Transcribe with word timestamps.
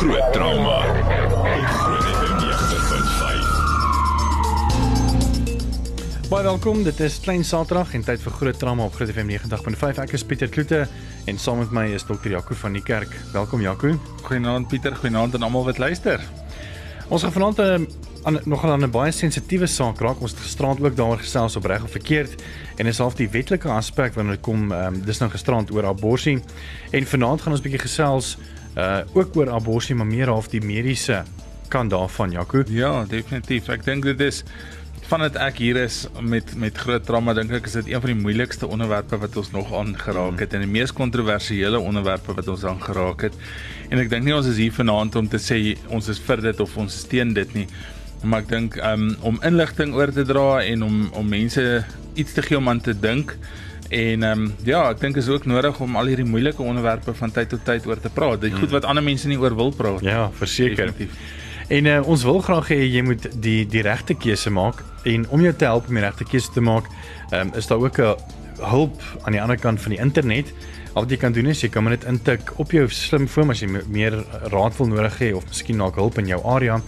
Groot 0.00 0.32
trauma. 0.32 0.80
Groot 0.80 2.04
FM 2.04 2.36
90.5. 2.40 2.48
Baie 6.28 6.42
welkom. 6.42 6.82
Dit 6.82 7.00
is 7.00 7.20
Klein 7.20 7.44
Saterdag 7.44 7.92
en 7.92 8.04
tyd 8.06 8.20
vir 8.24 8.32
Groot 8.32 8.58
Trauma 8.58 8.84
op 8.88 8.94
Groot 8.96 9.10
FM 9.12 9.28
90.5. 9.28 10.00
Ek 10.00 10.12
is 10.16 10.24
Pieter 10.24 10.48
Kloete 10.48 10.88
en 11.28 11.36
saam 11.36 11.60
met 11.60 11.68
my 11.76 11.84
is 11.92 12.08
Dr. 12.08 12.32
Jaco 12.32 12.56
van 12.62 12.72
die 12.78 12.82
kerk. 12.82 13.12
Welkom 13.34 13.60
Jaco. 13.60 13.92
Goeienaand 14.24 14.68
Pieter, 14.72 14.96
goeienaand 14.96 15.36
aan 15.36 15.44
almal 15.50 15.68
wat 15.68 15.78
luister. 15.82 16.16
Ons 17.12 17.22
gaan 17.26 17.36
vanaand 17.36 17.58
'n 17.60 17.84
aan 18.24 18.40
nogal 18.44 18.72
aan 18.72 18.84
'n 18.84 18.90
baie 18.90 19.12
sensitiewe 19.12 19.66
saak 19.66 20.00
raak. 20.00 20.20
Ons 20.20 20.30
het 20.30 20.40
gisterand 20.40 20.80
ook 20.80 20.96
daaroor 20.96 21.18
gesels 21.18 21.56
op 21.56 21.64
reg 21.64 21.84
of 21.84 21.90
verkeerd 21.90 22.42
en 22.76 22.86
is 22.86 22.98
half 22.98 23.14
die 23.14 23.28
wetlike 23.28 23.68
aspek 23.68 24.14
wanneer 24.14 24.34
dit 24.34 24.42
kom 24.42 24.72
ehm 24.72 24.94
um, 24.94 25.04
dis 25.04 25.18
nou 25.18 25.30
gisterand 25.30 25.70
oor 25.70 25.86
abortus 25.86 26.40
en 26.90 27.06
vanaand 27.06 27.40
gaan 27.40 27.52
ons 27.52 27.60
bietjie 27.60 27.84
gesels 27.84 28.38
uh 28.78 29.00
ook 29.14 29.36
oor 29.36 29.50
abortus 29.50 29.94
maar 29.96 30.06
meer 30.06 30.30
half 30.30 30.48
die 30.48 30.62
mediese 30.62 31.24
kant 31.68 31.90
daarvan 31.90 32.30
Jaco. 32.34 32.62
Ja, 32.66 33.04
definitief. 33.08 33.68
Ek 33.68 33.84
dink 33.86 34.04
dit 34.04 34.20
is 34.20 34.42
vandat 35.10 35.36
ek 35.42 35.58
hier 35.58 35.78
is 35.80 36.04
met 36.22 36.52
met 36.54 36.76
groot 36.78 37.02
trauma 37.06 37.34
dink 37.34 37.50
ek 37.56 37.66
is 37.66 37.78
dit 37.80 37.88
een 37.90 38.02
van 38.02 38.12
die 38.12 38.20
moeilikste 38.20 38.68
onderwerpe 38.70 39.18
wat 39.18 39.36
ons 39.36 39.50
nog 39.50 39.72
aangeraak 39.74 40.38
het 40.44 40.54
en 40.54 40.62
die 40.62 40.70
mees 40.70 40.92
kontroversiële 40.94 41.78
onderwerpe 41.78 42.34
wat 42.34 42.48
ons 42.48 42.64
aangeraak 42.64 43.26
het. 43.26 43.38
En 43.90 43.98
ek 43.98 44.10
dink 44.10 44.26
nie 44.26 44.36
ons 44.36 44.46
is 44.46 44.60
hier 44.62 44.74
vanaand 44.74 45.16
om 45.18 45.30
te 45.30 45.40
sê 45.42 45.78
ons 45.88 46.10
is 46.10 46.22
vir 46.26 46.44
dit 46.50 46.60
of 46.60 46.76
ons 46.78 47.00
steun 47.06 47.34
dit 47.34 47.58
nie 47.58 47.66
maar 48.22 48.44
ek 48.44 48.50
dink 48.50 48.76
um, 48.84 49.14
om 49.24 49.38
inligting 49.46 49.94
oor 49.96 50.12
te 50.12 50.26
dra 50.28 50.60
en 50.60 50.84
om 50.84 50.96
om 51.16 51.28
mense 51.28 51.62
iets 52.20 52.36
te 52.36 52.44
gee 52.44 52.58
om 52.58 52.68
aan 52.68 52.82
te 52.84 52.92
dink 52.92 53.36
en 53.90 54.22
um, 54.22 54.46
ja, 54.62 54.84
ek 54.92 55.00
dink 55.02 55.18
is 55.18 55.28
ook 55.28 55.46
nodig 55.50 55.80
om 55.82 55.96
al 55.98 56.10
hierdie 56.12 56.26
moeilike 56.26 56.62
onderwerpe 56.62 57.14
van 57.18 57.32
tyd 57.34 57.50
tot 57.50 57.64
tyd 57.66 57.86
oor 57.90 57.98
te 58.00 58.10
praat. 58.14 58.40
Dit 58.40 58.54
goed 58.54 58.70
wat 58.70 58.86
ander 58.86 59.02
mense 59.02 59.28
nie 59.28 59.38
oor 59.40 59.56
wil 59.58 59.72
praat. 59.74 60.04
Ja, 60.06 60.28
verseker. 60.38 60.94
En 61.70 61.86
uh, 61.86 61.96
ons 62.06 62.22
wil 62.26 62.40
graag 62.46 62.70
hê 62.70 62.80
jy 62.84 63.02
moet 63.06 63.26
die 63.42 63.64
die 63.70 63.82
regte 63.86 64.14
keuse 64.14 64.50
maak 64.50 64.84
en 65.10 65.26
om 65.34 65.42
jou 65.42 65.52
te 65.54 65.66
help 65.66 65.90
om 65.90 65.98
die 65.98 66.04
regte 66.04 66.26
keuse 66.26 66.50
te 66.54 66.62
maak, 66.62 66.86
um, 67.34 67.50
is 67.58 67.66
daar 67.70 67.82
ook 67.82 67.98
'n 67.98 68.14
hulp 68.70 69.02
aan 69.22 69.32
die 69.32 69.42
ander 69.42 69.58
kant 69.58 69.80
van 69.80 69.94
die 69.94 70.00
internet. 70.00 70.52
Al 70.94 71.02
wat 71.02 71.10
jy 71.10 71.16
kan 71.16 71.32
doen 71.32 71.46
is 71.46 71.62
jy 71.62 71.68
kan 71.68 71.84
net 71.84 72.04
intik 72.04 72.58
op 72.58 72.70
jou 72.70 72.88
slimfoon 72.88 73.50
as 73.50 73.60
jy 73.60 73.68
meer 73.86 74.24
raad 74.50 74.76
wil 74.76 74.86
nodig 74.86 75.18
hê 75.18 75.34
of 75.34 75.46
miskien 75.46 75.78
dalk 75.78 75.94
hulp 75.94 76.18
in 76.18 76.26
jou 76.26 76.42
area 76.44 76.80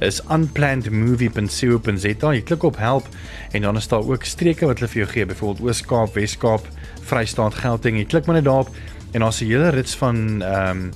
is 0.00 0.20
unplannedmovie.co.za. 0.30 2.32
Jy 2.32 2.42
klik 2.42 2.62
op 2.62 2.76
help 2.76 3.08
en 3.52 3.62
dan 3.62 3.76
is 3.76 3.88
daar 3.88 4.02
ook 4.02 4.24
streke 4.24 4.66
wat 4.66 4.78
hulle 4.78 4.90
vir 4.90 5.04
jou 5.04 5.12
gee, 5.12 5.26
byvoorbeeld 5.26 5.68
Oos-Kaap, 5.68 6.14
Wes-Kaap, 6.14 6.68
Vrystaat, 7.02 7.54
Gauteng. 7.54 7.98
Jy 7.98 8.04
klik 8.04 8.26
maar 8.26 8.40
net 8.40 8.48
daarop 8.48 8.70
en 9.12 9.20
daar's 9.20 9.40
'n 9.40 9.46
hele 9.46 9.70
rits 9.70 9.94
van 9.94 10.42
ehm 10.42 10.70
um, 10.70 10.90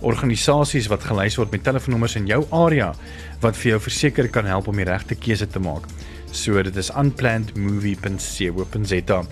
organisasies 0.00 0.86
wat 0.92 1.04
gelys 1.08 1.36
word 1.36 1.50
met 1.50 1.64
telefoonnommers 1.64 2.16
in 2.16 2.26
jou 2.26 2.46
area 2.50 2.94
wat 3.40 3.56
vir 3.56 3.70
jou 3.70 3.80
verseker 3.80 4.28
kan 4.28 4.44
help 4.44 4.68
om 4.68 4.76
die 4.76 4.84
regte 4.84 5.14
keuse 5.14 5.46
te 5.46 5.58
maak. 5.58 5.84
So 6.30 6.62
dit 6.62 6.76
is 6.76 6.90
unplannedmovie.co.za. 6.90 9.24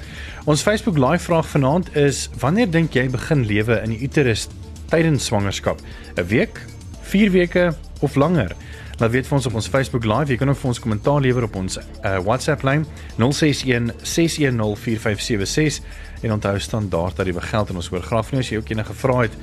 Ons 0.44 0.62
Facebook 0.62 0.98
live 0.98 1.24
vraag 1.24 1.48
vanaand 1.48 1.96
is: 1.96 2.30
Wanneer 2.41 2.70
dink 2.70 2.94
jy 2.94 3.08
begin 3.12 3.46
lewe 3.46 3.83
in 3.83 3.91
die 3.91 4.02
uterus 4.06 4.48
tydens 4.89 5.24
swangerskap? 5.24 5.80
'n 6.16 6.27
Week, 6.27 6.61
4 7.02 7.30
weke 7.30 7.74
of 8.00 8.14
langer? 8.14 8.52
Laat 8.98 9.11
weet 9.11 9.27
vir 9.27 9.37
ons 9.37 9.47
op 9.47 9.55
ons 9.59 9.69
Facebook 9.69 10.05
Live. 10.06 10.31
Jy 10.31 10.39
kan 10.39 10.50
ook 10.53 10.59
vir 10.61 10.70
ons 10.70 10.81
kommentaar 10.81 11.20
lewer 11.25 11.47
op 11.48 11.56
ons 11.59 11.78
uh, 11.78 12.19
WhatsApp 12.23 12.62
lyn 12.62 12.84
061 13.19 13.91
610 14.06 14.77
4576 14.78 15.83
en 16.25 16.34
onthou 16.36 16.55
standaard 16.62 17.17
dat 17.19 17.27
die 17.27 17.34
geld 17.34 17.73
en 17.73 17.81
ons 17.83 17.89
hoor 17.91 18.03
graag 18.06 18.28
van 18.28 18.39
jou 18.39 18.45
as 18.45 18.51
jy 18.53 18.61
ook 18.61 18.70
enige 18.70 18.95
vrae 18.95 19.27
het 19.27 19.34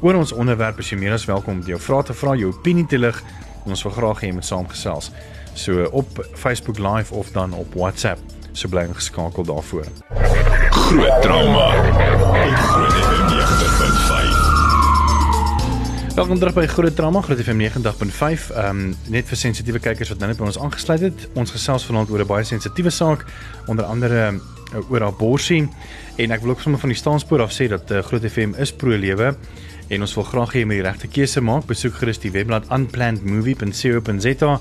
oor 0.00 0.20
ons 0.20 0.32
onderwerp. 0.32 0.78
As 0.78 0.92
jy 0.92 1.00
meer 1.02 1.16
as 1.18 1.26
welkom 1.26 1.60
om 1.60 1.66
jou 1.66 1.80
vrae 1.82 2.06
te 2.06 2.14
vra, 2.14 2.36
jou 2.38 2.52
opinie 2.54 2.86
te 2.86 3.00
lig. 3.00 3.18
Ons 3.66 3.82
wil 3.86 3.94
graag 3.98 4.22
hê 4.22 4.30
jy 4.30 4.38
moet 4.38 4.46
saamgesels. 4.46 5.10
So 5.58 5.88
op 5.90 6.22
Facebook 6.38 6.78
Live 6.78 7.14
of 7.14 7.34
dan 7.34 7.54
op 7.58 7.74
WhatsApp. 7.74 8.22
So 8.52 8.70
bly 8.70 8.86
geskakel 8.94 9.44
daarvoor. 9.50 9.90
Groot 10.14 11.22
trauma. 11.26 11.66
Groot 11.82 12.96
trauma. 13.02 13.91
Welkom 16.12 16.36
terug 16.38 16.52
by 16.52 16.66
Groot 16.68 16.92
Drama 16.96 17.22
Groot 17.24 17.40
FM 17.40 17.56
90.5. 17.56 18.50
Ehm 18.52 18.68
um, 18.68 18.96
net 19.08 19.30
vir 19.30 19.38
sensitiewe 19.40 19.80
kykers 19.80 20.10
wat 20.12 20.20
nou 20.20 20.28
net 20.28 20.36
by 20.36 20.44
ons 20.44 20.58
aangesluit 20.60 21.06
het. 21.06 21.24
Ons 21.40 21.54
gesels 21.54 21.86
vanaand 21.88 22.12
oor 22.12 22.20
'n 22.20 22.28
baie 22.28 22.44
sensitiewe 22.44 22.92
saak, 22.92 23.24
onder 23.66 23.88
andere 23.88 24.20
uh, 24.28 24.90
oor 24.90 25.06
abortus 25.08 25.64
en 26.20 26.30
ek 26.30 26.42
wil 26.44 26.50
ook 26.52 26.60
sommer 26.60 26.80
van 26.80 26.92
die 26.92 26.98
staanspoor 26.98 27.40
af 27.40 27.52
sê 27.56 27.64
dat 27.68 27.90
uh, 27.90 28.02
Groot 28.04 28.28
FM 28.28 28.52
is 28.60 28.72
pro 28.72 28.92
lewe 28.92 29.32
en 29.88 30.00
ons 30.00 30.14
wil 30.14 30.24
graag 30.24 30.52
hê 30.52 30.62
jy 30.62 30.66
moet 30.68 30.78
die 30.80 30.84
regte 30.84 31.08
keuse 31.08 31.40
maak. 31.40 31.66
Besoek 31.68 31.94
gerus 32.00 32.20
die 32.22 32.30
webblad 32.32 32.68
unplannedmovie.co.za 32.72 34.52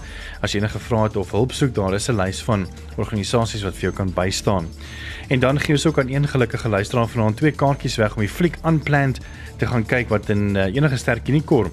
as 0.41 0.53
jy 0.53 0.59
enige 0.59 0.79
vrae 0.79 1.03
het 1.07 1.17
of 1.19 1.31
hulp 1.31 1.51
soek. 1.55 1.75
Daar 1.75 1.95
is 1.95 2.09
'n 2.09 2.15
lys 2.15 2.41
van 2.43 2.67
organisasies 2.97 3.63
wat 3.63 3.75
vir 3.75 3.91
jou 3.91 3.93
kan 3.93 4.11
bystaan. 4.13 4.67
En 5.29 5.39
dan 5.39 5.59
gee 5.59 5.75
ons 5.75 5.85
ook 5.85 5.99
aan 5.99 6.09
een 6.09 6.27
gelukkige 6.27 6.69
luisteraar 6.69 7.07
vanaand 7.07 7.37
twee 7.37 7.51
kaartjies 7.51 7.95
weg 7.95 8.15
om 8.15 8.21
die 8.21 8.29
fliek 8.29 8.57
Unplanned 8.65 9.19
te 9.61 9.69
gaan 9.69 9.85
kyk 9.85 10.09
wat 10.09 10.29
in 10.33 10.55
uh, 10.57 10.65
enige 10.73 10.97
sterk 10.97 11.27
unikor 11.29 11.69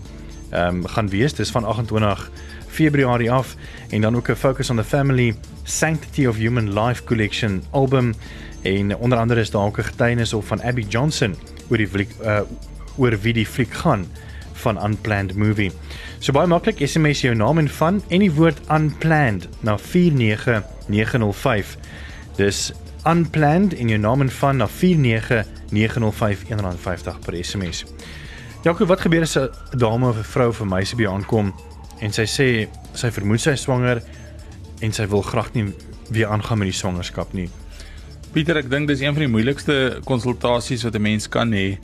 ehm 0.50 0.80
um, 0.80 0.86
gaan 0.88 1.08
wees. 1.08 1.34
Dis 1.36 1.50
van 1.50 1.64
28 1.64 2.30
Februarie 2.68 3.30
af 3.32 3.56
en 3.90 4.00
dan 4.00 4.16
ook 4.16 4.28
'n 4.28 4.34
focus 4.34 4.70
on 4.70 4.76
the 4.76 4.84
family 4.84 5.34
Sanctity 5.64 6.26
of 6.26 6.36
Human 6.36 6.72
Life 6.80 7.04
collection 7.04 7.62
album 7.70 8.14
en 8.62 8.96
onder 8.96 9.18
andere 9.18 9.40
is 9.40 9.50
daar 9.50 9.62
ook 9.62 9.78
'n 9.78 9.82
getuienis 9.82 10.32
op 10.32 10.46
van 10.46 10.62
Abby 10.62 10.84
Johnson 10.88 11.34
oor 11.68 11.76
die 11.76 11.88
fliek 11.88 12.10
uh, 12.22 12.40
oor 12.96 13.18
wie 13.20 13.32
die 13.32 13.46
fliek 13.46 13.72
gaan 13.72 14.06
van 14.52 14.84
Unplanned 14.84 15.36
Movie. 15.36 15.72
So 16.18 16.32
baie 16.32 16.46
maklik 16.46 16.78
SMS 16.86 17.20
jou 17.20 17.34
naam 17.34 17.58
en 17.58 17.68
van 17.68 18.02
en 18.08 18.18
die 18.18 18.32
woord 18.32 18.60
unplanned 18.70 19.48
na 19.60 19.78
49905. 19.78 21.76
Dis 22.36 22.72
unplanned 23.04 23.74
in 23.74 23.88
jou 23.88 23.98
naam 24.00 24.20
en 24.20 24.30
van 24.30 24.56
na 24.56 24.68
49905 24.68 26.48
150 26.48 27.18
per 27.18 27.44
SMS. 27.44 27.84
Jaco, 28.62 28.86
wat 28.86 29.00
gebeur 29.00 29.22
as 29.22 29.36
'n 29.38 29.50
dame 29.76 30.08
of 30.08 30.16
'n 30.16 30.24
vrou 30.24 30.48
of 30.48 30.60
'n 30.60 30.68
meisie 30.68 30.96
by 30.96 31.06
aankom 31.06 31.54
en 32.00 32.12
sy 32.12 32.24
sê 32.26 32.68
sy 32.92 33.10
vermoed 33.10 33.40
sy 33.40 33.50
is 33.50 33.62
swanger 33.62 34.02
en 34.80 34.92
sy 34.92 35.06
wil 35.06 35.22
graag 35.22 35.52
nie 35.52 35.74
weer 36.10 36.26
aangaan 36.26 36.58
met 36.58 36.68
die 36.68 36.78
swangerskap 36.78 37.32
nie? 37.32 37.50
Pieter, 38.32 38.56
ek 38.56 38.70
dink 38.70 38.88
dis 38.88 39.00
een 39.00 39.14
van 39.14 39.22
die 39.22 39.30
moeilikste 39.32 40.00
konsultasies 40.04 40.82
wat 40.82 40.94
'n 40.94 41.02
mens 41.02 41.28
kan 41.28 41.52
hê. 41.52 41.78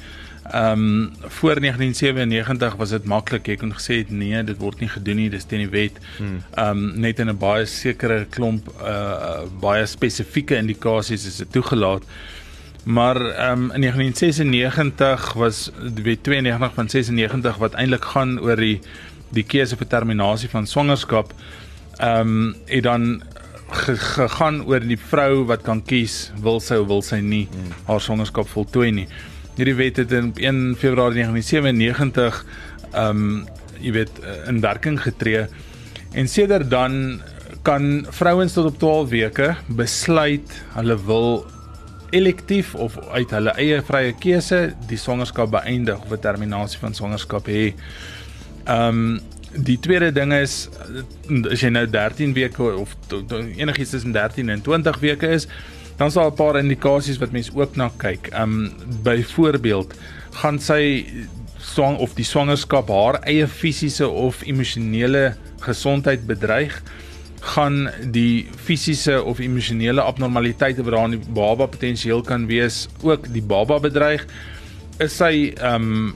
Ehm 0.51 0.73
um, 0.73 1.13
voor 1.21 1.61
1997 1.61 2.75
was 2.77 2.91
dit 2.91 3.05
maklik. 3.05 3.47
Jy 3.47 3.57
kon 3.57 3.73
gesê 3.73 4.03
het 4.03 4.11
nee, 4.11 4.43
dit 4.45 4.59
word 4.61 4.81
nie 4.81 4.89
gedoen 4.93 5.17
nie, 5.17 5.31
dis 5.33 5.47
teen 5.49 5.65
die 5.65 5.73
wet. 5.73 5.97
Hmm. 6.19 6.43
Ehm 6.53 6.85
um, 6.85 7.01
net 7.01 7.19
in 7.19 7.31
'n 7.33 7.39
baie 7.39 7.65
sekere 7.67 8.27
klomp 8.29 8.69
uh 8.83 9.49
baie 9.61 9.87
spesifieke 9.87 10.57
indikasies 10.57 11.27
is 11.27 11.37
dit 11.37 11.53
toegelaat. 11.53 12.05
Maar 12.85 13.17
ehm 13.17 13.53
um, 13.53 13.73
in 13.73 13.81
1996 13.81 15.33
was 15.33 15.71
die 15.95 16.05
wet 16.05 16.23
92 16.23 16.75
van 16.75 16.89
96 16.89 17.57
wat 17.57 17.75
eintlik 17.75 18.05
gaan 18.05 18.41
oor 18.41 18.57
die 18.57 18.81
die 19.29 19.45
keuse 19.45 19.77
vir 19.77 19.87
terminasie 19.87 20.49
van 20.49 20.67
swangerskap. 20.67 21.33
Ehm 21.97 22.21
um, 22.21 22.57
het 22.67 22.83
dan 22.83 23.23
gegaan 23.69 24.65
oor 24.67 24.81
die 24.81 24.99
vrou 24.99 25.45
wat 25.45 25.63
kan 25.63 25.83
kies 25.83 26.33
wil 26.37 26.61
sy 26.61 26.85
wil 26.87 27.03
sy 27.03 27.17
nie 27.17 27.49
hmm. 27.51 27.73
haar 27.85 28.01
swangerskap 28.01 28.49
voltooi 28.49 28.91
nie. 28.91 29.09
Hierdie 29.55 29.77
wet 29.79 29.97
het 30.03 30.13
in 30.13 30.33
1 30.35 30.77
Februarie 30.79 31.23
1997 31.23 32.45
ehm 32.95 33.11
um, 33.11 33.45
jy 33.85 33.91
weet 33.93 34.21
in 34.49 34.61
werking 34.63 34.97
getree 35.03 35.47
en 36.15 36.29
sedert 36.31 36.71
dan 36.71 37.21
kan 37.67 38.07
vrouens 38.15 38.55
tot 38.55 38.71
op 38.71 38.79
12 38.79 39.09
weke 39.11 39.49
besluit 39.67 40.55
hulle 40.77 40.97
wil 41.05 41.45
elektief 42.15 42.75
of 42.75 42.97
uit 43.11 43.31
hulle 43.35 43.55
eie 43.61 43.81
vrye 43.85 44.15
keuse 44.23 44.61
die 44.89 44.99
swangerskap 45.01 45.51
beëindig 45.55 46.03
of 46.03 46.13
'n 46.13 46.23
terminasie 46.27 46.79
van 46.79 46.95
swangerskap 46.95 47.47
hê. 47.47 47.75
Ehm 48.65 48.89
um, 48.89 49.21
die 49.55 49.79
tweede 49.79 50.11
ding 50.13 50.33
is 50.33 50.69
as 51.51 51.61
jy 51.63 51.71
nou 51.71 51.87
13 51.87 52.33
weke 52.35 52.63
of 52.75 52.97
enigiets 53.57 53.91
tussen 53.91 54.13
13 54.13 54.49
en 54.49 54.63
20 54.63 54.99
weke 54.99 55.29
is, 55.29 55.47
dan 55.97 56.11
daar 56.11 56.31
'n 56.31 56.35
paar 56.35 56.59
indikasies 56.59 57.19
wat 57.19 57.33
mense 57.33 57.51
ook 57.55 57.77
na 57.77 57.91
kyk. 57.97 58.31
Um 58.35 58.73
byvoorbeeld, 59.03 59.95
gaan 60.31 60.59
sy 60.59 61.07
swang 61.59 61.99
of 61.99 62.15
die 62.15 62.25
swangerskap 62.25 62.89
haar 62.89 63.21
eie 63.25 63.47
fisiese 63.47 64.09
of 64.09 64.43
emosionele 64.43 65.37
gesondheid 65.61 66.27
bedreig? 66.27 66.83
gaan 67.45 67.91
die 68.13 68.49
fisiese 68.57 69.23
of 69.23 69.39
emosionele 69.39 70.01
abnormaliteite 70.01 70.83
wat 70.85 70.95
daar 70.95 71.11
in 71.11 71.19
die 71.19 71.33
baba 71.37 71.67
potensieel 71.69 72.23
kan 72.25 72.47
wees 72.49 72.87
ook 73.03 73.29
die 73.35 73.43
baba 73.45 73.77
bedreig 73.85 74.25
is 75.05 75.17
sy 75.19 75.53
um 75.61 76.15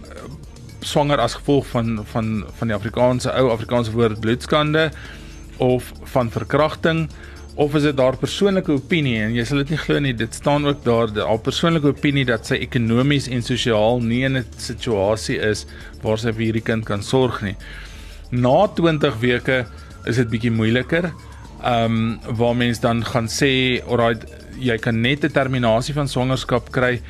swanger 0.87 1.21
as 1.21 1.37
gevolg 1.37 1.67
van 1.75 1.99
van 2.13 2.31
van 2.61 2.73
die 2.73 2.77
Afrikaanse 2.77 3.33
ou 3.35 3.51
Afrikaanse 3.53 3.93
woord 3.93 4.21
bloedskande 4.25 4.89
of 5.59 5.93
van 6.15 6.31
verkrachting 6.33 7.09
of 7.59 7.75
is 7.75 7.83
dit 7.83 7.97
daar 7.99 8.15
persoonlike 8.17 8.71
opinie 8.71 9.17
en 9.19 9.33
jy 9.35 9.45
sal 9.49 9.59
dit 9.65 9.73
nie 9.75 9.81
glo 9.83 9.99
nie 10.03 10.13
dit 10.15 10.35
staan 10.35 10.67
ook 10.69 10.85
daar 10.85 11.11
haar 11.17 11.41
persoonlike 11.43 11.91
opinie 11.91 12.23
dat 12.29 12.47
sy 12.47 12.61
ekonomies 12.63 13.27
en 13.35 13.43
sosiaal 13.43 13.99
nie 13.99 14.21
in 14.29 14.39
'n 14.39 14.45
situasie 14.63 15.39
is 15.43 15.67
waar 16.03 16.19
sy 16.23 16.31
vir 16.31 16.45
hierdie 16.45 16.63
kind 16.63 16.85
kan 16.87 17.03
sorg 17.03 17.43
nie. 17.43 17.57
Na 18.31 18.69
20 18.69 19.19
weke 19.21 19.67
is 20.07 20.17
dit 20.17 20.31
bietjie 20.31 20.55
moeiliker. 20.55 21.11
Ehm 21.65 21.85
um, 21.85 22.37
waar 22.39 22.55
mens 22.55 22.81
dan 22.81 23.05
gaan 23.05 23.27
sê, 23.27 23.83
alright, 23.89 24.23
jy 24.61 24.79
kan 24.79 25.01
net 25.01 25.25
'n 25.25 25.33
terminasie 25.33 25.95
van 25.95 26.09
swangerskap 26.09 26.71
kry 26.71 27.01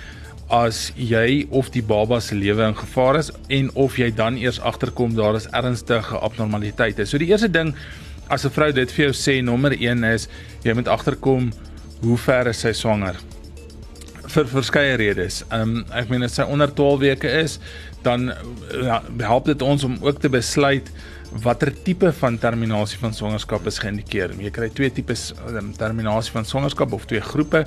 as 0.48 0.92
jy 0.96 1.46
of 1.50 1.68
die 1.70 1.82
baba 1.82 2.20
se 2.20 2.34
lewe 2.34 2.64
in 2.64 2.74
gevaar 2.74 3.18
is 3.18 3.30
en 3.48 3.70
of 3.74 3.98
jy 3.98 4.10
dan 4.14 4.36
eers 4.36 4.60
agterkom 4.60 5.14
daar 5.14 5.36
is 5.36 5.46
ernstige 5.52 6.18
abnormaliteite. 6.18 7.04
So 7.04 7.18
die 7.18 7.28
eerste 7.28 7.50
ding 7.50 7.74
as 8.28 8.44
'n 8.44 8.50
vrou 8.50 8.72
dit 8.72 8.92
vir 8.92 9.04
jou 9.04 9.14
sê 9.14 9.42
nommer 9.42 9.72
1 9.72 10.04
is 10.04 10.28
jy 10.64 10.74
moet 10.74 10.88
agterkom 10.88 11.52
hoe 12.02 12.16
ver 12.16 12.48
is 12.48 12.60
sy 12.60 12.72
swanger 12.72 13.16
vir 14.28 14.48
verskeie 14.52 14.96
redes. 15.00 15.42
Ehm 15.50 15.78
um, 15.78 15.84
ek 15.96 16.10
meen 16.12 16.22
as 16.26 16.36
sy 16.38 16.42
onder 16.42 16.68
12 16.68 17.00
weke 17.00 17.30
is, 17.42 17.58
dan 18.04 18.32
ja, 18.72 19.02
help 19.24 19.48
dit 19.48 19.62
ons 19.62 19.84
om 19.84 19.96
ook 20.04 20.20
te 20.20 20.28
besluit 20.28 20.90
watter 21.44 21.72
tipe 21.84 22.12
van 22.20 22.38
terminasie 22.40 22.98
van 23.02 23.14
swangerskap 23.14 23.66
is 23.68 23.80
geïndikeer. 23.82 24.32
Jy 24.40 24.52
kry 24.54 24.68
twee 24.72 24.90
tipes 24.92 25.30
um, 25.48 25.72
terminasie 25.76 26.32
van 26.32 26.48
swangerskap 26.48 26.94
of 26.96 27.06
twee 27.08 27.20
groepe 27.24 27.64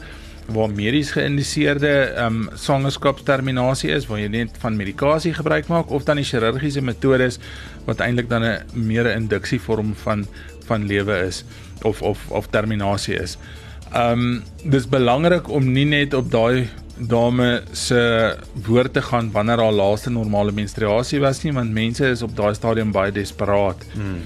waar 0.51 0.71
medies 0.73 1.11
geïndiseerde 1.15 1.91
ehm 1.91 2.41
um, 2.41 2.57
swangerskapsterminasie 2.57 3.91
is 3.93 4.07
waar 4.09 4.19
jy 4.19 4.31
net 4.33 4.57
van 4.63 4.77
medikasie 4.77 5.33
gebruik 5.37 5.69
maak 5.69 5.91
of 5.93 6.07
dan 6.07 6.19
die 6.19 6.25
chirurgiese 6.27 6.81
metodes 6.81 7.39
wat 7.85 7.99
eintlik 7.99 8.29
dan 8.29 8.43
'n 8.43 8.63
meer 8.73 9.05
'n 9.07 9.17
induksie 9.21 9.59
vorm 9.59 9.95
van 9.95 10.25
van 10.65 10.85
lewe 10.85 11.25
is 11.27 11.43
of 11.81 12.01
of 12.01 12.19
of 12.29 12.47
terminasie 12.47 13.15
is. 13.15 13.37
Um, 13.95 14.43
dis 14.63 14.87
belangrik 14.87 15.49
om 15.49 15.71
nie 15.71 15.85
net 15.85 16.13
op 16.13 16.31
daai 16.31 16.69
dame 16.97 17.63
se 17.71 18.35
woord 18.67 18.93
te 18.93 19.01
gaan 19.01 19.31
wanneer 19.31 19.57
haar 19.57 19.73
laaste 19.73 20.09
normale 20.09 20.51
menstruasie 20.51 21.19
was 21.19 21.43
nie 21.43 21.53
want 21.53 21.73
mense 21.73 22.05
is 22.05 22.21
op 22.21 22.35
daai 22.35 22.53
stadium 22.55 22.91
baie 22.91 23.11
desperaat. 23.11 23.83
Hmm. 23.93 24.21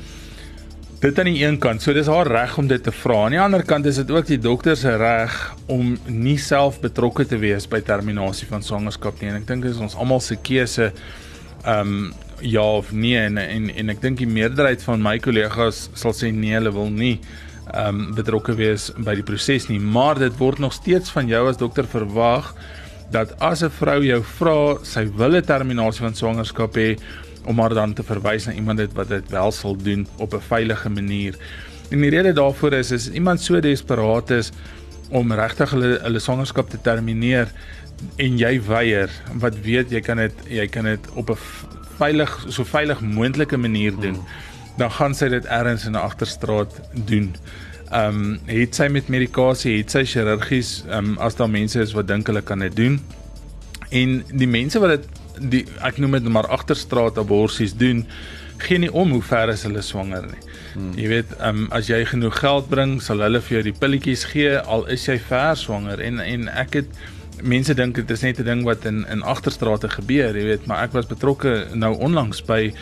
Dit 1.00 1.20
aan 1.20 1.28
die 1.30 1.44
een 1.44 1.58
kant, 1.62 1.82
so 1.84 1.94
dis 1.94 2.08
haar 2.08 2.28
reg 2.28 2.58
om 2.58 2.68
dit 2.68 2.84
te 2.84 2.92
vra. 2.92 3.26
Aan 3.26 3.36
die 3.36 3.42
ander 3.42 3.64
kant 3.68 3.86
is 3.86 4.00
dit 4.00 4.12
ook 4.12 4.26
die 4.26 4.40
dokter 4.42 4.78
se 4.80 4.96
reg 4.98 5.36
om 5.72 5.98
nie 6.08 6.38
self 6.42 6.80
betrokke 6.82 7.26
te 7.30 7.38
wees 7.38 7.68
by 7.70 7.82
terminasie 7.86 8.48
van 8.50 8.64
swangerskap 8.64 9.20
nie. 9.22 9.30
En 9.30 9.42
ek 9.42 9.48
dink 9.50 9.68
dit 9.68 9.76
is 9.76 9.82
ons 9.82 9.98
almal 10.00 10.24
se 10.24 10.38
keuse 10.42 10.92
um, 11.68 12.14
ja 12.42 12.62
of 12.62 12.92
nee 12.92 13.18
en 13.18 13.38
en, 13.38 13.70
en 13.70 13.90
ek 13.90 14.02
dink 14.02 14.18
die 14.18 14.30
meerderheid 14.30 14.84
van 14.84 15.02
my 15.02 15.18
kollegas 15.20 15.90
sal 15.94 16.14
sê 16.14 16.32
nee, 16.34 16.54
hulle 16.54 16.72
wil 16.72 16.90
nie 16.90 17.20
um, 17.74 18.14
betrokke 18.16 18.56
wees 18.56 18.92
by 18.98 19.16
die 19.16 19.26
proses 19.26 19.70
nie, 19.70 19.80
maar 19.80 20.20
dit 20.20 20.34
word 20.40 20.60
nog 20.60 20.74
steeds 20.74 21.14
van 21.16 21.30
jou 21.32 21.46
as 21.50 21.58
dokter 21.62 21.88
verwag 21.90 22.54
dat 23.12 23.36
as 23.40 23.64
'n 23.64 23.70
vrou 23.70 24.04
jou 24.04 24.22
vra 24.24 24.78
sy 24.84 25.06
wil 25.06 25.36
'n 25.36 25.46
terminasie 25.46 26.02
van 26.02 26.16
swangerskap 26.16 26.76
hê 26.76 26.98
om 27.46 27.60
haar 27.60 27.74
dan 27.74 27.94
te 27.94 28.04
verwys 28.04 28.48
na 28.48 28.54
iemand 28.54 28.94
wat 28.94 29.10
dit 29.10 29.30
wel 29.30 29.52
sal 29.52 29.76
doen 29.76 30.08
op 30.18 30.34
'n 30.34 30.42
veilige 30.42 30.90
manier. 30.90 31.36
En 31.92 32.02
die 32.02 32.10
rede 32.10 32.34
daarvoor 32.34 32.74
is 32.74 32.92
is 32.92 33.12
iemand 33.12 33.42
so 33.42 33.60
desperaat 33.60 34.30
is 34.30 34.52
om 35.10 35.32
regtig 35.32 35.70
hulle 35.70 36.00
hulle 36.02 36.20
swangerskap 36.20 36.70
te 36.70 36.82
termineer 36.82 37.48
en 38.18 38.38
jy 38.38 38.62
weier 38.62 39.10
wat 39.40 39.56
weet 39.64 39.92
jy 39.92 40.02
kan 40.02 40.18
dit 40.18 40.34
jy 40.50 40.68
kan 40.68 40.84
dit 40.84 41.00
op 41.14 41.30
'n 41.30 41.38
veilig 41.98 42.46
so 42.50 42.64
veilig 42.64 43.02
moontlike 43.02 43.58
manier 43.58 43.96
doen 44.00 44.20
dan 44.78 44.92
gaan 44.92 45.16
sy 45.16 45.30
dit 45.32 45.46
ergens 45.46 45.86
in 45.86 45.92
'n 45.92 46.04
agterstraat 46.04 46.82
doen. 46.94 47.36
Ehm 47.92 48.08
um, 48.08 48.40
het 48.46 48.76
sy 48.76 48.88
met 48.88 49.08
medikasie, 49.08 49.78
het 49.78 49.92
sy 49.92 50.06
chirurgies, 50.06 50.84
ehm 50.88 50.98
um, 50.98 51.18
as 51.18 51.36
daar 51.36 51.50
mense 51.50 51.80
is 51.80 51.94
wat 51.94 52.08
dink 52.08 52.28
hulle 52.28 52.42
kan 52.42 52.60
dit 52.60 52.76
doen. 52.76 53.00
En 53.90 54.24
die 54.32 54.48
mense 54.48 54.80
wat 54.80 54.90
dit 54.90 55.06
die 55.52 55.66
ek 55.82 55.98
noem 55.98 56.12
dit 56.12 56.28
maar 56.28 56.48
agterstraat 56.48 57.18
aborsies 57.18 57.76
doen 57.76 58.06
geen 58.58 58.80
nie 58.82 58.92
om 58.92 59.12
hoe 59.12 59.22
ver 59.22 59.50
is 59.50 59.64
hulle 59.64 59.82
swanger 59.82 60.22
nie. 60.22 60.44
Hmm. 60.74 60.94
Jy 60.96 61.08
weet, 61.08 61.34
um, 61.44 61.68
as 61.72 61.88
jy 61.88 62.06
genoeg 62.06 62.40
geld 62.40 62.70
bring, 62.70 63.02
sal 63.02 63.20
hulle 63.20 63.42
vir 63.42 63.58
jou 63.58 63.64
die 63.64 63.80
pilletjies 63.80 64.24
gee 64.32 64.58
al 64.58 64.86
is 64.92 65.08
jy 65.08 65.18
ver 65.20 65.56
swanger 65.56 66.00
en 66.00 66.20
en 66.20 66.48
ek 66.48 66.74
het 66.74 66.86
mense 67.44 67.74
dink 67.74 67.96
dit 67.96 68.12
is 68.12 68.22
net 68.22 68.40
'n 68.40 68.44
ding 68.44 68.64
wat 68.64 68.86
in 68.86 69.06
in 69.08 69.24
agterstrate 69.24 69.90
gebeur, 69.90 70.36
jy 70.36 70.44
weet, 70.44 70.66
maar 70.66 70.84
ek 70.84 70.94
was 70.94 71.06
betrokke 71.08 71.68
nou 71.74 71.98
onlangs 71.98 72.42
by 72.46 72.74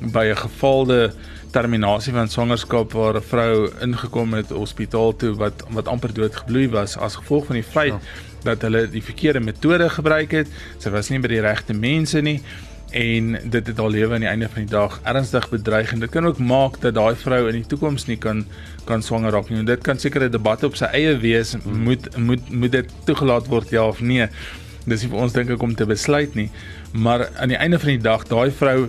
by 0.00 0.26
'n 0.30 0.36
gevalde 0.36 1.12
terminasie 1.50 2.12
van 2.12 2.28
swangerskap 2.28 2.92
waar 2.92 3.16
'n 3.16 3.22
vrou 3.22 3.70
ingekom 3.80 4.34
het 4.34 4.50
hospitaal 4.50 5.16
toe 5.16 5.34
wat 5.34 5.64
wat 5.70 5.88
amper 5.88 6.14
dood 6.14 6.36
gebloei 6.36 6.68
was 6.68 6.96
as 6.96 7.16
gevolg 7.16 7.46
van 7.46 7.56
die 7.56 7.70
feit 7.72 7.92
ja 7.92 8.26
dat 8.42 8.62
hulle 8.62 8.86
die 8.90 9.02
verkeerde 9.02 9.40
metode 9.40 9.88
gebruik 9.90 10.30
het. 10.30 10.50
Sy 10.78 10.92
was 10.94 11.10
nie 11.10 11.20
by 11.22 11.30
die 11.32 11.44
regte 11.44 11.74
mense 11.76 12.22
nie 12.24 12.38
en 12.90 13.36
dit 13.44 13.66
het 13.66 13.78
haar 13.78 13.90
lewe 13.90 14.14
aan 14.14 14.24
die 14.24 14.30
einde 14.30 14.48
van 14.48 14.64
die 14.64 14.70
dag 14.72 15.00
ernstig 15.02 15.48
bedreig 15.52 15.92
en 15.92 16.00
dit 16.00 16.10
kan 16.10 16.26
ook 16.26 16.38
maak 16.38 16.80
dat 16.80 16.94
daai 16.94 17.14
vrou 17.16 17.40
in 17.48 17.58
die 17.60 17.66
toekoms 17.66 18.06
nie 18.08 18.16
kan 18.16 18.44
kan 18.88 19.02
swanger 19.02 19.32
raak 19.32 19.50
nie. 19.50 19.58
En 19.58 19.68
dit 19.68 19.82
kan 19.84 19.98
seker 19.98 20.24
'n 20.24 20.30
debat 20.30 20.64
op 20.64 20.76
sy 20.76 20.84
eie 20.84 21.16
wees 21.18 21.52
hmm. 21.52 21.82
moet 21.82 22.16
moet 22.16 22.50
moet 22.50 22.72
dit 22.72 22.92
toegelaat 23.04 23.46
word 23.46 23.70
ja 23.70 23.86
of 23.86 24.00
nee. 24.00 24.28
Dis 24.86 25.02
nie 25.02 25.10
vir 25.10 25.18
ons 25.18 25.32
dink 25.32 25.50
ek 25.50 25.62
om 25.62 25.74
te 25.74 25.86
besluit 25.86 26.34
nie, 26.34 26.50
maar 26.92 27.28
aan 27.36 27.48
die 27.48 27.60
einde 27.60 27.78
van 27.78 27.88
die 27.88 28.02
dag 28.02 28.24
daai 28.24 28.50
vrou 28.50 28.88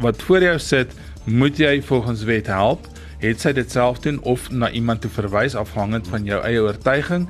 wat 0.00 0.22
voor 0.22 0.42
jou 0.42 0.58
sit, 0.58 0.92
moet 1.24 1.56
jy 1.58 1.82
volgens 1.82 2.22
wet 2.24 2.46
help. 2.46 2.86
Het 3.18 3.40
sy 3.40 3.52
dit 3.52 3.70
self 3.70 3.98
doen 3.98 4.20
of 4.22 4.50
na 4.50 4.70
iemand 4.70 5.00
toe 5.00 5.10
verwys 5.10 5.54
afhangend 5.54 6.06
van 6.08 6.24
jou 6.24 6.42
eie 6.44 6.60
oortuiging? 6.62 7.28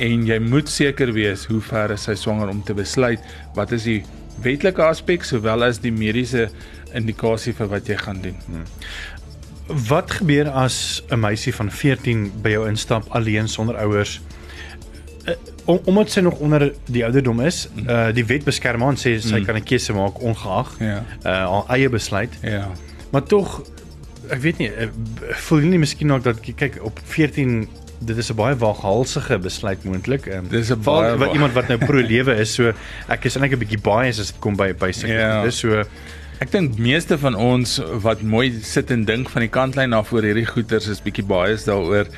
en 0.00 0.24
jy 0.28 0.38
moet 0.40 0.68
seker 0.70 1.12
wees 1.12 1.44
hoe 1.50 1.60
ver 1.64 1.92
is 1.92 2.06
sy 2.08 2.14
swanger 2.16 2.50
om 2.52 2.62
te 2.64 2.76
besluit 2.76 3.20
wat 3.56 3.72
is 3.76 3.84
die 3.88 4.00
wetlike 4.42 4.82
aspek 4.82 5.24
sowel 5.24 5.64
as 5.64 5.80
die 5.82 5.92
mediese 5.92 6.48
indikasie 6.96 7.54
vir 7.56 7.70
wat 7.70 7.88
jy 7.88 7.96
gaan 8.00 8.20
doen. 8.24 8.36
Hmm. 8.46 8.66
Wat 9.88 10.10
gebeur 10.10 10.50
as 10.50 11.02
'n 11.10 11.20
meisie 11.20 11.54
van 11.54 11.70
14 11.70 12.32
by 12.42 12.50
jou 12.50 12.68
instap 12.68 13.06
alleen 13.08 13.48
sonder 13.48 13.76
ouers? 13.76 14.20
Uh, 15.28 15.34
om, 15.64 15.80
omdat 15.84 16.10
sy 16.10 16.20
nog 16.20 16.38
onder 16.38 16.72
die 16.86 17.04
ouderdom 17.04 17.40
is, 17.40 17.68
uh 17.86 18.08
die 18.12 18.24
wet 18.24 18.44
beskerm 18.44 18.80
haar 18.80 18.90
en 18.90 18.96
sê 18.96 19.18
sy 19.20 19.38
mm. 19.38 19.44
kan 19.44 19.56
'n 19.56 19.62
keuse 19.62 19.92
maak 19.92 20.22
ongeag 20.22 20.76
ja. 20.78 21.04
uh 21.24 21.44
haar 21.52 21.68
eie 21.76 21.88
besluit. 21.88 22.32
Ja. 22.42 22.70
Maar 23.10 23.22
tog 23.22 23.62
ek 24.30 24.40
weet 24.40 24.58
nie, 24.58 24.70
voel 25.46 25.64
jy 25.64 25.70
nie 25.72 25.82
miskien 25.82 26.12
ook 26.12 26.24
dat 26.24 26.40
kyk 26.40 26.78
op 26.86 27.00
14 27.04 27.68
dit 28.00 28.16
is 28.16 28.30
'n 28.30 28.36
baie 28.36 28.56
waaghalsige 28.56 29.38
besluit 29.38 29.84
moontlik. 29.84 30.26
Um, 30.26 30.48
dis 30.48 30.70
'n 30.70 30.80
baie 30.80 31.16
wat 31.16 31.32
iemand 31.32 31.52
wat 31.52 31.68
nou 31.68 31.78
pro 31.78 32.00
lewe 32.00 32.34
is, 32.34 32.54
so 32.54 32.72
ek 33.08 33.24
is 33.24 33.36
eintlik 33.36 33.52
'n 33.52 33.58
bietjie 33.64 33.80
bias 33.82 34.20
as 34.20 34.32
dit 34.32 34.40
kom 34.40 34.56
by 34.56 34.72
by 34.72 34.90
sulke 34.92 35.14
yeah. 35.14 35.42
dis 35.44 35.58
so 35.58 35.84
Ek 36.40 36.48
dink 36.50 36.78
meeste 36.78 37.18
van 37.18 37.34
ons 37.34 37.80
wat 38.00 38.22
mooi 38.22 38.62
sit 38.64 38.90
en 38.90 39.04
dink 39.04 39.28
van 39.28 39.42
die 39.44 39.50
kantlyn 39.52 39.92
af 39.92 40.12
oor 40.12 40.24
hierdie 40.24 40.46
goeters 40.48 40.86
is 40.88 41.02
bietjie 41.04 41.24
bias 41.24 41.66
daaroor. 41.68 42.08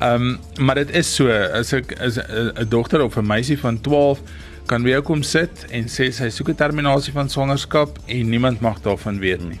Ehm 0.00 0.14
um, 0.14 0.38
maar 0.58 0.74
dit 0.74 0.90
is 0.90 1.14
so 1.14 1.30
as 1.30 1.72
ek 1.72 1.94
as 2.00 2.18
'n 2.18 2.66
dogter 2.68 3.02
of 3.02 3.16
'n 3.16 3.26
meisie 3.26 3.58
van 3.58 3.80
12 3.80 4.18
kan 4.66 4.82
weer 4.82 5.02
kom 5.02 5.22
sit 5.22 5.66
en 5.70 5.84
sê 5.84 6.10
sy 6.10 6.30
soek 6.30 6.48
'n 6.48 6.54
terminasie 6.54 7.12
van 7.12 7.28
swangerskap 7.28 7.98
en 8.06 8.28
niemand 8.28 8.60
mag 8.60 8.80
daarvan 8.80 9.18
weet 9.18 9.48
nie 9.48 9.60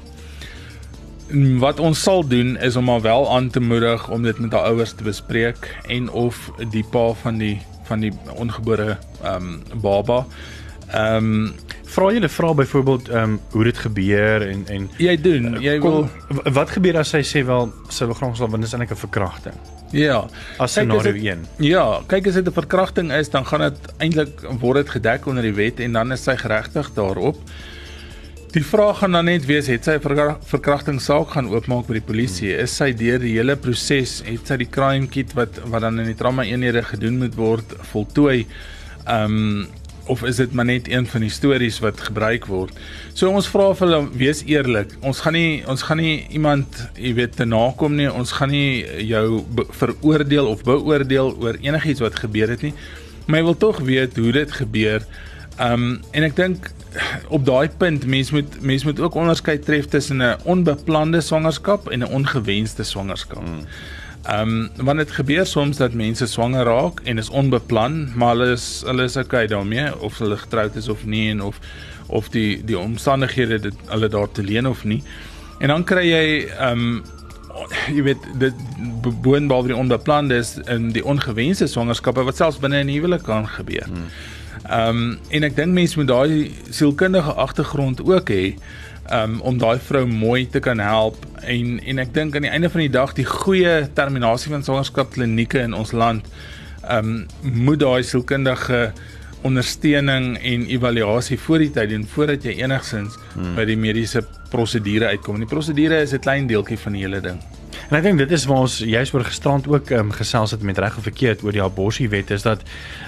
wat 1.58 1.80
ons 1.80 2.02
sal 2.02 2.24
doen 2.26 2.56
is 2.58 2.76
om 2.76 2.88
haar 2.88 3.00
wel 3.00 3.30
aan 3.30 3.50
te 3.50 3.60
moedig 3.60 4.08
om 4.10 4.22
dit 4.22 4.38
met 4.38 4.52
haar 4.52 4.70
ouers 4.72 4.92
te 4.92 5.02
bespreek 5.06 5.76
en 5.86 6.10
of 6.10 6.50
die 6.70 6.84
pa 6.84 7.12
van 7.22 7.38
die 7.38 7.58
van 7.88 8.00
die 8.00 8.12
ongebore 8.34 8.96
ehm 9.22 9.34
um, 9.34 9.80
baba 9.80 10.24
ehm 10.90 11.16
um, 11.16 11.52
vra 11.90 12.12
jy 12.12 12.20
'n 12.20 12.28
vraag 12.28 12.54
byvoorbeeld 12.54 13.08
ehm 13.08 13.22
um, 13.22 13.40
hoe 13.50 13.64
dit 13.64 13.78
gebeur 13.78 14.48
en 14.48 14.64
en 14.66 14.90
jy 14.98 15.16
doen 15.20 15.60
jy 15.62 15.78
kom, 15.78 16.10
wil 16.28 16.52
wat 16.52 16.70
gebeur 16.70 16.98
as 16.98 17.08
sy 17.08 17.22
sê 17.22 17.44
wel 17.46 17.72
sy 17.88 18.04
wil 18.04 18.14
graag 18.14 18.36
sal 18.36 18.48
want 18.48 18.62
dit 18.62 18.72
is 18.72 18.78
eintlik 18.78 18.96
'n 18.96 19.06
verkrachting 19.06 19.58
Ja, 19.90 20.26
as 20.58 20.70
scenario 20.72 21.12
1. 21.12 21.46
Ja, 21.58 22.00
kyk 22.06 22.26
as 22.26 22.34
dit 22.34 22.46
'n 22.46 22.52
verkrachting 22.52 23.12
is, 23.12 23.30
dan 23.30 23.46
gaan 23.46 23.60
dit 23.60 23.94
eintlik 23.98 24.40
word 24.60 24.76
dit 24.76 24.90
gedek 24.90 25.26
onder 25.26 25.42
die 25.42 25.54
wet 25.54 25.80
en 25.80 25.92
dan 25.92 26.12
is 26.12 26.22
sy 26.22 26.36
geregtig 26.36 26.92
daarop. 26.94 27.36
Die 28.50 28.64
vraag 28.66 28.98
gaan 28.98 29.12
dan 29.14 29.28
net 29.30 29.44
wees, 29.46 29.68
het 29.70 29.84
sy 29.86 29.92
'n 29.94 30.34
verkrachtingssaak 30.42 31.28
gaan 31.30 31.48
oopmaak 31.54 31.86
by 31.86 32.00
die 32.00 32.08
polisie? 32.08 32.50
Is 32.50 32.74
sy 32.74 32.90
deur 32.92 33.20
die 33.22 33.36
hele 33.38 33.54
proses, 33.54 34.22
het 34.26 34.46
sy 34.46 34.56
die 34.56 34.70
crime 34.70 35.06
kit 35.06 35.32
wat 35.34 35.60
wat 35.70 35.82
dan 35.82 36.00
in 36.00 36.06
die 36.06 36.16
trauma 36.18 36.42
eenhede 36.42 36.82
gedoen 36.82 37.18
moet 37.18 37.36
word 37.36 37.76
voltooi? 37.92 38.46
Ehm 39.06 39.24
um, 39.24 39.68
of 40.06 40.24
is 40.24 40.36
dit 40.36 40.52
maar 40.52 40.64
net 40.64 40.88
een 40.88 41.06
van 41.06 41.20
die 41.20 41.30
stories 41.30 41.78
wat 41.78 42.00
gebruik 42.00 42.46
word? 42.46 42.72
So 43.14 43.30
ons 43.30 43.46
vra 43.46 43.72
vir 43.72 43.88
hulle 43.88 44.08
wees 44.18 44.42
eerlik. 44.42 44.96
Ons 45.00 45.20
gaan 45.20 45.32
nie 45.32 45.62
ons 45.66 45.82
gaan 45.82 45.98
nie 45.98 46.26
iemand, 46.30 46.90
jy 46.96 47.14
weet, 47.14 47.36
te 47.36 47.44
nakom 47.44 47.94
nie. 47.94 48.10
Ons 48.10 48.32
gaan 48.32 48.50
nie 48.50 48.84
jou 49.06 49.44
veroordeel 49.70 50.46
of 50.46 50.64
beoordeel 50.64 51.36
oor 51.38 51.54
enigiets 51.62 52.00
wat 52.00 52.18
gebeur 52.18 52.48
het 52.48 52.62
nie. 52.62 52.74
Maar 53.26 53.38
jy 53.38 53.44
wil 53.44 53.56
tog 53.56 53.78
weet 53.78 54.16
hoe 54.16 54.32
dit 54.32 54.52
gebeur. 54.52 55.06
Ehm 55.56 55.72
um, 55.72 56.00
en 56.10 56.22
ek 56.22 56.36
dink 56.36 56.72
op 57.28 57.44
daai 57.46 57.68
punt 57.76 58.06
mens 58.06 58.30
moet 58.30 58.60
mens 58.60 58.84
moet 58.84 59.00
ook 59.00 59.14
onderskei 59.14 59.58
tref 59.58 59.86
tussen 59.86 60.22
'n 60.22 60.36
onbeplande 60.44 61.20
swangerskap 61.20 61.88
en 61.88 61.98
'n 61.98 62.12
ongewenste 62.12 62.82
swangerskap. 62.82 63.44
Hmm. 63.44 63.64
Ehm 64.22 64.48
um, 64.48 64.84
want 64.84 64.98
dit 64.98 65.10
gebeur 65.10 65.46
soms 65.46 65.76
dat 65.76 65.92
mense 65.92 66.26
swanger 66.26 66.64
raak 66.64 67.00
en 67.04 67.18
is 67.18 67.30
onbeplan, 67.30 68.08
maar 68.14 68.28
hulle 68.28 68.52
is 68.52 68.82
hulle 68.84 69.02
is 69.02 69.16
okay 69.16 69.46
daarmee 69.46 70.00
of 70.00 70.18
hulle 70.18 70.36
getroud 70.36 70.76
is 70.76 70.88
of 70.88 71.04
nie 71.04 71.30
en 71.30 71.42
of 71.42 71.58
of 72.06 72.28
die 72.28 72.64
die 72.64 72.78
omstandighede 72.78 73.58
dit 73.60 73.74
hulle 73.86 74.08
daar 74.08 74.30
te 74.32 74.42
leen 74.42 74.68
of 74.68 74.84
nie. 74.84 75.02
En 75.58 75.68
dan 75.68 75.84
kry 75.84 76.04
jy 76.10 76.26
ehm 76.58 76.78
um, 76.78 77.02
jy 77.94 78.02
weet 78.02 78.28
dit 78.38 78.54
boonbehalwe 79.22 79.72
die 79.72 79.76
onbeplande 79.76 80.36
is 80.36 80.58
in 80.66 80.90
die 80.92 81.04
ongewenste 81.04 81.66
swangerskappe 81.66 82.24
wat 82.24 82.36
selfs 82.36 82.58
binne 82.58 82.84
'n 82.84 82.92
huwelik 82.92 83.22
kan 83.22 83.48
gebeur. 83.48 83.88
Ehm 84.68 84.88
um, 84.88 85.18
en 85.28 85.48
ek 85.48 85.56
dink 85.56 85.72
mense 85.74 85.98
moet 85.98 86.08
daai 86.08 86.50
sielkundige 86.70 87.32
agtergrond 87.32 88.02
ook 88.04 88.28
hê 88.28 88.54
um, 89.12 89.40
om 89.40 89.58
daai 89.58 89.78
vrou 89.78 90.06
mooi 90.06 90.46
te 90.48 90.60
kan 90.60 90.78
help 90.78 91.16
en 91.40 91.78
en 91.80 91.98
ek 91.98 92.14
dink 92.14 92.36
aan 92.36 92.46
die 92.46 92.52
einde 92.52 92.70
van 92.70 92.84
die 92.84 92.92
dag 92.92 93.14
die 93.16 93.24
goeie 93.24 93.88
terminasie 93.94 94.52
van 94.52 94.64
swangerskap 94.66 95.14
klinieke 95.16 95.62
in 95.64 95.74
ons 95.74 95.92
land 95.92 96.28
um, 96.90 97.26
moet 97.42 97.80
daai 97.80 98.02
sielkundige 98.02 98.90
ondersteuning 99.42 100.34
en 100.36 100.66
evaluasie 100.68 101.38
voor 101.40 101.64
die 101.64 101.70
tyd 101.72 101.94
doen 101.94 102.04
voordat 102.12 102.44
jy 102.44 102.58
enigsins 102.60 103.16
hmm. 103.32 103.54
by 103.56 103.64
die 103.64 103.78
mediese 103.80 104.20
prosedure 104.52 105.08
uitkom. 105.14 105.38
En 105.38 105.46
die 105.46 105.52
prosedure 105.54 106.02
is 106.04 106.12
'n 106.12 106.20
klein 106.20 106.46
deeltjie 106.46 106.78
van 106.78 106.92
die 106.92 107.02
hele 107.06 107.20
ding. 107.20 107.40
En 107.88 107.96
ek 107.96 108.02
dink 108.02 108.18
dit 108.18 108.30
is 108.30 108.44
waar 108.50 108.66
ons 108.66 108.78
juis 108.78 109.14
oor 109.14 109.24
gisterand 109.24 109.66
ook 109.68 109.90
um, 109.96 110.12
gesels 110.12 110.50
het 110.50 110.62
met 110.62 110.78
reg 110.78 110.96
of 110.96 111.02
verkeerd 111.08 111.42
oor 111.42 111.52
die 111.56 111.62
aborsiewet 111.62 112.30
is 112.30 112.46
dat 112.46 112.62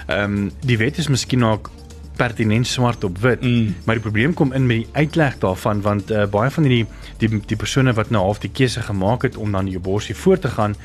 ehm 0.07 0.23
um, 0.23 0.51
die 0.65 0.77
wet 0.77 0.97
is 0.97 1.07
miskien 1.07 1.39
nog 1.39 1.71
pertinent 2.15 2.67
swart 2.67 3.03
op 3.03 3.17
wit. 3.17 3.41
Mm. 3.41 3.75
Maar 3.83 3.95
die 3.95 4.03
probleem 4.03 4.33
kom 4.33 4.53
in 4.53 4.65
met 4.65 4.83
die 4.83 4.87
uitleg 4.91 5.37
daarvan 5.37 5.81
want 5.81 6.11
uh, 6.11 6.25
baie 6.29 6.49
van 6.49 6.67
hierdie 6.67 6.85
die 7.17 7.41
die 7.45 7.57
persone 7.57 7.93
wat 7.93 8.09
nou 8.13 8.23
half 8.23 8.41
die 8.43 8.51
keuse 8.51 8.81
gemaak 8.81 9.25
het 9.27 9.37
om 9.37 9.51
dan 9.51 9.69
die 9.69 9.77
abortus 9.77 10.17
voort 10.17 10.41
te 10.41 10.51
gaan, 10.53 10.75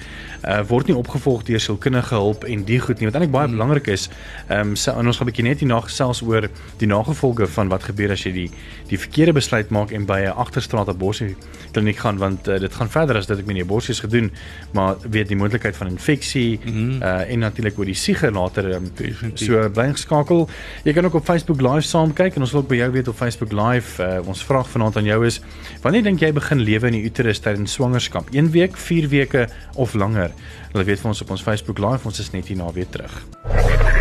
uh, 0.45 0.61
word 0.69 0.87
nie 0.87 0.97
opgevolg 0.97 1.43
deur 1.49 1.61
sielkundige 1.61 2.15
hulp 2.15 2.45
en 2.45 2.65
die 2.65 2.81
goed 2.81 3.01
nie 3.01 3.09
wat 3.09 3.19
eintlik 3.19 3.35
baie 3.35 3.47
mm. 3.47 3.57
belangrik 3.57 3.87
is. 3.87 4.09
Ehm 4.49 4.61
um, 4.61 5.07
ons 5.09 5.17
gaan 5.17 5.27
'n 5.27 5.31
bietjie 5.31 5.45
net 5.45 5.61
hierna 5.61 5.81
gesels 5.81 6.23
oor 6.23 6.49
die 6.79 6.87
nagevolge 6.87 7.47
van 7.47 7.69
wat 7.69 7.83
gebeur 7.83 8.13
as 8.13 8.25
jy 8.25 8.33
die 8.33 8.51
die 8.89 8.99
verkeerde 8.99 9.33
besluit 9.33 9.71
maak 9.71 9.91
en 9.93 10.07
by 10.07 10.21
'n 10.21 10.37
agterstraat 10.37 10.89
abortus 10.89 11.35
kliniek 11.73 11.99
gaan 11.99 12.19
want 12.19 12.49
uh, 12.49 12.59
dit 12.61 12.75
gaan 12.75 12.91
verder 12.91 13.17
as 13.17 13.27
dit 13.27 13.39
ek 13.39 13.47
meen 13.47 13.61
die 13.61 13.65
abortus 13.65 14.01
gedoen, 14.01 14.31
maar 14.73 14.97
weet 15.03 15.29
die 15.29 15.37
moontlikheid 15.37 15.77
van 15.77 15.89
infeksie 15.89 16.61
mm 16.65 16.73
-hmm. 16.73 17.03
uh, 17.03 17.31
en 17.33 17.39
natuurlik 17.39 17.79
oor 17.79 17.85
die 17.85 17.95
siege 17.95 18.31
later 18.31 18.75
um, 18.75 18.91
so 19.35 19.69
bly 19.71 19.91
geskakel. 19.93 20.49
Jy 20.85 20.93
kan 20.93 21.05
ook 21.05 21.15
op 21.15 21.25
Facebook 21.25 21.61
Live 21.61 21.87
saam 21.87 22.13
kyk 22.13 22.35
en 22.35 22.41
ons 22.41 22.53
wil 22.53 22.61
ook 22.61 22.69
by 22.69 22.77
jou 22.77 22.91
weet 22.93 23.09
op 23.09 23.17
Facebook 23.17 23.53
Live. 23.53 24.03
Uh, 24.03 24.29
ons 24.29 24.45
vraag 24.45 24.69
vanaand 24.71 24.97
aan 24.97 25.05
jou 25.05 25.27
is: 25.27 25.41
Wanneer 25.83 26.03
dink 26.03 26.21
jy 26.21 26.33
begin 26.33 26.61
lewe 26.61 26.87
in 26.87 26.93
die 26.93 27.05
uterus 27.05 27.39
tydens 27.39 27.73
swangerskap? 27.73 28.29
1 28.31 28.51
week, 28.51 28.77
4 28.77 29.09
weke 29.09 29.49
of 29.75 29.95
langer? 29.95 30.28
Hulle 30.73 30.85
weet 30.85 31.01
vir 31.01 31.11
ons 31.11 31.23
op 31.23 31.31
ons 31.31 31.43
Facebook 31.43 31.79
Live. 31.79 32.07
Ons 32.09 32.19
is 32.19 32.31
net 32.31 32.47
hier 32.47 32.57
na 32.57 32.73
weer 32.73 32.89
terug. 32.89 33.23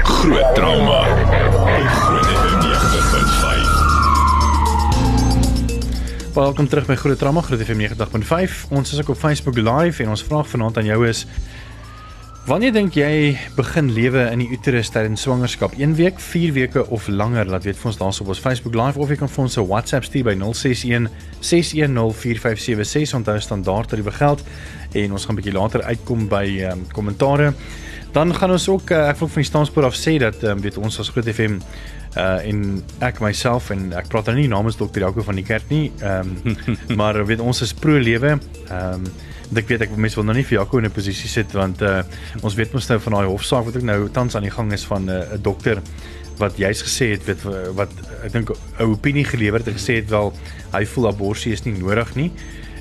Groot 0.04 0.56
trauma. 0.56 1.02
Groot 1.04 2.28
Welkom 6.38 6.68
terug 6.70 6.86
by 6.86 6.96
Groot 6.96 7.18
Trauma 7.18 7.42
Groot 7.42 7.62
FM 7.66 7.80
90.5. 7.82 8.68
Ons 8.70 8.92
is 8.94 9.00
ook 9.00 9.10
op 9.10 9.18
Facebook 9.18 9.58
Live 9.58 10.04
en 10.04 10.10
ons 10.14 10.24
vraag 10.24 10.50
vanaand 10.50 10.78
aan 10.78 10.86
jou 10.86 11.08
is: 11.08 11.26
Wanneer 12.48 12.72
dink 12.72 12.96
jy 12.96 13.34
begin 13.58 13.90
lewe 13.92 14.22
in 14.32 14.40
die 14.40 14.46
uterus 14.56 14.88
tydens 14.96 15.26
swangerskap? 15.26 15.74
1 15.76 15.98
week, 15.98 16.22
4 16.24 16.54
weke 16.56 16.86
of 16.96 17.10
langer? 17.12 17.50
Laat 17.52 17.66
weet 17.68 17.76
vir 17.76 17.90
ons 17.90 18.00
daarso 18.00 18.24
op 18.24 18.32
ons 18.32 18.40
Facebook 18.40 18.78
Live 18.80 18.96
of 19.04 19.12
jy 19.12 19.18
kan 19.20 19.28
vir 19.28 19.42
ons 19.44 19.58
'n 19.58 19.68
WhatsApp 19.68 20.08
stuur 20.08 20.24
by 20.24 20.36
061 20.40 21.10
610 21.42 22.14
4576 22.16 23.14
onthou 23.20 23.36
standaard 23.40 23.90
tariewe 23.92 24.16
geld 24.16 24.44
en 24.94 25.12
ons 25.12 25.26
gaan 25.26 25.36
'n 25.36 25.42
bietjie 25.42 25.60
later 25.60 25.84
uitkom 25.84 26.28
by 26.30 26.46
ehm 26.64 26.72
um, 26.72 26.88
kommentare. 26.96 27.54
Dan 28.14 28.34
gaan 28.34 28.52
ons 28.52 28.70
ook 28.70 28.92
uh, 28.92 29.10
ek 29.10 29.20
wil 29.20 29.28
van 29.28 29.42
die 29.42 29.52
staanspoor 29.52 29.84
af 29.84 29.96
sê 29.96 30.18
dat 30.18 30.44
um, 30.44 30.62
weet 30.62 30.78
ons 30.78 31.00
as 31.00 31.10
Groot 31.10 31.28
FM 31.28 31.60
uh 32.16 32.48
en 32.48 32.84
ek 33.00 33.20
myself 33.20 33.72
en 33.72 33.92
ek 33.94 34.08
praat 34.08 34.26
nou 34.26 34.36
nie 34.36 34.48
namens 34.48 34.78
dokter 34.78 35.02
Jaco 35.02 35.22
van 35.22 35.36
die 35.36 35.44
kerk 35.44 35.68
nie. 35.70 35.92
Ehm 36.00 36.32
um, 36.46 36.56
maar 37.00 37.26
weet 37.26 37.40
ons 37.40 37.62
is 37.62 37.74
pro 37.74 38.00
lewe. 38.00 38.40
Ehm 38.72 38.94
um, 38.94 39.36
ek 39.56 39.68
weet 39.68 39.86
ek 39.86 39.96
mense 39.96 40.20
wil 40.20 40.28
nou 40.28 40.36
nie 40.36 40.46
vir 40.46 40.60
Jaco 40.60 40.78
in 40.78 40.86
'n 40.86 40.92
posisie 40.92 41.30
sit 41.30 41.52
want 41.54 41.82
uh 41.82 42.04
ons 42.42 42.56
weet 42.56 42.74
mos 42.74 42.88
nou 42.90 43.00
van 43.00 43.14
daai 43.14 43.28
hofsaak 43.28 43.66
wat 43.66 43.76
ook 43.76 43.84
nou 43.84 44.10
tans 44.10 44.36
aan 44.36 44.44
die 44.44 44.52
gang 44.52 44.72
is 44.74 44.86
van 44.86 45.06
'n 45.06 45.10
uh, 45.10 45.38
dokter 45.42 45.82
wat 46.38 46.58
juis 46.58 46.82
gesê 46.82 47.12
het 47.16 47.26
weet 47.26 47.42
wat 47.76 47.92
ek 48.24 48.32
dink 48.32 48.50
'n 48.52 48.84
opinie 48.84 49.26
gelewer 49.26 49.60
het 49.60 49.68
en 49.68 49.80
gesê 49.80 49.96
het 50.02 50.10
wel 50.10 50.34
hy 50.74 50.86
voel 50.86 51.08
abortus 51.08 51.46
is 51.46 51.64
nie 51.64 51.80
nodig 51.80 52.16
nie 52.16 52.32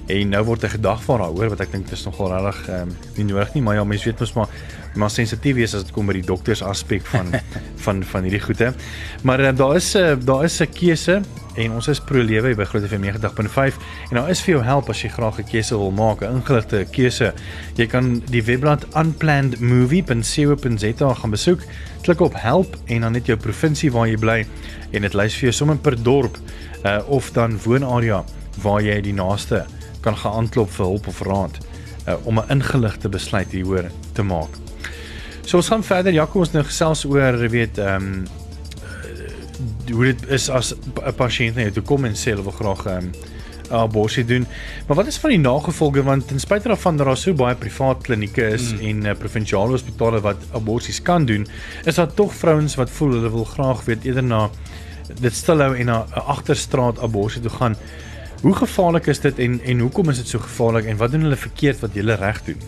en 0.06 0.28
nou 0.28 0.44
word 0.44 0.64
'n 0.64 0.76
gedagvaar 0.78 1.18
daaroor 1.18 1.48
wat 1.48 1.60
ek 1.60 1.72
dink 1.72 1.88
dis 1.88 2.04
nogal 2.04 2.30
regtig 2.30 2.68
um, 2.68 2.96
nie 3.16 3.24
nodig 3.24 3.54
nie 3.54 3.62
maar 3.62 3.74
ja 3.74 3.84
mense 3.84 4.04
weet 4.04 4.20
mos 4.20 4.32
maar 4.32 4.48
maar 4.94 5.10
sensitief 5.10 5.54
wees 5.54 5.74
as 5.74 5.82
dit 5.82 5.92
kom 5.92 6.06
by 6.06 6.12
die 6.12 6.26
dokters 6.26 6.62
aspek 6.62 7.06
van 7.06 7.26
van 7.84 8.04
van 8.04 8.22
hierdie 8.22 8.40
goede 8.40 8.74
maar 9.22 9.40
uh, 9.40 9.56
daar 9.56 9.76
is 9.76 9.94
'n 9.94 9.98
uh, 9.98 10.16
daar 10.24 10.44
is 10.44 10.60
'n 10.60 10.72
keuse 10.72 11.22
en 11.56 11.72
ons 11.72 11.88
is 11.88 12.00
pro 12.00 12.22
lewe 12.22 12.54
by 12.56 12.64
Groot 12.68 12.84
FM 12.84 13.02
90.5 13.06 13.78
en 14.10 14.16
daar 14.18 14.30
is 14.32 14.40
vir 14.44 14.52
jou 14.56 14.64
help 14.64 14.90
as 14.92 15.02
jy 15.02 15.10
graag 15.12 15.38
'n 15.40 15.50
keuse 15.50 15.74
wil 15.78 15.90
maak, 15.90 16.22
'n 16.22 16.34
ingeligte 16.36 16.86
keuse. 16.92 17.32
Jy 17.76 17.86
kan 17.86 18.22
die 18.30 18.42
webblad 18.42 18.86
unplannedmovie.co.za 18.94 21.14
gaan 21.14 21.30
besoek, 21.30 21.60
klik 22.02 22.20
op 22.20 22.34
help 22.34 22.76
en 22.86 23.00
dan 23.00 23.12
net 23.12 23.26
jou 23.26 23.38
provinsie 23.38 23.92
waar 23.92 24.08
jy 24.08 24.16
bly 24.16 24.46
en 24.92 25.02
dit 25.02 25.14
lys 25.14 25.34
vir 25.34 25.42
jou 25.42 25.52
sommer 25.52 25.76
per 25.76 26.02
dorp 26.02 26.38
uh, 26.84 26.98
of 27.08 27.32
dan 27.32 27.58
woonarea 27.64 28.24
waar 28.62 28.82
jy 28.82 29.00
die 29.00 29.12
naaste 29.12 29.66
kan 30.06 30.16
gaan 30.22 30.40
aanklop 30.40 30.70
vir 30.78 30.86
hulp 30.86 31.10
of 31.10 31.20
raad 31.26 31.58
uh, 32.06 32.14
om 32.24 32.38
'n 32.40 32.50
ingeligte 32.56 33.08
besluit 33.08 33.52
hieroor 33.52 33.90
te 34.12 34.22
maak. 34.22 34.52
So 35.46 35.56
ons 35.56 35.68
gaan 35.68 35.84
verder 35.84 36.12
Jaco 36.12 36.38
ons 36.38 36.52
nou 36.52 36.64
gesels 36.64 37.04
oor 37.04 37.38
weet 37.48 37.78
ehm 37.78 38.10
um, 38.10 38.26
hoe 39.86 40.04
dit 40.04 40.28
is 40.34 40.50
as 40.50 40.74
'n 40.74 41.14
pasiënt 41.16 41.56
net 41.56 41.74
toe 41.74 41.82
kom 41.82 42.04
en 42.04 42.14
sê 42.14 42.34
hulle 42.34 42.42
wil 42.42 42.58
graag 42.60 42.86
'n 42.86 42.96
um, 42.96 43.10
abortus 43.70 44.26
doen. 44.26 44.46
Maar 44.86 44.96
wat 44.96 45.06
is 45.06 45.18
van 45.18 45.30
die 45.30 45.38
nagevolge 45.38 46.02
want 46.02 46.28
ten 46.28 46.40
spyte 46.40 46.68
daarvan 46.68 46.96
dat 46.96 47.06
daar 47.06 47.16
so 47.16 47.34
baie 47.34 47.54
privaat 47.54 48.02
klinieke 48.02 48.48
is 48.48 48.72
mm. 48.72 48.80
en 48.80 49.04
uh, 49.04 49.14
provinsiale 49.18 49.70
hospitale 49.70 50.20
wat 50.20 50.36
abortus 50.52 51.02
kan 51.02 51.24
doen, 51.24 51.46
is 51.84 51.94
daar 51.94 52.14
tog 52.14 52.34
vrouens 52.34 52.74
wat 52.74 52.90
voel 52.90 53.10
hulle 53.10 53.30
wil 53.30 53.44
graag 53.44 53.84
weet 53.84 54.04
eerder 54.04 54.24
na 54.24 54.50
dit 55.20 55.34
stilhou 55.34 55.76
en 55.76 55.86
na 55.86 56.06
'n 56.06 56.26
agterstraat 56.26 56.98
abortus 56.98 57.42
toe 57.42 57.50
gaan. 57.50 57.76
Hoe 58.46 58.54
gevaarlik 58.54 59.06
is 59.10 59.18
dit 59.20 59.38
en 59.42 59.60
en 59.60 59.78
hoekom 59.78 60.08
is 60.12 60.20
dit 60.22 60.28
so 60.28 60.38
gevaarlik 60.38 60.84
en 60.86 60.96
wat 60.96 61.10
doen 61.10 61.24
hulle 61.26 61.36
verkeerd 61.36 61.80
wat 61.82 61.96
hulle 61.98 62.14
reg 62.14 62.36
doen? 62.46 62.60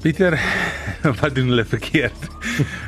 Pieter, 0.00 0.38
wat 1.20 1.34
doen 1.36 1.52
hulle 1.52 1.64
verkeerd? 1.68 2.24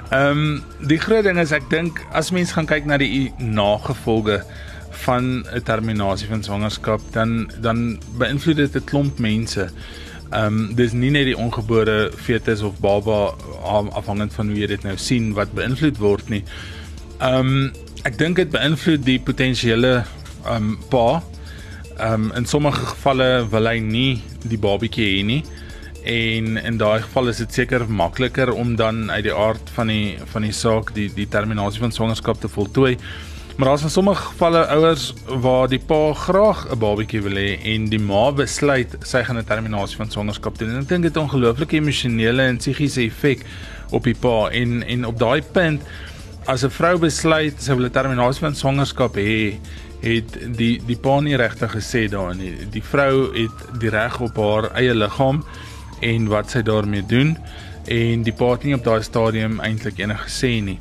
Ehm 0.09 0.41
um, 0.41 0.87
die 0.88 0.97
groot 1.03 1.29
ding 1.29 1.37
is 1.37 1.53
ek 1.53 1.69
dink 1.69 2.00
as 2.17 2.33
mens 2.33 2.57
gaan 2.57 2.71
kyk 2.71 2.88
na 2.88 2.97
die 2.97 3.29
nagevolge 3.37 4.41
van 5.05 5.45
'n 5.53 5.62
terminasie 5.69 6.33
van 6.33 6.43
swangerskap, 6.43 7.05
dan 7.12 7.53
dan 7.61 8.00
beïnvloed 8.17 8.57
dit 8.57 8.81
'n 8.81 8.88
klomp 8.88 9.21
mense. 9.21 9.69
Ehm 10.33 10.45
um, 10.47 10.75
dis 10.81 10.97
nie 10.97 11.12
net 11.12 11.29
die 11.29 11.37
ongebore 11.37 12.11
fetus 12.17 12.65
of 12.65 12.81
baba 12.81 13.35
afhangend 13.93 14.33
van 14.33 14.49
hoe 14.49 14.57
jy 14.65 14.67
dit 14.67 14.83
nou 14.83 14.97
sien 14.97 15.35
wat 15.37 15.53
beïnvloed 15.53 15.99
word 16.00 16.29
nie. 16.29 16.45
Ehm 17.21 17.53
um, 17.53 17.73
ek 18.09 18.17
dink 18.19 18.37
dit 18.37 18.50
beïnvloed 18.50 19.05
die 19.05 19.21
potensiële 19.21 19.99
ehm 20.45 20.57
um, 20.57 20.79
pa. 20.88 21.21
Ehm 21.99 22.28
um, 22.31 22.33
in 22.37 22.47
sommige 22.47 22.87
gevalle 22.87 23.47
wil 23.50 23.67
hy 23.67 23.78
nie 23.83 24.23
die 24.47 24.59
babatjie 24.59 25.07
hê 25.07 25.23
nie 25.26 25.43
en 26.09 26.57
in 26.57 26.76
daai 26.78 27.02
geval 27.02 27.28
is 27.33 27.40
dit 27.43 27.52
seker 27.52 27.88
makliker 27.90 28.52
om 28.55 28.76
dan 28.78 29.11
uit 29.11 29.25
die 29.26 29.35
aard 29.35 29.73
van 29.75 29.90
die 29.90 30.14
van 30.33 30.47
die 30.47 30.55
saak 30.55 30.95
die 30.95 31.09
die 31.14 31.26
terminasie 31.28 31.83
van 31.83 31.93
swangerskap 31.93 32.38
te 32.40 32.49
voltooi. 32.49 32.97
Maar 33.59 33.73
daar's 33.73 33.83
in 33.83 33.90
sommige 33.90 34.23
gevalle 34.23 34.61
ouers 34.71 35.09
waar 35.43 35.67
die 35.69 35.81
pa 35.83 36.12
graag 36.14 36.67
'n 36.71 36.78
babatjie 36.78 37.23
wil 37.23 37.35
hê 37.35 37.59
en 37.75 37.88
die 37.90 37.99
ma 37.99 38.31
besluit 38.31 38.95
sy 39.02 39.25
gaan 39.25 39.38
'n 39.38 39.45
terminasie 39.45 39.97
van 39.97 40.11
swangerskap 40.11 40.59
doen. 40.59 40.71
En 40.71 40.81
ek 40.81 40.88
dink 40.88 41.02
dit 41.02 41.14
het 41.14 41.17
'n 41.17 41.26
ongelooflike 41.26 41.76
emosionele 41.76 42.43
en 42.43 42.57
psigiese 42.57 43.02
effek 43.02 43.45
op 43.90 44.05
die 44.05 44.14
pa 44.14 44.49
en 44.50 44.83
en 44.83 45.05
op 45.05 45.19
daai 45.19 45.43
punt 45.43 45.83
as 46.47 46.64
'n 46.64 46.71
vrou 46.71 46.99
besluit 46.99 47.55
sy 47.62 47.75
wil 47.75 47.87
'n 47.87 47.90
terminasie 47.90 48.40
van 48.40 48.55
swangerskap 48.55 49.17
hê, 49.17 49.59
het 50.00 50.37
die 50.57 50.78
die 50.87 50.97
pa 50.97 51.19
nie 51.21 51.37
regtig 51.37 51.73
gesê 51.75 52.07
daarin 52.11 52.38
nie. 52.38 52.52
Die 52.71 52.85
vrou 52.85 53.28
het 53.35 53.81
die 53.81 53.90
reg 53.90 54.21
op 54.21 54.37
haar 54.37 54.71
eie 54.78 54.95
liggaam 54.95 55.43
en 56.00 56.28
wat 56.31 56.50
sy 56.55 56.62
daarmee 56.62 57.02
doen 57.07 57.37
en 57.88 58.23
die 58.23 58.35
pa 58.37 58.52
het 58.55 58.64
nie 58.69 58.76
op 58.76 58.85
daai 58.85 59.02
stadium 59.02 59.61
eintlik 59.64 59.99
enige 59.99 60.28
gesê 60.28 60.59
nie. 60.62 60.78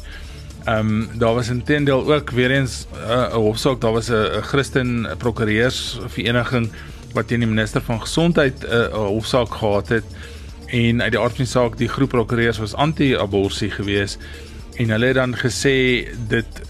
Ehm 0.67 0.79
um, 0.79 1.19
daar 1.19 1.33
was 1.33 1.50
intendeel 1.50 2.13
ook 2.13 2.29
weer 2.29 2.51
eens 2.51 2.88
uh, 2.93 3.00
'n 3.00 3.09
uh, 3.09 3.33
hofsaak, 3.33 3.81
daar 3.81 3.93
was 3.93 4.09
'n 4.09 4.41
Christen 4.41 5.07
prokureursvereniging 5.17 6.69
wat 7.13 7.27
teen 7.27 7.39
die 7.39 7.50
minister 7.50 7.81
van 7.81 8.01
gesondheid 8.01 8.63
'n 8.63 8.74
uh, 8.74 8.88
hofsaak 8.93 9.53
gehad 9.53 9.88
het 9.88 10.03
en 10.67 11.01
uit 11.01 11.12
die 11.12 11.19
aard 11.19 11.36
van 11.36 11.45
die 11.45 11.53
saak 11.53 11.77
die 11.77 11.88
groep 11.88 12.09
prokureurs 12.09 12.57
was 12.57 12.74
anti-abortus 12.74 13.74
geweest 13.74 14.19
en 14.75 14.89
hulle 14.89 15.05
het 15.05 15.15
dan 15.15 15.36
gesê 15.38 16.07
dit 16.27 16.62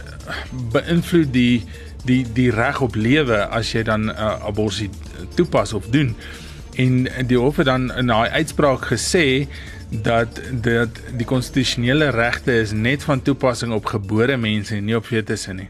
beïnvloed 0.72 1.34
die 1.34 1.66
die 2.06 2.26
die 2.34 2.52
reg 2.52 2.82
op 2.82 2.96
lewe 2.96 3.48
as 3.48 3.72
jy 3.72 3.84
dan 3.84 4.06
'n 4.06 4.10
uh, 4.10 4.46
abortus 4.46 4.90
toepas 5.36 5.74
of 5.74 5.88
doen 5.90 6.16
En 6.78 7.08
die 7.26 7.38
hof 7.38 7.58
het 7.58 7.66
dan 7.66 7.90
in 7.94 8.12
daai 8.12 8.30
uitspraak 8.30 8.86
gesê 8.86 9.48
dat 9.90 10.42
dat 10.52 11.00
die 11.18 11.26
konstitusionele 11.26 12.10
regte 12.14 12.54
is 12.54 12.72
net 12.72 13.04
van 13.04 13.22
toepassing 13.22 13.74
op 13.74 13.86
gebore 13.86 14.38
mense 14.38 14.76
en 14.76 14.86
nie 14.86 14.96
op 14.98 15.08
fetusse 15.10 15.54
nie. 15.58 15.70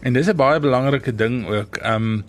En 0.00 0.16
dis 0.16 0.28
'n 0.28 0.36
baie 0.36 0.60
belangrike 0.60 1.14
ding 1.14 1.46
ook. 1.46 1.76
Ehm 1.76 1.94
um, 1.94 2.24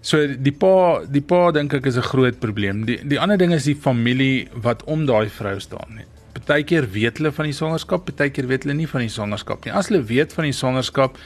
so 0.00 0.26
die 0.36 0.52
pa 0.52 1.00
die 1.08 1.22
pa 1.22 1.50
dink 1.50 1.72
ek 1.72 1.86
is 1.86 1.96
'n 1.96 2.10
groot 2.12 2.38
probleem. 2.38 2.84
Die 2.84 3.00
die 3.04 3.20
ander 3.20 3.38
ding 3.38 3.52
is 3.52 3.64
die 3.64 3.76
familie 3.76 4.48
wat 4.52 4.84
om 4.84 5.06
daai 5.06 5.28
vrou 5.28 5.58
staan 5.60 5.94
nie. 5.96 6.04
Partykeer 6.32 6.90
weet 6.90 7.16
hulle 7.16 7.32
van 7.32 7.44
die 7.44 7.52
swangerskap, 7.52 8.04
partykeer 8.04 8.46
weet 8.46 8.62
hulle 8.62 8.74
nie 8.74 8.88
van 8.88 9.00
die 9.00 9.08
swangerskap 9.08 9.64
nie. 9.64 9.72
As 9.72 9.88
hulle 9.88 10.02
weet 10.04 10.32
van 10.32 10.44
die 10.44 10.52
swangerskap, 10.52 11.18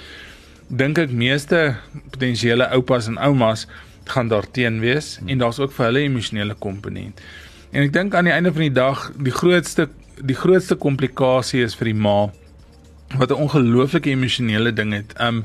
dink 0.69 0.99
ek 0.99 1.11
meeste 1.11 1.77
potensiële 2.13 2.69
oupas 2.77 3.09
en 3.09 3.19
oumas 3.19 3.67
gaan 4.09 4.29
daarteen 4.29 4.81
wees 4.81 5.17
hmm. 5.19 5.29
en 5.29 5.39
daar's 5.39 5.59
ook 5.59 5.73
vir 5.73 5.85
hulle 5.89 6.05
emosionele 6.07 6.55
komponent. 6.55 7.21
En 7.71 7.85
ek 7.85 7.93
dink 7.93 8.15
aan 8.15 8.29
die 8.29 8.33
einde 8.33 8.53
van 8.53 8.65
die 8.69 8.77
dag 8.77 9.09
die 9.17 9.35
grootste 9.35 9.89
die 10.19 10.37
grootste 10.37 10.75
komplikasie 10.75 11.63
is 11.63 11.77
vir 11.79 11.93
die 11.93 11.99
ma 12.07 12.31
wat 13.17 13.31
'n 13.31 13.41
ongelooflike 13.45 14.11
emosionele 14.11 14.73
ding 14.73 14.93
het. 14.93 15.15
Um 15.21 15.45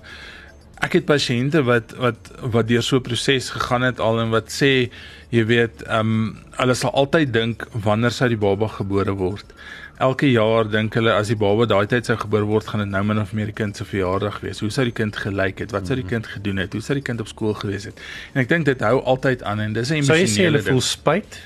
ek 0.84 0.98
het 1.00 1.06
pasiënte 1.06 1.64
wat 1.64 1.94
wat 1.96 2.32
wat 2.42 2.68
deur 2.68 2.84
so 2.84 2.98
'n 2.98 3.08
proses 3.08 3.50
gegaan 3.50 3.84
het 3.84 4.00
al 4.00 4.20
en 4.20 4.30
wat 4.30 4.52
sê 4.52 4.90
jy 5.30 5.46
weet 5.46 5.84
um 5.88 6.38
hulle 6.60 6.76
sal 6.76 6.92
altyd 6.92 7.34
dink 7.34 7.68
wanneer 7.72 8.12
sou 8.12 8.28
die 8.28 8.38
baba 8.38 8.68
gebore 8.68 9.12
word. 9.12 9.46
Elke 10.02 10.32
jaar 10.32 10.66
dink 10.70 10.96
hulle 10.98 11.14
as 11.14 11.28
die 11.30 11.38
baba 11.38 11.68
daai 11.70 11.86
tyd 11.88 12.06
sou 12.06 12.16
gebore 12.18 12.48
word, 12.50 12.66
gaan 12.68 12.82
dit 12.82 12.90
nou 12.90 13.04
min 13.04 13.20
of 13.22 13.34
meer 13.34 13.52
die 13.52 13.58
kind 13.58 13.78
se 13.78 13.86
verjaardag 13.86 14.40
wees. 14.42 14.60
Hoe 14.60 14.72
sou 14.74 14.86
die 14.86 14.96
kind 14.96 15.16
gelyk 15.16 15.60
het? 15.60 15.72
Wat 15.72 15.86
sou 15.86 15.96
die 15.96 16.04
mhm. 16.04 16.14
kind 16.16 16.28
gedoen 16.28 16.58
het? 16.58 16.74
Hoe 16.74 16.82
sou 16.82 16.98
die 16.98 17.06
kind 17.06 17.22
op 17.22 17.28
skool 17.28 17.54
gewees 17.54 17.86
het? 17.86 18.02
En 18.34 18.42
ek 18.42 18.50
dink 18.50 18.66
dit 18.66 18.82
hou 18.82 19.04
altyd 19.04 19.44
aan 19.44 19.60
en 19.60 19.74
dis 19.74 19.90
'n 19.90 20.02
emosionele. 20.02 20.28
Sou 20.28 20.38
jy 20.38 20.42
sê 20.42 20.50
hulle 20.50 20.64
voel 20.66 20.82
spyt? 20.82 21.40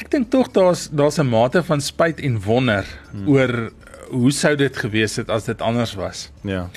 Ek 0.00 0.10
dink 0.10 0.30
tog 0.30 0.52
daar's 0.54 0.88
daar's 0.88 1.18
'n 1.18 1.26
mate 1.26 1.62
van 1.62 1.80
spyt 1.80 2.20
en 2.20 2.40
wonder 2.40 2.86
hmm. 3.10 3.28
oor 3.28 3.72
hoe 4.10 4.32
sou 4.32 4.54
dit 4.56 4.76
gewees 4.76 5.16
het 5.16 5.28
as 5.28 5.44
dit 5.44 5.60
anders 5.60 5.94
was. 5.94 6.30
Ja. 6.42 6.70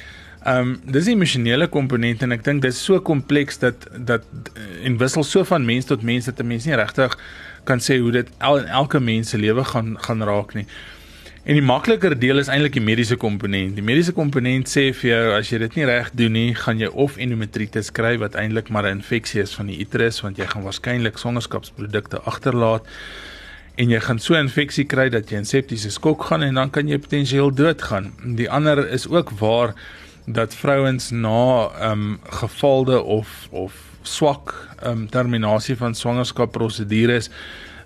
Ehm 0.43 0.57
um, 0.57 0.81
dis 0.85 1.05
'n 1.05 1.15
emosionele 1.15 1.67
komponent 1.67 2.21
en 2.21 2.31
ek 2.31 2.43
dink 2.43 2.61
dit 2.61 2.73
is 2.73 2.83
so 2.83 2.99
kompleks 2.99 3.59
dat 3.59 3.87
dat 3.95 4.23
en 4.83 4.97
wissel 4.97 5.23
so 5.23 5.43
van 5.43 5.65
mens 5.65 5.85
tot 5.85 6.01
mens 6.01 6.25
dat 6.25 6.39
'n 6.39 6.47
mens 6.47 6.65
nie 6.65 6.75
regtig 6.75 7.17
kan 7.63 7.79
sê 7.79 7.99
hoe 7.99 8.11
dit 8.11 8.27
el, 8.39 8.65
elke 8.65 8.99
mens 8.99 9.29
se 9.29 9.37
lewe 9.37 9.63
gaan 9.63 9.95
gaan 9.99 10.23
raak 10.23 10.53
nie. 10.53 10.65
En 11.43 11.57
die 11.57 11.63
makliker 11.65 12.13
deel 12.15 12.39
is 12.39 12.47
eintlik 12.47 12.77
die 12.77 12.81
mediese 12.83 13.17
komponent. 13.19 13.73
Die 13.75 13.83
mediese 13.83 14.13
komponent 14.15 14.69
sê 14.71 14.85
vir 14.95 15.09
jou 15.09 15.23
as 15.35 15.49
jy 15.51 15.57
dit 15.65 15.73
nie 15.75 15.87
reg 15.89 16.11
doen 16.15 16.31
nie, 16.31 16.53
gaan 16.55 16.79
jy 16.79 16.87
of 16.87 17.17
endometritis 17.19 17.89
kry 17.91 18.13
wat 18.21 18.37
eintlik 18.39 18.69
maar 18.71 18.87
'n 18.87 19.01
infeksie 19.01 19.41
is 19.41 19.51
van 19.51 19.67
die 19.67 19.75
uterus 19.83 20.21
want 20.23 20.37
jy 20.39 20.47
gaan 20.47 20.63
waarskynlik 20.63 21.17
swangerskapsprodukte 21.19 22.21
agterlaat 22.23 22.87
en 23.75 23.89
jy 23.89 23.99
gaan 23.99 24.19
so 24.19 24.35
'n 24.35 24.47
infeksie 24.47 24.85
kry 24.85 25.09
dat 25.09 25.29
jy 25.31 25.37
in 25.37 25.45
septiese 25.45 25.91
skok 25.91 26.23
gaan 26.23 26.43
en 26.43 26.53
dan 26.53 26.69
kan 26.69 26.87
jy 26.87 26.97
potensieel 26.97 27.51
doodgaan. 27.51 28.13
Die 28.35 28.49
ander 28.49 28.89
is 28.89 29.07
ook 29.07 29.31
waar 29.31 29.75
dat 30.25 30.55
vrouens 30.55 31.11
na 31.11 31.67
ehm 31.67 31.91
um, 31.91 32.19
gevalde 32.23 33.01
of 33.01 33.47
of 33.51 33.73
swak 34.03 34.55
ehm 34.79 34.91
um, 34.91 35.09
terminasie 35.09 35.75
van 35.75 35.93
swangerskap 35.93 36.51
prosedures 36.51 37.29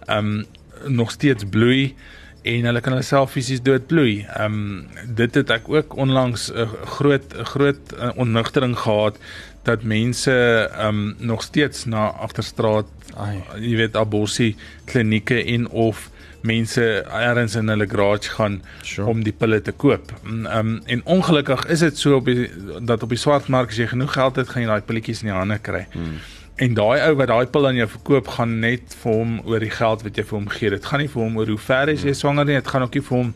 ehm 0.06 0.18
um, 0.18 0.46
nog 0.86 1.12
steeds 1.12 1.44
bloei 1.50 1.96
en 2.42 2.66
hulle 2.70 2.82
kan 2.82 2.96
hulle 2.96 3.06
self 3.06 3.32
fisies 3.32 3.62
doodbloei. 3.62 4.26
Ehm 4.36 4.54
um, 4.54 5.14
dit 5.16 5.36
het 5.36 5.50
ek 5.50 5.70
ook 5.70 5.96
onlangs 5.96 6.52
'n 6.52 6.66
uh, 6.66 6.70
groot 6.98 7.34
groot 7.54 7.94
uh, 7.98 8.12
onnugtering 8.16 8.78
gehad 8.80 9.18
dat 9.64 9.84
mense 9.84 10.34
ehm 10.72 10.88
um, 10.88 11.16
nog 11.20 11.44
steeds 11.44 11.86
na 11.86 12.08
agterstraat 12.10 12.88
ai 13.16 13.44
jy 13.60 13.76
weet 13.76 13.96
aborsie 13.96 14.56
klinieke 14.86 15.44
en 15.44 15.68
of 15.70 16.10
mense 16.42 16.84
ergens 17.02 17.56
in 17.56 17.68
hulle 17.68 17.88
garage 17.90 18.30
gaan 18.30 18.62
sure. 18.82 19.08
om 19.10 19.24
die 19.24 19.34
pille 19.34 19.62
te 19.62 19.72
koop. 19.72 20.14
Ehm 20.24 20.46
um, 20.46 20.82
en 20.86 21.06
ongelukkig 21.06 21.66
is 21.66 21.80
dit 21.80 21.98
so 21.98 22.16
op 22.16 22.26
die, 22.26 22.50
dat 22.82 23.04
op 23.04 23.10
die 23.10 23.22
swartmark 23.22 23.74
as 23.74 23.78
jy 23.82 23.88
genoeg 23.88 24.14
geld 24.14 24.36
het, 24.36 24.50
gaan 24.50 24.62
jy 24.62 24.68
daai 24.68 24.88
pilletjies 24.90 25.24
in 25.24 25.32
die 25.32 25.38
hande 25.38 25.60
kry. 25.60 25.86
Hmm. 25.92 26.20
En 26.58 26.74
daai 26.74 26.98
ou 27.06 27.16
wat 27.20 27.30
daai 27.30 27.46
pil 27.54 27.68
aan 27.70 27.78
jou 27.78 27.86
verkoop 27.92 28.30
gaan 28.34 28.56
net 28.64 28.96
vir 29.04 29.14
hom 29.14 29.34
oor 29.46 29.62
die 29.62 29.70
geld 29.70 30.02
wat 30.08 30.16
jy 30.18 30.24
vir 30.26 30.38
hom 30.40 30.48
gee. 30.50 30.72
Dit 30.74 30.88
gaan 30.90 31.04
nie 31.04 31.12
vir 31.14 31.22
hom 31.22 31.36
oor 31.38 31.52
hoe 31.54 31.58
ver 31.62 31.92
is 31.94 32.06
jy 32.08 32.16
swanger 32.18 32.48
nie. 32.50 32.56
Dit 32.58 32.72
gaan 32.74 32.86
ook 32.88 32.98
nie 32.98 33.04
vir 33.10 33.18
hom 33.18 33.30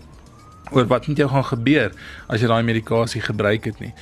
oor 0.72 0.88
wat 0.88 1.08
met 1.08 1.18
jou 1.18 1.30
gaan 1.30 1.46
gebeur 1.46 1.92
as 2.28 2.42
jy 2.42 2.48
daai 2.48 2.64
medikasie 2.64 3.22
gebruik 3.22 3.66
het 3.66 3.80
nie. 3.80 3.94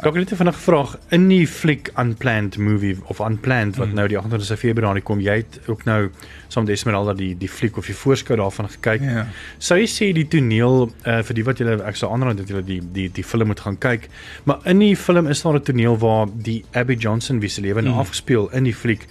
Het 0.00 0.14
net 0.14 0.32
'n 0.32 0.36
vinnige 0.36 0.58
vraag 0.58 0.98
in 1.10 1.28
die 1.28 1.46
fliek 1.46 1.90
Unplanned 1.98 2.58
movie 2.58 2.96
of 3.06 3.18
Unplanned 3.18 3.76
wat 3.76 3.88
mm. 3.88 3.94
nou 3.94 4.08
die 4.08 4.18
28 4.18 4.58
Februarie 4.58 5.02
kom. 5.02 5.20
Jy 5.20 5.36
het 5.36 5.60
ook 5.66 5.84
nou 5.84 6.10
saam 6.48 6.64
met 6.64 6.72
Esmeralda 6.72 7.12
die 7.12 7.34
die 7.38 7.48
fliek 7.48 7.76
of 7.76 7.86
die 7.86 7.94
voorskou 7.94 8.36
daarvan 8.36 8.68
gekyk. 8.68 9.00
Ja. 9.00 9.26
Sou 9.58 9.78
jy 9.78 9.86
sê 9.86 10.12
die 10.12 10.28
toneel 10.28 10.90
uh, 11.06 11.22
vir 11.22 11.34
die 11.34 11.44
wat 11.44 11.58
julle 11.58 11.82
ek 11.84 11.96
sou 11.96 12.12
aanraai 12.12 12.34
dat 12.36 12.48
julle 12.48 12.64
die 12.64 12.80
die 12.92 13.08
die 13.12 13.24
film 13.24 13.46
moet 13.46 13.60
gaan 13.60 13.78
kyk. 13.78 14.08
Maar 14.44 14.58
in 14.64 14.78
die 14.78 14.96
film 14.96 15.26
is 15.26 15.42
daar 15.42 15.54
'n 15.54 15.62
toneel 15.62 15.98
waar 15.98 16.26
die 16.34 16.64
Abby 16.72 16.94
Johnson 16.94 17.40
wie 17.40 17.48
se 17.48 17.60
lewe 17.60 17.82
nou 17.82 17.94
mm. 17.94 18.00
afgespeel 18.00 18.50
in 18.52 18.64
die 18.64 18.74
fliek 18.74 19.08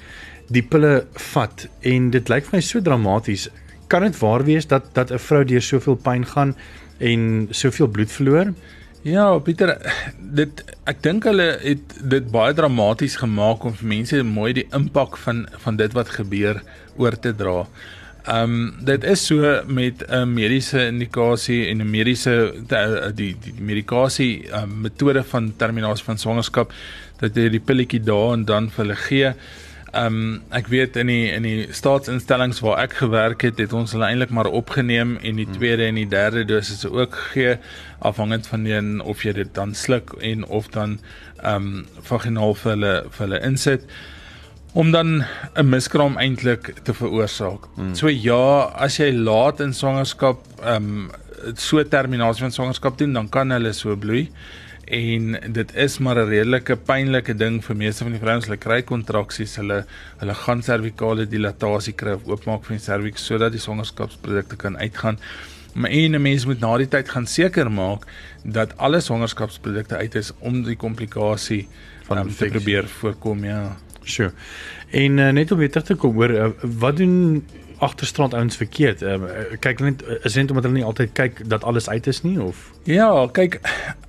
die 0.52 0.64
pille 0.64 1.06
vat 1.34 1.68
en 1.88 2.12
dit 2.12 2.30
lyk 2.30 2.48
vir 2.50 2.58
my 2.58 2.62
so 2.62 2.82
dramaties. 2.84 3.50
Kan 3.92 4.06
dit 4.08 4.18
waar 4.20 4.44
wees 4.48 4.68
dat 4.68 4.94
dat 4.94 5.12
'n 5.12 5.20
vrou 5.20 5.44
deur 5.46 5.62
soveel 5.62 5.96
pyn 5.96 6.26
gaan 6.26 6.56
en 7.02 7.48
soveel 7.52 7.88
bloed 7.88 8.12
verloor. 8.12 8.54
Ja, 9.02 9.26
Pieter, 9.42 9.74
dit 10.38 10.60
ek 10.86 11.00
dink 11.02 11.26
hulle 11.26 11.56
het 11.64 11.96
dit 12.12 12.28
baie 12.34 12.54
dramaties 12.54 13.18
gemaak 13.18 13.64
om 13.66 13.74
vir 13.80 13.90
mense 13.96 14.20
mooi 14.28 14.52
die 14.60 14.68
impak 14.78 15.18
van 15.24 15.48
van 15.64 15.80
dit 15.80 15.98
wat 15.98 16.14
gebeur 16.20 16.62
oor 17.02 17.18
te 17.18 17.34
dra. 17.34 17.66
Ehm 18.30 18.54
um, 18.54 18.86
dit 18.86 19.04
is 19.10 19.26
so 19.26 19.62
met 19.66 20.04
'n 20.06 20.34
mediese 20.34 20.86
indikasie 20.86 21.66
en 21.70 21.82
'n 21.82 21.90
mediese 21.90 22.54
die 23.16 23.36
die 23.42 23.54
medikasie 23.58 24.46
um, 24.54 24.82
metode 24.82 25.24
van 25.24 25.54
terminasie 25.58 26.06
van 26.06 26.18
swangerskap 26.18 26.74
dat 27.20 27.36
jy 27.36 27.50
die 27.50 27.66
pilletjie 27.66 28.04
daar 28.04 28.34
en 28.34 28.46
dan 28.46 28.70
vir 28.70 28.86
hulle 28.86 28.96
gee. 28.96 29.34
Ehm 29.92 30.06
um, 30.06 30.36
ek 30.56 30.70
weet 30.72 30.96
in 30.96 31.10
die 31.12 31.32
in 31.36 31.44
die 31.44 31.66
staatsinstellings 31.76 32.62
waar 32.64 32.78
ek 32.86 32.94
gewerk 33.02 33.42
het, 33.44 33.58
het 33.60 33.74
ons 33.76 33.92
hulle 33.92 34.08
eintlik 34.08 34.30
maar 34.32 34.48
opgeneem 34.48 35.18
en 35.20 35.36
die 35.36 35.46
hmm. 35.50 35.58
tweede 35.58 35.84
en 35.90 36.00
die 36.00 36.08
derde 36.08 36.46
dosis 36.48 36.86
ook 36.88 37.18
gegee 37.26 37.58
afhangend 38.00 38.48
van 38.48 38.64
die 38.64 38.80
of 39.04 39.26
jy 39.28 39.34
dit 39.36 39.52
dan 39.56 39.76
sluk 39.76 40.16
en 40.24 40.46
of 40.48 40.72
dan 40.72 40.96
ehm 41.44 41.56
um, 41.56 41.86
vaginaal 42.08 42.56
vir 42.62 42.72
hulle 42.72 42.94
vir 43.10 43.26
hulle 43.26 43.42
insit 43.50 43.84
om 44.74 44.92
dan 44.96 45.26
'n 45.60 45.70
miskraam 45.70 46.16
eintlik 46.18 46.74
te 46.84 46.94
veroorsaak. 46.94 47.68
Hmm. 47.76 47.96
So 47.96 48.08
ja, 48.08 48.72
as 48.72 48.98
jy 48.98 49.12
laat 49.12 49.60
in 49.60 49.74
swangerskap 49.74 50.40
ehm 50.64 50.88
um, 50.88 51.12
so 51.56 51.84
terminasie 51.84 52.44
van 52.48 52.52
swangerskap 52.52 52.98
doen, 52.98 53.14
dan 53.14 53.30
kan 53.30 53.52
hulle 53.52 53.74
so 53.74 53.96
bloei 53.96 54.30
en 54.92 55.54
dit 55.56 55.76
is 55.76 55.98
maar 56.04 56.20
'n 56.20 56.28
redelike 56.28 56.76
pynlike 56.76 57.34
ding 57.34 57.64
vir 57.64 57.76
meeste 57.76 58.04
van 58.04 58.12
die 58.12 58.22
vrouens 58.22 58.46
hulle 58.46 58.58
kry 58.58 58.82
kontraksies 58.82 59.56
hulle 59.56 59.86
hulle 60.20 60.34
gaan 60.34 60.62
servikale 60.62 61.26
dilatasie 61.26 61.94
kry 61.94 62.12
of 62.12 62.28
oopmaak 62.28 62.66
van 62.66 62.76
die 62.76 62.84
serviks 62.84 63.26
sodat 63.26 63.52
die 63.52 63.62
swangerskapsprodukte 63.62 64.56
kan 64.56 64.78
uitgaan. 64.78 65.20
Maar 65.74 65.90
en 65.90 66.12
'n 66.12 66.22
mens 66.22 66.46
moet 66.46 66.60
na 66.60 66.78
die 66.78 66.88
tyd 66.88 67.10
gaan 67.10 67.28
seker 67.28 67.72
maak 67.72 68.06
dat 68.44 68.78
alle 68.78 69.00
swangerskapsprodukte 69.00 69.96
uit 69.96 70.16
is 70.16 70.32
om 70.40 70.64
die 70.64 70.76
komplikasie 70.76 71.68
van 72.04 72.18
um, 72.18 72.36
te 72.36 72.46
probeer 72.46 72.88
voorkom 72.88 73.46
ja. 73.46 73.78
Sure. 74.04 74.32
En 74.90 75.18
uh, 75.18 75.30
net 75.30 75.52
om 75.52 75.58
weer 75.58 75.72
terug 75.72 75.86
te 75.86 75.96
kom 75.96 76.14
hoor 76.14 76.30
uh, 76.30 76.50
wat 76.80 76.98
doen 76.98 77.46
agterstrand 77.82 78.34
ouens 78.38 78.58
verkeerd. 78.62 79.02
Ehm 79.02 79.24
uh, 79.26 79.46
kyk 79.60 79.80
net 79.82 80.04
is 80.24 80.38
dit 80.38 80.50
omdat 80.50 80.68
hulle 80.68 80.78
nie 80.78 80.86
altyd 80.86 81.16
kyk 81.18 81.42
dat 81.50 81.64
alles 81.64 81.90
uit 81.90 82.08
is 82.08 82.22
nie 82.22 82.38
of 82.42 82.70
Ja, 82.90 83.10
kyk 83.30 83.60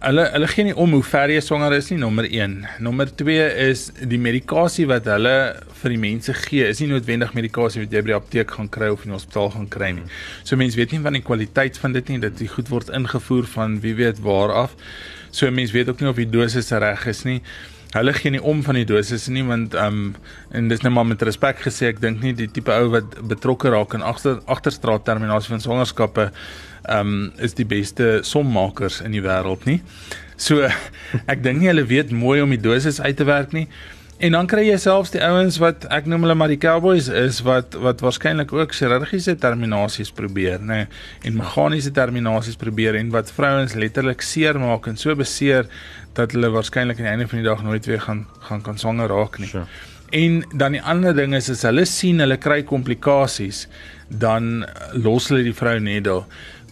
hulle 0.01 0.23
hulle 0.33 0.47
gee 0.49 0.65
nie 0.65 0.75
om 0.81 0.95
hoe 0.97 1.03
ver 1.05 1.33
jy 1.33 1.41
swanger 1.45 1.75
is 1.77 1.91
nie, 1.93 1.99
nommer 2.01 2.25
1. 2.25 2.55
Nommer 2.85 3.11
2 3.21 3.49
is 3.67 3.83
die 4.09 4.21
medikasie 4.21 4.87
wat 4.89 5.09
hulle 5.13 5.35
vir 5.83 5.93
die 5.93 6.01
mense 6.01 6.33
gee, 6.47 6.65
is 6.69 6.81
nie 6.81 6.89
noodwendig 6.93 7.35
medikasie 7.37 7.83
wat 7.83 7.93
jy 7.93 8.01
by 8.05 8.13
die 8.13 8.17
apteek 8.17 8.55
gaan 8.57 8.71
kry 8.73 8.89
of 8.95 9.05
in 9.05 9.13
die 9.13 9.19
hospitaal 9.19 9.53
gaan 9.57 9.69
kry 9.73 9.91
nie. 9.99 10.07
So 10.49 10.57
mense 10.61 10.81
weet 10.81 10.95
nie 10.97 11.03
van 11.05 11.19
die 11.19 11.25
kwaliteit 11.25 11.77
van 11.83 11.97
dit 11.97 12.13
nie, 12.13 12.19
dat 12.23 12.41
dit 12.41 12.53
goed 12.53 12.73
word 12.73 12.93
ingevoer 12.97 13.49
van 13.59 13.77
wie 13.85 13.93
weet 14.01 14.25
waar 14.25 14.57
af. 14.63 14.77
So 15.33 15.53
mense 15.53 15.77
weet 15.77 15.93
ook 15.93 16.01
nie 16.01 16.13
of 16.13 16.21
die 16.21 16.31
dosis 16.33 16.73
reg 16.73 17.05
is 17.13 17.25
nie. 17.29 17.43
Hulle 17.93 18.13
gee 18.17 18.33
nie 18.33 18.41
om 18.41 18.63
van 18.65 18.79
die 18.79 18.87
dosis 18.89 19.29
nie 19.29 19.45
want 19.45 19.75
ehm 19.77 19.99
um, 20.01 20.15
en 20.57 20.69
dis 20.69 20.81
net 20.85 20.93
maar 20.93 21.07
met 21.09 21.23
respek 21.23 21.61
gesê 21.67 21.91
ek 21.93 22.01
dink 22.01 22.23
nie 22.25 22.33
die 22.37 22.49
tipe 22.49 22.73
ou 22.73 22.89
wat 22.95 23.19
betrokke 23.29 23.73
raak 23.73 23.97
in 23.99 24.05
agter 24.05 24.41
agterstraat 24.47 25.05
terminasie 25.05 25.53
van 25.53 25.65
swangerskappe 25.65 26.31
ehm 26.31 27.01
um, 27.01 27.33
is 27.39 27.57
die 27.59 27.69
beste 27.69 28.21
sommakers 28.23 29.01
in 29.05 29.13
die 29.13 29.25
wêreld 29.25 29.67
nie. 29.69 29.81
So 30.37 30.65
ek 31.33 31.45
dink 31.45 31.61
nie 31.61 31.69
hulle 31.69 31.85
weet 31.89 32.15
mooi 32.17 32.41
om 32.43 32.55
die 32.55 32.63
dosis 32.63 33.01
uit 33.01 33.17
te 33.17 33.29
werk 33.29 33.53
nie. 33.53 33.69
En 34.23 34.37
dan 34.37 34.47
kry 34.47 34.69
jy 34.69 34.77
selfs 34.79 35.11
die 35.11 35.21
ouens 35.27 35.57
wat 35.59 35.83
ek 35.91 36.07
noem 36.07 36.23
hulle 36.23 36.37
maar 36.39 36.53
die 36.53 36.61
cowboys 36.63 37.09
is 37.11 37.41
wat 37.43 37.75
wat 37.83 38.05
waarskynlik 38.05 38.53
ook 38.55 38.75
chirurgiese 38.77 39.35
terminasies 39.43 40.13
probeer, 40.15 40.63
nê, 40.63 40.85
nee, 40.85 41.01
en 41.27 41.41
meganiese 41.41 41.91
terminasies 41.97 42.61
probeer 42.61 43.01
en 43.01 43.11
wat 43.11 43.33
vrouens 43.35 43.75
letterlik 43.75 44.23
seermaak 44.23 44.87
en 44.87 45.01
so 45.01 45.17
beseer 45.19 45.67
dat 46.15 46.37
hulle 46.37 46.53
waarskynlik 46.55 47.01
aan 47.03 47.09
die 47.09 47.13
einde 47.17 47.27
van 47.33 47.43
die 47.43 47.49
dag 47.49 47.67
nooit 47.67 47.91
weer 47.91 48.05
gaan 48.05 48.23
gaan 48.47 48.63
kan 48.63 48.79
swanger 48.79 49.11
raak 49.11 49.41
nie. 49.43 49.51
Sure. 49.51 49.67
En 50.15 50.39
dan 50.55 50.79
die 50.79 50.85
ander 50.95 51.19
ding 51.19 51.35
is 51.35 51.51
as 51.51 51.67
hulle 51.67 51.89
sien 51.89 52.23
hulle 52.23 52.39
kry 52.39 52.61
komplikasies, 52.69 53.65
dan 54.07 54.67
los 54.93 55.31
hulle 55.33 55.43
die 55.49 55.57
vrou 55.57 55.79
net 55.83 56.07
daar. 56.07 56.29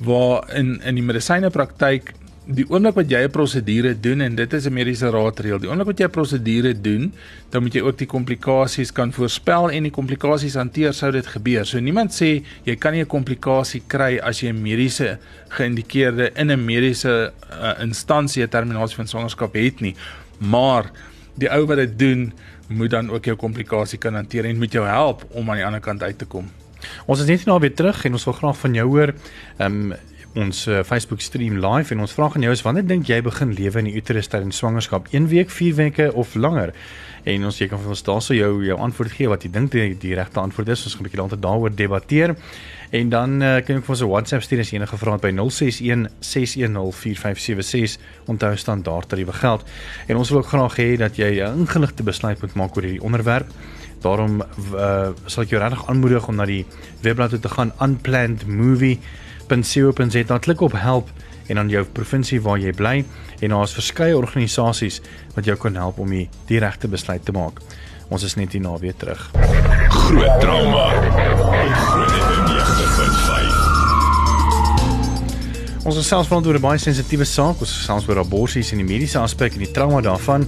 Waar 0.06 0.46
in 0.54 0.76
in 0.86 1.02
die 1.02 1.06
medisyne 1.10 1.50
praktyk 1.50 2.14
die 2.48 2.64
oomblik 2.68 2.96
wat 2.96 3.11
jy 3.11 3.20
'n 3.24 3.31
prosedure 3.31 3.94
doen 4.00 4.20
en 4.20 4.35
dit 4.35 4.53
is 4.53 4.66
'n 4.66 4.72
mediese 4.72 5.11
raadreël, 5.11 5.61
die 5.61 5.68
oomblik 5.68 5.87
wat 5.87 5.98
jy 5.98 6.07
'n 6.07 6.11
prosedure 6.11 6.81
doen, 6.81 7.12
dan 7.50 7.62
moet 7.62 7.74
jy 7.74 7.81
ook 7.81 7.98
die 7.98 8.07
komplikasies 8.07 8.92
kan 8.92 9.12
voorspel 9.12 9.70
en 9.70 9.83
die 9.83 9.92
komplikasies 9.92 10.55
hanteer 10.55 10.92
sou 10.92 11.12
dit 11.12 11.26
gebeur. 11.26 11.66
So 11.66 11.79
niemand 11.79 12.12
sê 12.12 12.42
jy 12.64 12.76
kan 12.76 12.92
nie 12.92 13.03
'n 13.03 13.07
komplikasie 13.07 13.83
kry 13.87 14.18
as 14.18 14.40
jy 14.40 14.48
'n 14.48 14.62
mediese 14.62 15.18
geïndikeerde 15.48 16.33
in 16.35 16.50
'n 16.50 16.64
mediese 16.64 17.33
uh, 17.50 17.83
instansie 17.83 18.48
terminasie 18.48 18.96
van 18.96 19.07
swangerskap 19.07 19.55
het 19.55 19.81
nie. 19.81 19.94
Maar 20.38 20.90
die 21.35 21.48
ou 21.50 21.66
wat 21.66 21.76
dit 21.76 21.98
doen, 21.98 22.33
moet 22.68 22.90
dan 22.90 23.11
ook 23.11 23.24
jou 23.24 23.37
komplikasie 23.37 23.98
kan 23.98 24.14
hanteer 24.14 24.44
en 24.44 24.59
moet 24.59 24.72
jou 24.72 24.87
help 24.87 25.24
om 25.31 25.50
aan 25.50 25.57
die 25.57 25.66
ander 25.66 25.81
kant 25.81 26.03
uit 26.03 26.18
te 26.18 26.24
kom. 26.24 26.50
Ons 27.07 27.20
is 27.20 27.26
net 27.26 27.44
nou 27.44 27.59
weer 27.61 27.74
terug 27.74 28.05
en 28.05 28.12
ons 28.12 28.24
wil 28.24 28.35
graag 28.35 28.59
van 28.59 28.74
jou 28.74 28.87
hoor. 28.88 29.14
Ehm 29.59 29.92
um, 29.92 29.98
ons 30.34 30.66
uh, 30.66 30.82
Facebook 30.86 31.20
stream 31.20 31.58
live 31.58 31.94
en 31.94 32.00
ons 32.00 32.12
vraag 32.12 32.36
aan 32.36 32.42
jou 32.46 32.52
is 32.52 32.62
wanneer 32.62 32.86
dink 32.86 33.08
jy 33.10 33.20
begin 33.22 33.54
lewe 33.54 33.78
in 33.78 33.88
die 33.90 33.96
uterus 33.98 34.30
tydens 34.30 34.60
swangerskap? 34.62 35.08
1 35.10 35.26
week, 35.28 35.50
4 35.50 35.74
weke 35.74 36.12
of 36.14 36.34
langer? 36.34 36.74
En 37.28 37.44
ons 37.44 37.58
jy 37.58 37.66
kan 37.68 37.80
vir 37.82 37.92
ons 37.92 38.02
daarso 38.02 38.34
jou 38.34 38.52
jou 38.64 38.76
antwoord 38.78 39.12
gee 39.12 39.28
wat 39.28 39.42
jy 39.44 39.50
dink 39.52 39.72
die, 39.74 39.90
die 39.98 40.14
regte 40.14 40.40
antwoord 40.40 40.68
is. 40.68 40.84
Ons 40.86 40.94
gaan 40.94 41.02
'n 41.04 41.08
bietjie 41.08 41.22
later 41.22 41.40
daaroor 41.40 41.74
debatteer. 41.74 42.36
En 42.90 43.08
dan 43.08 43.42
uh, 43.42 43.60
kan 43.60 43.76
jy 43.76 43.82
vir 43.82 43.94
ons 43.94 44.02
'n 44.02 44.08
WhatsApp 44.08 44.42
stuur 44.42 44.60
as 44.60 44.72
enige 44.72 44.96
vrae 44.96 45.18
by 45.18 45.30
061 45.30 46.08
610 46.20 46.92
4576. 46.92 47.98
Onthou 48.26 48.56
standaard 48.56 49.08
tariewe 49.08 49.32
geld. 49.32 49.64
En 50.06 50.16
ons 50.16 50.30
wil 50.30 50.38
ook 50.38 50.46
graag 50.46 50.76
hê 50.76 50.96
dat 50.96 51.16
jy 51.16 51.42
'n 51.42 51.66
ingeligte 51.66 52.02
besluit 52.02 52.40
moet 52.40 52.54
maak 52.54 52.76
oor 52.76 52.82
hierdie 52.82 53.02
onderwerp. 53.02 53.46
Daarom 54.00 54.40
uh, 54.40 55.10
sal 55.26 55.42
ek 55.42 55.50
jou 55.50 55.60
regtig 55.60 55.88
aanmoedig 55.88 56.28
om 56.28 56.36
na 56.36 56.44
die 56.44 56.64
webblad 57.02 57.30
toe 57.30 57.38
te 57.38 57.48
gaan 57.48 57.72
unplannedmovie.co.za 59.50 60.38
klik 60.38 60.60
op 60.60 60.72
help 60.72 61.08
en 61.46 61.54
dan 61.54 61.68
jou 61.68 61.84
provinsie 61.84 62.40
waar 62.40 62.58
jy 62.58 62.72
bly 62.72 63.04
en 63.40 63.48
daar 63.50 63.62
is 63.66 63.74
verskeie 63.74 64.16
organisasies 64.16 65.00
wat 65.34 65.44
jou 65.44 65.56
kan 65.58 65.74
help 65.74 65.98
om 65.98 66.10
die, 66.10 66.28
regte 66.58 66.88
besluit 66.88 67.24
te 67.24 67.32
maak. 67.32 67.60
Ons 68.10 68.22
is 68.26 68.34
net 68.34 68.52
hier 68.52 68.62
na 68.62 68.76
weer 68.78 68.94
terug. 68.96 69.30
Groot 69.88 70.40
trauma. 70.40 70.86
Groot 71.90 72.30
Ons 75.80 75.96
is 75.96 76.06
selfs 76.06 76.28
vanaand 76.28 76.46
oor 76.46 76.58
'n 76.58 76.60
baie 76.60 76.78
sensitiewe 76.78 77.24
saak, 77.24 77.60
ons 77.60 77.72
gesels 77.72 78.08
oor 78.08 78.18
aborsies 78.18 78.72
en 78.72 78.78
die 78.78 78.86
mediese 78.86 79.18
aspek 79.18 79.52
en 79.52 79.58
die 79.58 79.72
trauma 79.72 80.00
daarvan. 80.00 80.46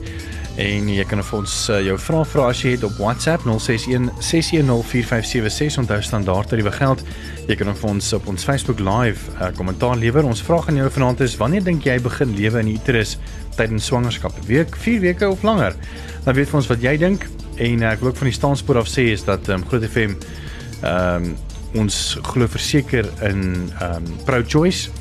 En 0.61 0.89
jy 0.93 1.05
kan 1.09 1.23
vir 1.25 1.39
ons 1.39 1.53
uh, 1.73 1.79
jou 1.81 1.95
vrae 1.97 2.25
vra 2.29 2.47
as 2.53 2.59
jy 2.61 2.75
het 2.75 2.83
op 2.85 2.99
WhatsApp 3.01 3.47
061 3.49 4.11
610 4.21 4.83
4576 4.85 5.79
onthou 5.81 6.01
standaard 6.05 6.51
tariewe 6.53 6.73
geld. 6.77 7.01
Jy 7.49 7.57
kan 7.57 7.73
vir 7.73 7.89
ons 7.89 8.11
op 8.19 8.29
ons 8.29 8.45
Facebook 8.45 8.83
live 8.85 9.33
uh, 9.39 9.49
kommentaar 9.57 9.97
lewer. 9.97 10.29
Ons 10.29 10.45
vraag 10.45 10.69
aan 10.69 10.83
jou 10.83 10.91
vanaand 10.93 11.25
is 11.25 11.39
wanneer 11.41 11.65
dink 11.65 11.89
jy 11.89 11.97
begin 12.05 12.37
lewe 12.37 12.61
in 12.61 12.75
uterus 12.75 13.17
tydens 13.57 13.89
swangerskap? 13.89 14.37
Week, 14.51 14.77
4 14.77 15.01
weke 15.07 15.31
of 15.33 15.47
langer? 15.47 15.73
Dan 16.27 16.37
weet 16.37 16.53
ons 16.61 16.69
wat 16.69 16.85
jy 16.85 16.99
dink 17.01 17.25
en 17.57 17.87
uh, 17.87 17.95
ek 17.95 18.05
wil 18.05 18.13
ook 18.13 18.21
van 18.21 18.29
die 18.29 18.37
staanspoor 18.37 18.83
af 18.83 18.93
sê 18.93 19.09
is 19.17 19.25
dat 19.25 19.49
um, 19.49 19.65
Groot 19.71 19.89
FM 19.89 20.19
ehm 20.83 21.33
um, 21.33 21.33
ons 21.81 22.19
glo 22.29 22.45
verseker 22.53 23.07
in 23.25 23.71
ehm 23.81 24.05
um, 24.05 24.17
pro-choice. 24.29 24.93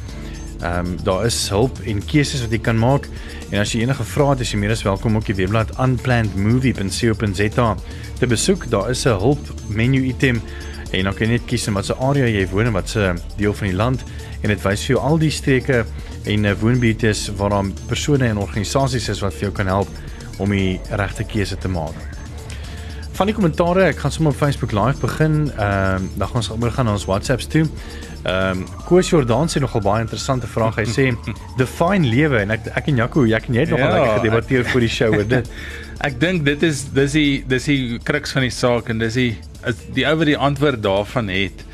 Ehm 0.62 0.86
um, 0.86 0.98
daar 1.04 1.26
is 1.26 1.50
hulp 1.50 1.80
en 1.90 2.06
keuses 2.06 2.42
wat 2.42 2.52
jy 2.54 2.60
kan 2.62 2.78
maak 2.78 3.08
en 3.50 3.60
as 3.60 3.72
jy 3.74 3.82
enige 3.82 4.04
vrae 4.06 4.30
het, 4.30 4.40
is 4.46 4.52
jy 4.54 4.60
meer 4.62 4.72
as 4.76 4.84
welkom 4.86 5.16
op 5.18 5.26
die 5.26 5.36
webblad 5.36 5.74
unplannedmovie.co.za 5.82 7.76
te 8.20 8.28
besoek. 8.28 8.70
Daar 8.70 8.90
is 8.90 9.06
'n 9.06 9.18
hulp 9.18 9.54
menu 9.68 10.06
item 10.06 10.42
en 10.92 11.04
dan 11.04 11.14
kan 11.14 11.28
jy 11.28 11.32
net 11.34 11.46
kies 11.46 11.68
in 11.68 11.74
watter 11.74 11.96
area 11.96 12.28
jy 12.28 12.48
woon 12.52 12.66
en 12.66 12.74
watse 12.74 13.14
deel 13.38 13.54
van 13.54 13.68
die 13.68 13.76
land 13.76 14.04
en 14.42 14.50
dit 14.50 14.62
wys 14.62 14.86
vir 14.86 14.96
jou 14.96 15.02
al 15.06 15.18
die 15.18 15.32
streke 15.32 15.86
en 16.26 16.46
eh, 16.46 16.56
woonbuurtes 16.60 17.32
waar 17.38 17.50
daar 17.50 17.66
persone 17.88 18.28
en 18.28 18.38
organisasies 18.38 19.10
is 19.10 19.22
wat 19.22 19.34
vir 19.34 19.50
jou 19.50 19.52
kan 19.52 19.68
help 19.68 19.88
om 20.38 20.50
die 20.50 20.80
regte 20.90 21.24
keuse 21.24 21.58
te 21.58 21.68
maak. 21.68 22.11
Van 23.12 23.28
die 23.28 23.36
kommentare, 23.36 23.90
ek 23.92 24.00
gaan 24.02 24.14
sommer 24.14 24.32
op 24.32 24.40
Facebook 24.40 24.72
live 24.72 25.00
begin. 25.02 25.52
Ehm 25.58 26.04
um, 26.04 26.10
dan 26.16 26.28
gaan 26.28 26.42
ons 26.42 26.50
oor 26.56 26.72
gaan 26.72 26.88
na 26.88 26.96
ons 26.96 27.06
WhatsApps 27.06 27.48
toe. 27.52 27.66
Ehm 28.24 28.62
um, 28.62 28.66
Koos 28.88 29.10
Jordan 29.10 29.52
sê 29.52 29.60
nogal 29.60 29.84
baie 29.84 30.04
interessante 30.06 30.48
vraag. 30.48 30.80
Hy 30.80 30.86
sê 30.88 31.08
define 31.62 32.08
lewe 32.08 32.40
en 32.46 32.56
ek 32.56 32.70
ek 32.72 32.88
en 32.94 33.02
Jaco, 33.04 33.26
ek 33.28 33.50
en 33.50 33.58
jy 33.60 33.66
het 33.66 33.74
nogal 33.76 33.88
ja, 33.90 33.98
lekker 33.98 34.22
gedebatteer 34.22 34.70
vir 34.72 34.86
die 34.86 34.92
show 34.96 35.12
oor 35.18 35.28
dit. 35.36 35.52
Ek 36.02 36.20
dink 36.22 36.46
dit 36.48 36.64
is 36.64 36.86
dis 36.96 37.18
die 37.18 37.34
dis 37.52 37.68
die 37.70 38.00
kruks 38.00 38.34
van 38.38 38.48
die 38.48 38.54
saak 38.56 38.90
en 38.94 39.04
dis 39.04 39.20
die 39.20 39.34
is 39.68 39.84
die 39.94 40.08
ou 40.10 40.16
wat 40.22 40.32
die 40.32 40.40
antwoord 40.50 40.82
daarvan 40.86 41.34
het. 41.34 41.66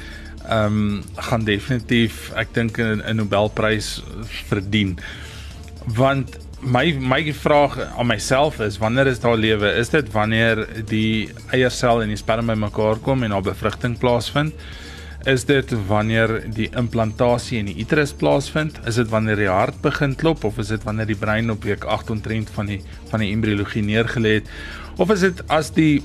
Ehm 0.47 0.81
um, 0.81 0.99
gaan 1.29 1.45
definitief 1.45 2.31
ek 2.35 2.55
dink 2.57 2.81
'n 2.81 3.03
Nobelprys 3.21 4.01
verdien. 4.49 4.97
Want 5.85 6.39
my 6.61 6.91
my 6.97 7.21
vraag 7.33 7.77
aan 7.97 8.07
myself 8.07 8.59
is 8.59 8.77
wanneer 8.77 9.07
is 9.07 9.19
daar 9.19 9.37
lewe? 9.37 9.69
Is 9.77 9.89
dit 9.89 10.09
wanneer 10.11 10.65
die 10.89 11.29
eiersel 11.53 12.01
en 12.01 12.09
die 12.09 12.17
sperma 12.17 12.55
bymekaar 12.55 13.01
kom 13.05 13.23
en 13.23 13.35
daar 13.35 13.45
bevrugting 13.45 13.97
plaasvind? 13.97 14.53
Is 15.27 15.45
dit 15.45 15.73
wanneer 15.87 16.39
die 16.55 16.69
implantasie 16.77 17.59
in 17.59 17.69
die 17.69 17.77
uterus 17.83 18.13
plaasvind? 18.13 18.79
Is 18.87 18.95
dit 18.95 19.09
wanneer 19.09 19.37
die 19.37 19.51
hart 19.51 19.81
begin 19.83 20.15
klop 20.15 20.43
of 20.47 20.57
is 20.57 20.71
dit 20.73 20.83
wanneer 20.87 21.09
die 21.09 21.19
brein 21.19 21.51
op 21.51 21.63
week 21.67 21.83
8 21.85 22.09
ontrent 22.09 22.49
van 22.55 22.73
die 22.73 22.81
van 23.11 23.21
die 23.21 23.31
embriologie 23.35 23.83
neergelê 23.83 24.39
het? 24.39 24.49
Of 24.97 25.11
is 25.13 25.25
dit 25.27 25.43
as 25.53 25.71
die 25.75 26.01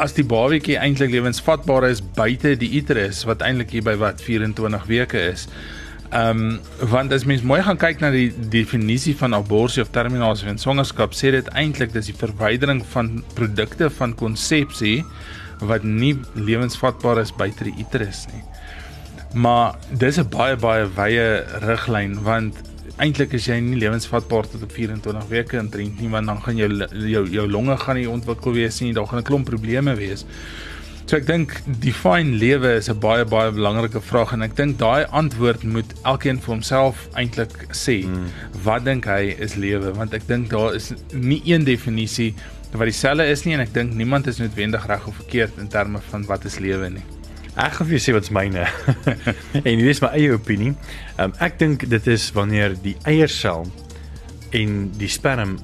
as 0.00 0.14
die 0.16 0.24
babatjie 0.24 0.78
eintlik 0.80 1.10
lewensvatbaar 1.12 1.90
is 1.90 2.00
buite 2.00 2.54
die 2.56 2.70
uterus 2.78 3.26
wat 3.28 3.42
eintlik 3.44 3.74
hier 3.74 3.84
by 3.84 3.98
wat 4.00 4.22
24 4.22 4.86
weke 4.88 5.28
is? 5.32 5.48
Ehm 6.10 6.38
um, 6.38 6.88
want 6.90 7.12
as 7.12 7.24
mens 7.24 7.42
mooi 7.46 7.60
gaan 7.62 7.78
kyk 7.78 8.00
na 8.02 8.08
die 8.10 8.32
definisie 8.50 9.12
van 9.14 9.34
abortus 9.36 9.78
of 9.78 9.92
terminasie 9.94 10.48
van 10.48 10.58
swangerskap, 10.58 11.12
sê 11.14 11.30
dit 11.30 11.50
eintlik 11.54 11.92
dis 11.94 12.08
die 12.10 12.16
verwydering 12.18 12.80
van 12.94 13.20
produkte 13.36 13.86
van 13.94 14.16
konsepsie 14.18 15.04
wat 15.62 15.86
nie 15.86 16.16
lewensvatbaar 16.34 17.20
is 17.22 17.30
buite 17.30 17.68
die 17.68 17.76
uterus 17.78 18.24
nie. 18.32 18.42
Maar 19.38 19.78
dis 20.02 20.18
'n 20.18 20.26
baie 20.28 20.56
baie 20.56 20.88
wye 20.96 21.44
riglyn 21.62 22.18
want 22.26 22.58
eintlik 22.98 23.32
is 23.38 23.46
jy 23.46 23.60
nie 23.60 23.78
lewensvatbaar 23.78 24.48
tot 24.50 24.62
op 24.66 24.72
24 24.72 25.28
weke 25.28 25.58
in 25.58 25.70
drink 25.70 26.00
nie 26.00 26.10
want 26.10 26.26
dan 26.26 26.42
gaan 26.42 26.56
jou 26.56 26.70
jou 27.06 27.24
jou 27.30 27.46
longe 27.50 27.76
gaan 27.76 27.96
nie 27.96 28.10
ontwikkel 28.10 28.52
wees 28.52 28.80
nie, 28.80 28.92
daar 28.92 29.06
gaan 29.06 29.20
'n 29.20 29.30
klomp 29.30 29.46
probleme 29.46 29.94
wees. 29.94 30.24
So 31.10 31.18
ek 31.18 31.24
dink 31.26 31.56
define 31.82 32.36
lewe 32.38 32.76
is 32.78 32.88
'n 32.88 33.00
baie 33.02 33.24
baie 33.26 33.50
belangrike 33.50 33.98
vraag 33.98 34.30
en 34.32 34.44
ek 34.46 34.52
dink 34.54 34.76
daai 34.78 35.02
antwoord 35.10 35.64
moet 35.66 35.90
elkeen 36.06 36.38
vir 36.38 36.52
homself 36.54 37.00
eintlik 37.18 37.66
sê. 37.74 38.04
Hmm. 38.04 38.28
Wat 38.62 38.84
dink 38.86 39.08
hy 39.10 39.34
is 39.46 39.56
lewe? 39.56 39.90
Want 39.96 40.14
ek 40.14 40.28
dink 40.28 40.50
daar 40.54 40.76
is 40.78 40.92
nie 41.10 41.40
een 41.44 41.66
definisie 41.66 42.36
wat 42.70 42.86
dieselfde 42.86 43.26
is 43.26 43.42
nie 43.42 43.56
en 43.58 43.64
ek 43.66 43.74
dink 43.74 43.92
niemand 43.98 44.30
is 44.30 44.38
noodwendig 44.38 44.86
reg 44.86 45.08
of 45.10 45.16
verkeerd 45.16 45.58
in 45.58 45.66
terme 45.66 45.98
van 46.12 46.28
wat 46.30 46.44
is 46.44 46.60
lewe 46.62 46.92
nie. 46.94 47.02
Ek 47.56 47.72
gaan 47.72 47.90
vir 47.90 47.98
jou 47.98 48.04
sê 48.06 48.14
wat's 48.14 48.30
myne. 48.30 48.70
en 49.66 49.74
hier 49.82 49.90
is 49.90 50.02
my 50.06 50.14
eie 50.14 50.30
opinie. 50.30 50.76
Um, 51.18 51.34
ek 51.40 51.58
dink 51.58 51.90
dit 51.90 52.06
is 52.06 52.30
wanneer 52.38 52.78
die 52.86 52.94
eiersel 53.02 53.66
en 54.54 54.92
die 54.94 55.10
sperm 55.10 55.58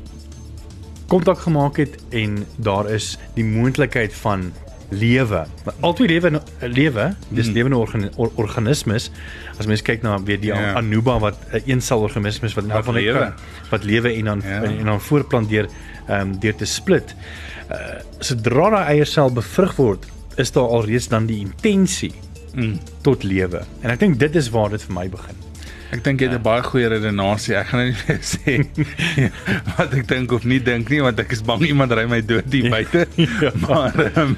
kontak 1.06 1.46
gemaak 1.46 1.78
het 1.78 2.00
en 2.10 2.40
daar 2.58 2.90
is 2.90 3.14
die 3.38 3.46
moontlikheid 3.46 4.10
van 4.26 4.50
lewe. 4.88 5.44
Altyd 5.80 6.10
lewe 6.10 6.40
lewe, 6.60 7.14
dis 7.28 7.46
hmm. 7.46 7.54
lewende 7.54 7.76
organ, 7.76 8.10
or, 8.16 8.30
organismes. 8.34 9.10
As 9.58 9.66
mens 9.66 9.82
kyk 9.82 10.02
na 10.02 10.16
weer 10.22 10.40
die 10.40 10.52
yeah. 10.52 10.72
Ja. 10.72 10.74
anuba 10.80 11.18
wat 11.18 11.38
'n 11.50 11.56
uh, 11.56 11.68
eensel 11.72 12.00
organismes 12.00 12.54
wat 12.54 12.64
in 12.64 12.70
elk 12.70 12.84
geval 12.84 13.00
lewe 13.00 13.32
wat 13.70 13.84
lewe 13.84 14.12
en 14.12 14.24
dan 14.24 14.40
yeah. 14.44 14.62
Ja. 14.62 14.68
en, 14.68 14.78
en 14.78 14.84
dan 14.84 15.00
voortplant 15.00 15.48
deur 15.48 15.68
ehm 16.08 16.20
um, 16.20 16.38
deur 16.40 16.54
te 16.54 16.64
split. 16.64 17.14
Uh 17.70 17.98
sodra 18.18 18.70
daai 18.70 18.96
eiersel 18.96 19.32
bevrug 19.32 19.76
word, 19.76 20.06
is 20.36 20.52
daar 20.52 20.68
alreeds 20.68 21.08
dan 21.08 21.26
die 21.26 21.38
intensie 21.38 22.12
mm. 22.54 22.78
tot 23.02 23.22
lewe. 23.22 23.64
En 23.80 23.90
ek 23.90 24.00
dink 24.00 24.18
dit 24.18 24.34
is 24.34 24.50
waar 24.50 24.70
dit 24.70 24.82
vir 24.82 24.94
my 24.94 25.08
begin. 25.08 25.46
Ek 25.94 26.02
dink 26.02 26.20
jy 26.20 26.26
het 26.28 26.38
'n 26.40 26.42
baie 26.42 26.62
goeie 26.66 26.88
redenasie. 26.90 27.54
Ek 27.54 27.66
gaan 27.70 27.84
nie 27.86 28.18
sê 28.34 28.58
wat 29.76 29.94
ek 29.94 30.08
dink 30.10 30.32
of 30.32 30.44
nie 30.44 30.58
dink 30.58 30.90
nie 30.90 31.00
want 31.00 31.20
ek 31.22 31.32
is 31.32 31.42
bang 31.46 31.62
iemand 31.62 31.94
ry 31.94 32.06
my 32.10 32.20
dood 32.20 32.50
hier 32.52 32.70
buite. 32.70 33.06
ja. 33.42 33.52
Maar 33.62 33.94
um, 34.18 34.36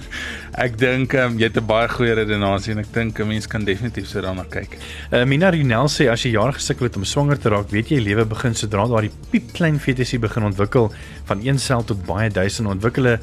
ek 0.58 0.76
dink 0.78 1.14
um, 1.14 1.36
jy 1.38 1.46
het 1.46 1.56
'n 1.56 1.66
baie 1.66 1.88
goeie 1.88 2.14
redenasie 2.18 2.72
en 2.72 2.80
ek 2.82 2.92
dink 2.92 3.20
'n 3.20 3.28
mens 3.28 3.46
kan 3.46 3.64
definitief 3.64 4.08
so 4.08 4.20
daarna 4.20 4.44
kyk. 4.44 4.78
Uh, 5.12 5.24
Mina 5.24 5.50
Rinel 5.50 5.86
sê 5.88 6.08
as 6.10 6.22
jy 6.22 6.32
jare 6.32 6.52
gesukkel 6.52 6.86
het 6.86 6.96
om 6.96 7.04
swanger 7.04 7.38
te 7.38 7.48
raak, 7.48 7.70
weet 7.70 7.90
jy 7.90 8.00
lewe 8.00 8.24
begin 8.24 8.54
sodra 8.54 8.86
daai 8.86 9.10
piep 9.30 9.52
klein 9.52 9.78
fetusie 9.78 10.18
begin 10.18 10.42
ontwikkel 10.42 10.92
van 11.24 11.40
een 11.42 11.58
sel 11.58 11.84
tot 11.84 12.04
baie 12.06 12.30
duisende 12.30 12.70
ontwikkelde 12.70 13.20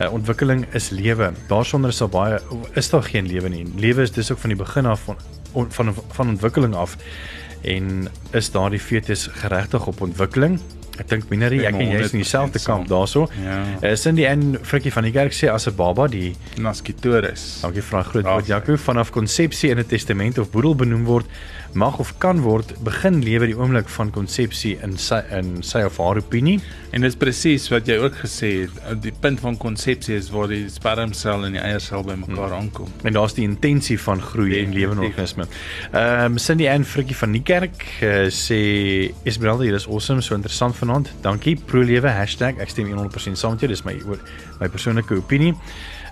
uh, 0.00 0.12
ontwikkeling 0.12 0.66
is 0.74 0.90
lewe. 0.90 1.32
Daarsonder 1.48 1.90
is 1.90 1.98
daar 1.98 2.08
baie 2.08 2.40
is 2.74 2.90
daar 2.90 3.02
geen 3.02 3.26
lewe 3.26 3.48
nie. 3.48 3.66
Lewe 3.76 4.02
is 4.02 4.10
dis 4.10 4.30
ook 4.30 4.38
van 4.38 4.50
die 4.50 4.58
begin 4.58 4.86
af 4.86 5.04
van 5.04 5.16
van 5.68 5.94
van 6.12 6.28
ontwikkeling 6.28 6.74
af 6.74 6.96
en 7.62 8.08
is 8.32 8.50
daardie 8.50 8.80
fetus 8.80 9.26
geregtig 9.26 9.86
op 9.86 10.00
ontwikkeling 10.00 10.60
Ek 11.00 11.08
dink 11.08 11.30
Minerie, 11.32 11.62
ek 11.68 11.78
en 11.80 11.92
jy 11.94 12.00
is 12.04 12.12
in 12.12 12.20
dieselfde 12.20 12.60
100% 12.60 12.68
kamp 12.68 12.90
daarso. 12.90 13.26
Ja. 13.40 13.60
Uh, 13.80 13.94
Cindy 13.96 14.26
en 14.28 14.58
Frikkie 14.62 14.92
van 14.92 15.08
die 15.08 15.14
kerk 15.14 15.32
sê 15.36 15.48
as 15.48 15.66
'n 15.66 15.76
baba 15.76 16.06
die 16.08 16.34
Naskitoris. 16.60 17.62
Dankie 17.62 17.82
daai 17.90 18.04
groot 18.04 18.24
woord 18.24 18.46
Jaco 18.46 18.76
vanaf 18.76 19.10
konsepsie 19.10 19.70
in 19.70 19.78
'n 19.78 19.86
testament 19.86 20.38
of 20.38 20.50
boedel 20.50 20.74
benoem 20.74 21.04
word 21.04 21.26
mag 21.72 21.98
of 21.98 22.18
kan 22.18 22.40
word 22.42 22.72
begin 22.82 23.20
lewe 23.22 23.46
die 23.46 23.54
oomblik 23.54 23.88
van 23.94 24.10
konsepsie 24.10 24.76
in 24.82 24.96
sy 24.98 25.20
in 25.34 25.62
sy 25.62 25.84
of 25.86 25.98
haar 26.02 26.18
opinie. 26.18 26.58
En 26.92 27.04
dis 27.06 27.14
presies 27.14 27.68
wat 27.70 27.86
jy 27.86 28.00
ook 28.02 28.16
gesê 28.24 28.50
het. 28.64 29.02
Die 29.02 29.12
punt 29.12 29.40
van 29.40 29.56
konsepsie 29.60 30.16
is 30.18 30.30
waar 30.34 30.48
die 30.50 30.64
spermsel 30.68 31.46
en 31.46 31.54
die 31.54 31.62
eiersel 31.62 32.02
bymekaar 32.06 32.56
aankom. 32.56 32.90
En 33.06 33.14
daar's 33.14 33.36
die 33.38 33.46
intensie 33.46 33.98
van 34.00 34.22
groei 34.22 34.58
en 34.64 34.74
lewe 34.74 34.96
in 34.96 34.98
'n 34.98 35.10
organisme. 35.10 35.46
Ehm 35.92 36.32
um, 36.32 36.38
Cindy 36.38 36.68
Ann 36.68 36.84
Frikkie 36.84 37.16
van 37.16 37.32
die 37.32 37.42
kerk 37.42 37.84
uh, 38.02 38.26
sê 38.26 39.12
Esmeralda 39.24 39.62
hier 39.64 39.74
is 39.74 39.86
awesome, 39.86 40.20
so 40.20 40.34
interessant 40.34 40.76
vanaand. 40.90 41.12
Dankie. 41.22 41.56
Prolewe 41.66 42.10
hashtag 42.10 42.58
ek 42.62 42.72
stem 42.72 42.90
100% 42.90 43.38
saam 43.38 43.54
met 43.54 43.62
jou. 43.62 43.70
Dis 43.70 43.84
my 43.86 43.96
my 44.60 44.68
persoonlike 44.68 45.14
opinie. 45.14 45.54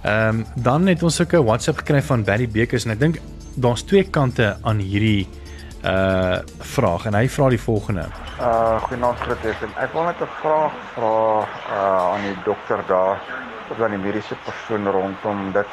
Ehm 0.03 0.41
um, 0.41 0.47
dan 0.55 0.87
het 0.87 1.03
ons 1.03 1.21
ook 1.21 1.33
'n 1.33 1.45
WhatsApp 1.45 1.79
gekry 1.79 2.03
van 2.03 2.25
Barry 2.25 2.49
Bekes 2.49 2.85
en 2.85 2.91
ek 2.91 3.01
dink 3.01 3.21
daar's 3.57 3.83
twee 3.83 4.05
kante 4.05 4.57
aan 4.63 4.79
hierdie 4.79 5.27
uh 5.85 6.39
vraag 6.59 7.07
en 7.07 7.15
hy 7.15 7.29
vra 7.29 7.49
die 7.49 7.61
volgende. 7.61 8.07
Uh 8.41 8.83
goeienaand 8.83 9.19
FM. 9.43 9.73
Ek 9.79 9.93
wil 9.93 10.05
net 10.05 10.21
'n 10.21 10.31
vraag 10.43 10.73
vra 10.95 11.47
uh 11.71 12.15
aan 12.15 12.23
die 12.23 12.37
dokter 12.45 12.79
daar 12.87 13.19
of 13.71 13.81
aan 13.81 13.91
die 13.91 13.99
mediese 13.99 14.37
persoon 14.45 14.87
rondom 14.87 15.53
dit. 15.53 15.67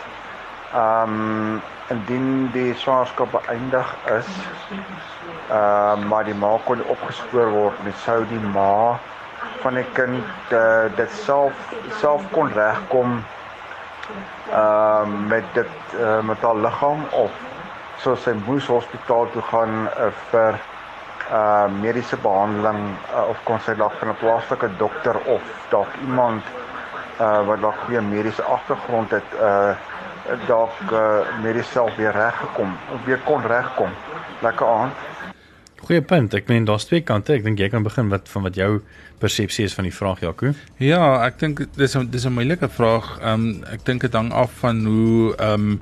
Um 0.75 1.61
indien 1.93 2.49
die 2.51 2.73
swangerskap 2.81 3.31
beëindig 3.31 3.91
is, 4.17 4.29
uh 5.53 5.95
maar 6.09 6.25
die 6.25 6.33
ma 6.33 6.55
kon 6.65 6.81
opgespoor 6.89 7.51
word 7.53 7.83
nie, 7.85 7.93
sou 8.05 8.23
die 8.31 8.41
ma 8.55 8.97
van 9.61 9.77
die 9.77 9.85
kind 9.97 10.53
uh, 10.53 10.89
dit 10.97 11.11
self 11.21 11.73
self 12.01 12.25
kon 12.33 12.51
regkom 12.53 13.19
uh 14.53 15.05
met 15.29 15.45
dit 15.53 15.95
uh, 15.99 16.19
met 16.25 16.41
haar 16.41 16.57
liggaam 16.67 17.05
of 17.23 17.31
so 18.03 18.15
sy 18.15 18.33
moes 18.45 18.67
hospitaal 18.69 19.29
toe 19.33 19.41
gaan 19.53 19.87
uh, 19.87 20.11
vir 20.31 20.59
uh 21.31 21.65
mediese 21.79 22.17
behandeling 22.21 22.83
uh, 23.13 23.23
of 23.29 23.41
kon 23.47 23.61
sy 23.65 23.73
dalk 23.79 23.93
van 24.01 24.13
'n 24.13 24.21
plaaslike 24.21 24.69
dokter 24.77 25.17
of 25.37 25.41
dalk 25.69 25.97
iemand 26.01 26.43
uh 27.19 27.41
wat 27.47 27.61
dalk 27.61 27.77
goeie 27.85 28.01
mediese 28.01 28.43
agtergrond 28.43 29.11
het 29.11 29.37
uh 29.41 29.73
dalk 30.47 30.91
uh, 30.91 31.23
medies 31.43 31.71
self 31.71 31.95
weer 31.95 32.11
reggekom 32.11 32.71
of 32.93 33.05
weer 33.05 33.21
kon 33.25 33.41
regkom. 33.41 33.91
Lekker 34.41 34.67
aand. 34.67 34.93
Goeie 35.85 36.01
punt. 36.01 36.33
Ek 36.33 36.47
meen 36.49 36.65
daar's 36.65 36.87
twee 36.89 37.03
kante. 37.05 37.35
Ek 37.35 37.43
dink 37.45 37.59
jy 37.61 37.69
kan 37.69 37.83
begin 37.85 38.09
wat 38.09 38.29
van 38.31 38.47
wat 38.47 38.55
jou 38.57 38.79
persepsie 39.21 39.67
is 39.67 39.75
van 39.77 39.85
die 39.85 39.93
vraag 39.93 40.23
Jaco. 40.23 40.53
Ja, 40.81 41.01
ek 41.25 41.39
dink 41.39 41.61
dis 41.77 41.95
'n 41.95 42.09
dis 42.09 42.25
'n 42.25 42.33
moeilike 42.33 42.69
vraag. 42.69 43.19
Ehm 43.21 43.33
um, 43.33 43.63
ek 43.71 43.85
dink 43.85 44.01
dit 44.01 44.13
hang 44.13 44.33
af 44.33 44.51
van 44.63 44.85
hoe 44.85 45.35
ehm 45.37 45.53
um, 45.53 45.79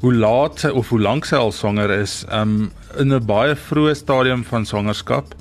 hoe 0.00 0.14
laat 0.14 0.60
sy 0.60 0.68
of 0.68 0.88
hoe 0.88 1.00
lank 1.00 1.24
sy 1.24 1.36
al 1.36 1.52
swanger 1.52 1.90
is. 1.90 2.24
Ehm 2.28 2.40
um, 2.40 2.72
in 2.98 3.12
'n 3.12 3.26
baie 3.26 3.54
vroeë 3.54 3.94
stadium 3.94 4.44
van 4.44 4.66
swangerskap 4.66 5.34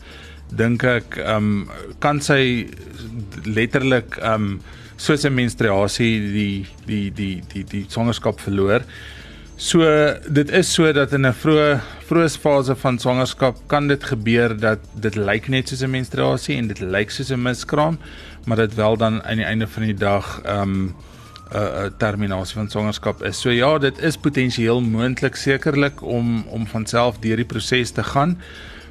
dink 0.50 0.84
ek 0.84 1.18
ehm 1.18 1.36
um, 1.36 1.70
kan 2.00 2.22
sy 2.22 2.68
letterlik 3.46 4.18
ehm 4.18 4.34
um, 4.34 4.62
soos 4.98 5.26
'n 5.26 5.34
menstruasie 5.34 6.20
die 6.32 6.66
die 6.86 7.12
die 7.12 7.44
die 7.54 7.64
die 7.64 7.86
swangerskap 7.88 8.40
verloor. 8.40 8.82
So 9.58 9.80
dit 10.28 10.50
is 10.52 10.74
so 10.74 10.92
dat 10.92 11.14
in 11.14 11.26
'n 11.26 11.34
vroeë 11.34 11.80
vroeë 12.08 12.40
fase 12.40 12.76
van 12.76 13.00
swangerskap 13.00 13.56
kan 13.68 13.88
dit 13.88 14.04
gebeur 14.04 14.58
dat 14.60 14.80
dit 14.94 15.16
lyk 15.16 15.48
net 15.48 15.70
soos 15.70 15.82
'n 15.82 15.90
menstruasie 15.90 16.58
en 16.58 16.68
dit 16.68 16.80
lyk 16.80 17.10
soos 17.10 17.32
'n 17.32 17.42
miskraam, 17.42 17.98
maar 18.46 18.58
dit 18.58 18.76
wel 18.76 18.98
dan 18.98 19.24
aan 19.24 19.38
die 19.38 19.46
einde 19.46 19.68
van 19.68 19.84
die 19.84 19.94
dag 19.94 20.42
ehm 20.44 20.62
um, 20.62 20.96
'n 21.52 21.58
uh, 21.58 21.86
terminasie 21.98 22.56
van 22.56 22.70
swangerskap 22.70 23.24
is. 23.24 23.42
So 23.42 23.50
ja, 23.50 23.78
dit 23.78 23.98
is 24.02 24.18
potensieel 24.18 24.82
moontlik 24.82 25.36
sekerlik 25.36 26.02
om 26.02 26.46
om 26.50 26.68
van 26.68 26.86
self 26.86 27.20
deur 27.20 27.36
die 27.36 27.46
proses 27.46 27.92
te 27.92 28.04
gaan, 28.04 28.42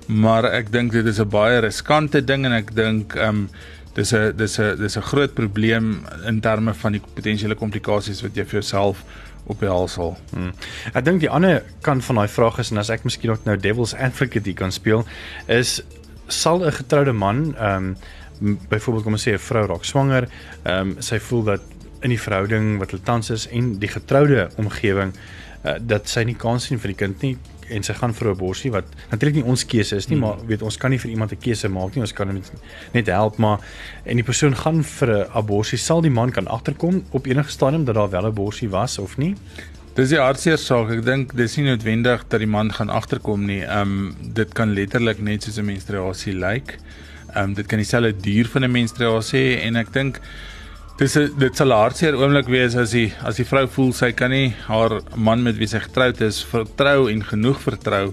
maar 0.07 0.45
ek 0.45 0.73
dink 0.73 0.93
dit 0.93 1.07
is 1.07 1.19
'n 1.21 1.29
baie 1.29 1.59
riskante 1.59 2.25
ding 2.25 2.45
en 2.45 2.53
ek 2.53 2.75
dink 2.75 3.15
ehm 3.15 3.29
um, 3.29 3.49
dis 3.95 4.13
'n 4.13 4.37
dis 4.37 4.59
'n 4.59 4.77
dis 4.77 4.97
'n 4.97 5.03
groot 5.03 5.35
probleem 5.35 6.05
in 6.27 6.41
terme 6.41 6.75
van 6.75 6.93
die 6.93 7.03
potensiële 7.15 7.55
komplikasies 7.55 8.23
wat 8.23 8.37
jy 8.37 8.45
vir 8.45 8.61
jouself 8.61 9.05
op 9.47 9.61
die 9.61 9.69
hals 9.69 9.93
sal. 9.93 10.17
Hmm. 10.33 10.53
Ek 10.95 11.05
dink 11.05 11.21
die 11.21 11.31
ander 11.31 11.63
kant 11.81 12.05
van 12.05 12.17
daai 12.17 12.29
vraag 12.29 12.59
is 12.59 12.71
en 12.71 12.79
as 12.79 12.91
ek 12.91 13.05
miskien 13.05 13.31
ook 13.31 13.45
nou 13.45 13.57
devil's 13.57 13.95
advocate 13.95 14.45
hier 14.45 14.55
kan 14.55 14.73
speel, 14.73 15.05
is 15.47 15.83
sal 16.29 16.65
'n 16.65 16.73
getroude 16.73 17.13
man 17.13 17.55
ehm 17.57 17.97
um, 18.41 18.59
byvoorbeeld 18.69 19.05
kom 19.05 19.13
ons 19.13 19.29
sê 19.29 19.33
'n 19.33 19.39
vrou 19.39 19.67
raak 19.67 19.85
swanger, 19.85 20.29
ehm 20.65 20.81
um, 20.81 20.97
sy 20.99 21.19
voel 21.19 21.45
dat 21.45 21.61
in 22.01 22.11
die 22.11 22.21
verhouding 22.21 22.79
wat 22.79 22.91
hulle 22.91 23.03
tans 23.03 23.31
is 23.31 23.47
en 23.49 23.79
die 23.79 23.89
getroude 23.89 24.49
omgewing 24.57 25.13
uh, 25.65 25.75
dat 25.81 26.09
sy 26.09 26.25
nie 26.25 26.37
kans 26.37 26.65
sien 26.69 26.79
vir 26.79 26.93
die 26.93 27.01
kind 27.01 27.23
nie 27.23 27.37
en 27.71 27.83
sy 27.83 27.95
gaan 27.95 28.15
vir 28.15 28.29
'n 28.29 28.31
abortus 28.31 28.71
wat 28.73 28.85
natuurlik 29.11 29.37
nie 29.37 29.51
ons 29.51 29.65
keuse 29.65 29.97
is 29.97 30.09
nie, 30.09 30.19
hmm. 30.19 30.27
maar 30.27 30.47
weet 30.47 30.63
ons 30.63 30.77
kan 30.77 30.91
nie 30.91 30.99
vir 30.99 31.11
iemand 31.11 31.33
'n 31.33 31.41
keuse 31.41 31.69
maak 31.69 31.95
nie. 31.95 32.01
Ons 32.01 32.13
kan 32.13 32.29
net 32.35 32.53
net 32.93 33.07
help, 33.07 33.37
maar 33.39 33.61
en 34.05 34.17
die 34.17 34.25
persoon 34.25 34.55
gaan 34.57 34.83
vir 34.83 35.09
'n 35.09 35.31
abortus, 35.35 35.85
sal 35.85 36.01
die 36.01 36.11
man 36.11 36.31
kan 36.31 36.47
agterkom 36.47 37.05
op 37.11 37.27
enige 37.27 37.51
stadium 37.51 37.85
dat 37.85 37.95
daar 37.95 38.11
wel 38.11 38.23
'n 38.23 38.33
abortus 38.33 38.71
was 38.71 38.99
of 38.99 39.17
nie? 39.19 39.35
Dis 39.95 40.09
die 40.09 40.19
hartseer 40.19 40.59
saak. 40.59 40.91
Ek 40.91 41.05
dink 41.05 41.37
dis 41.37 41.57
nie 41.57 41.67
noodwendig 41.69 42.25
dat 42.29 42.41
die 42.41 42.51
man 42.51 42.73
gaan 42.73 42.91
agterkom 42.91 43.45
nie. 43.47 43.63
Um, 43.63 44.17
dit 44.35 44.53
kan 44.53 44.73
letterlik 44.75 45.21
net 45.21 45.43
soos 45.43 45.59
'n 45.59 45.65
menstruasie 45.65 46.35
lyk. 46.35 46.79
Ehm 47.35 47.51
um, 47.51 47.55
dit 47.55 47.67
kan 47.67 47.79
dieselfde 47.79 48.21
duur 48.21 48.49
van 48.49 48.65
'n 48.65 48.71
menstruasie 48.71 49.39
hê 49.39 49.61
en 49.63 49.77
ek 49.77 49.93
dink 49.93 50.21
dis 50.95 51.15
dit 51.19 51.59
sal 51.59 51.75
hartseer 51.75 52.15
oomblik 52.15 52.47
wees 52.53 52.77
as 52.79 52.93
die 52.95 53.09
as 53.27 53.41
die 53.41 53.47
vrou 53.49 53.65
voel 53.77 53.89
sy 53.99 54.13
kan 54.15 54.31
nie 54.31 54.53
haar 54.69 55.01
man 55.19 55.43
met 55.43 55.59
wie 55.59 55.67
sy 55.67 55.81
getroud 55.83 56.21
is 56.23 56.39
vertrou 56.47 57.09
en 57.11 57.25
genoeg 57.27 57.59
vertrou 57.65 58.05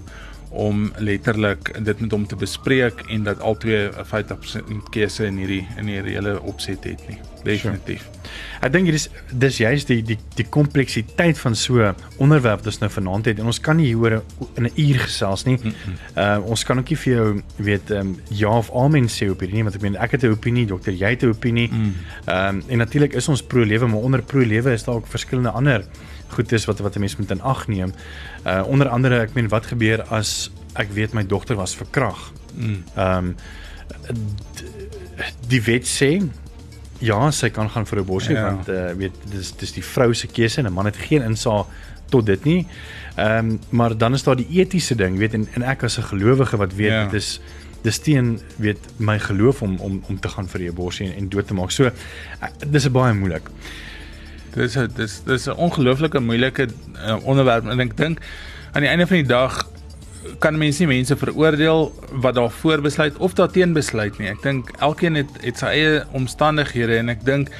om 0.52 0.92
letterlik 0.98 1.84
dit 1.84 2.00
met 2.00 2.10
hom 2.10 2.26
te 2.26 2.36
bespreek 2.36 3.04
en 3.08 3.22
dat 3.24 3.40
albei 3.40 3.88
'n 3.88 4.04
50% 4.04 4.88
keuse 4.90 5.24
in 5.26 5.36
hierdie 5.36 5.66
in 5.76 5.86
hierdie 5.86 6.14
hele 6.14 6.40
opset 6.42 6.84
het 6.84 7.08
nie. 7.08 7.18
Definitief. 7.42 8.00
Sure. 8.00 8.12
Ek 8.60 8.72
dink 8.72 8.86
dis 8.86 9.08
dis 9.32 9.56
juist 9.56 9.86
die 9.86 10.02
die 10.02 10.18
die 10.34 10.46
kompleksiteit 10.46 11.38
van 11.38 11.56
so 11.56 11.94
onderwerp 12.16 12.62
wat 12.62 12.66
ons 12.66 12.78
nou 12.78 12.90
vanaand 12.90 13.24
het 13.24 13.38
en 13.38 13.46
ons 13.46 13.60
kan 13.60 13.76
nie 13.76 13.86
hieroor 13.86 14.22
in 14.54 14.64
'n 14.64 14.72
uur 14.76 14.98
gesels 14.98 15.44
nie. 15.44 15.56
Mm 15.56 15.72
-hmm. 15.72 15.94
Uh 16.18 16.50
ons 16.50 16.64
kan 16.64 16.78
ook 16.78 16.88
nie 16.88 16.98
vir 16.98 17.14
jou 17.14 17.42
weet 17.56 17.90
ehm 17.90 18.00
um, 18.00 18.20
ja 18.28 18.58
of 18.58 18.70
amen 18.74 19.08
sê 19.08 19.30
op 19.30 19.40
hierdie 19.40 19.56
nie 19.56 19.62
want 19.62 19.74
ek 19.74 19.82
meen 19.82 19.96
ek 19.96 20.10
het 20.10 20.22
'n 20.22 20.30
opinie, 20.30 20.66
dokter, 20.66 20.92
jy 20.92 21.10
het 21.10 21.22
'n 21.22 21.28
opinie. 21.28 21.68
Ehm 21.68 22.54
mm. 22.54 22.56
um, 22.56 22.62
en 22.68 22.78
natuurlik 22.78 23.14
is 23.14 23.28
ons 23.28 23.42
pro 23.42 23.64
lewe, 23.64 23.86
maar 23.86 24.00
onder 24.00 24.22
pro 24.22 24.40
lewe 24.40 24.72
is 24.72 24.84
daar 24.84 24.94
ook 24.94 25.06
verskillende 25.06 25.50
ander 25.50 25.84
goedes 26.32 26.64
wat 26.64 26.78
wat 26.78 26.96
'n 26.96 27.00
mens 27.00 27.16
moet 27.16 27.30
in 27.30 27.42
ag 27.42 27.66
neem. 27.68 27.92
Uh 28.46 28.62
onder 28.66 28.88
andere 28.88 29.20
ek 29.20 29.34
meen 29.34 29.48
wat 29.48 29.66
gebeur 29.66 30.02
as 30.02 30.50
ek 30.74 30.92
weet 30.92 31.12
my 31.12 31.26
dogter 31.26 31.56
was 31.56 31.76
verkrag. 31.76 32.32
Ehm 32.56 32.66
mm. 32.66 32.82
um, 32.96 33.36
die 35.48 35.62
wet 35.62 35.86
sê 35.86 36.22
ja, 37.02 37.30
sy 37.30 37.50
kan 37.50 37.70
gaan 37.70 37.86
vir 37.86 37.98
'n 37.98 38.02
abortus 38.02 38.28
ja. 38.28 38.44
want 38.44 38.68
uh, 38.68 38.92
weet 38.96 39.14
dis 39.30 39.52
dis 39.56 39.72
die 39.72 39.84
vrou 39.84 40.14
se 40.14 40.26
keuse 40.26 40.60
en 40.60 40.66
'n 40.66 40.72
man 40.72 40.84
het 40.84 40.96
geen 40.96 41.22
insaag 41.22 41.66
tot 42.08 42.26
dit 42.26 42.44
nie. 42.44 42.66
Ehm 43.16 43.50
um, 43.50 43.58
maar 43.70 43.96
dan 43.96 44.14
is 44.14 44.22
daar 44.22 44.36
die 44.36 44.48
etiese 44.48 44.94
ding, 44.94 45.18
weet 45.18 45.34
en, 45.34 45.48
en 45.54 45.62
ek 45.62 45.82
as 45.82 45.98
'n 45.98 46.02
gelowige 46.02 46.56
wat 46.56 46.74
weet 46.74 46.90
ja. 46.90 47.04
dit 47.04 47.20
is 47.20 47.40
dis 47.82 47.98
teen 47.98 48.40
weet 48.56 48.78
my 48.96 49.18
geloof 49.18 49.62
om 49.62 49.76
om 49.76 50.02
om 50.08 50.20
te 50.20 50.28
gaan 50.28 50.48
vir 50.48 50.58
die 50.58 50.68
abortus 50.70 51.00
en, 51.00 51.14
en 51.14 51.28
dood 51.28 51.46
te 51.46 51.54
maak. 51.54 51.70
So 51.70 51.84
uh, 51.84 51.92
dis 52.66 52.86
'n 52.86 52.92
baie 52.92 53.14
moeilik. 53.14 53.50
Dis 54.54 54.76
dis 54.96 55.22
dis 55.24 55.46
'n 55.48 55.56
ongelooflike 55.56 56.20
moeilike 56.20 56.68
uh, 56.68 57.16
onderwerp 57.24 57.66
en 57.66 57.80
ek 57.80 57.96
dink 57.96 58.20
aan 58.72 58.82
die 58.82 58.90
einde 58.90 59.06
van 59.06 59.16
die 59.16 59.28
dag 59.28 59.68
kan 60.38 60.58
mense 60.58 60.82
nie 60.82 60.88
mense 60.94 61.16
veroordeel 61.16 61.92
wat 62.22 62.34
daarvoor 62.34 62.80
besluit 62.80 63.16
of 63.16 63.34
daarteen 63.34 63.72
besluit 63.72 64.18
nie. 64.18 64.28
Ek 64.28 64.42
dink 64.42 64.70
elkeen 64.78 65.14
het 65.14 65.30
het 65.42 65.58
sy 65.58 65.66
eie 65.66 66.04
omstandighede 66.12 67.00
en 67.00 67.08
ek 67.08 67.24
dink 67.24 67.50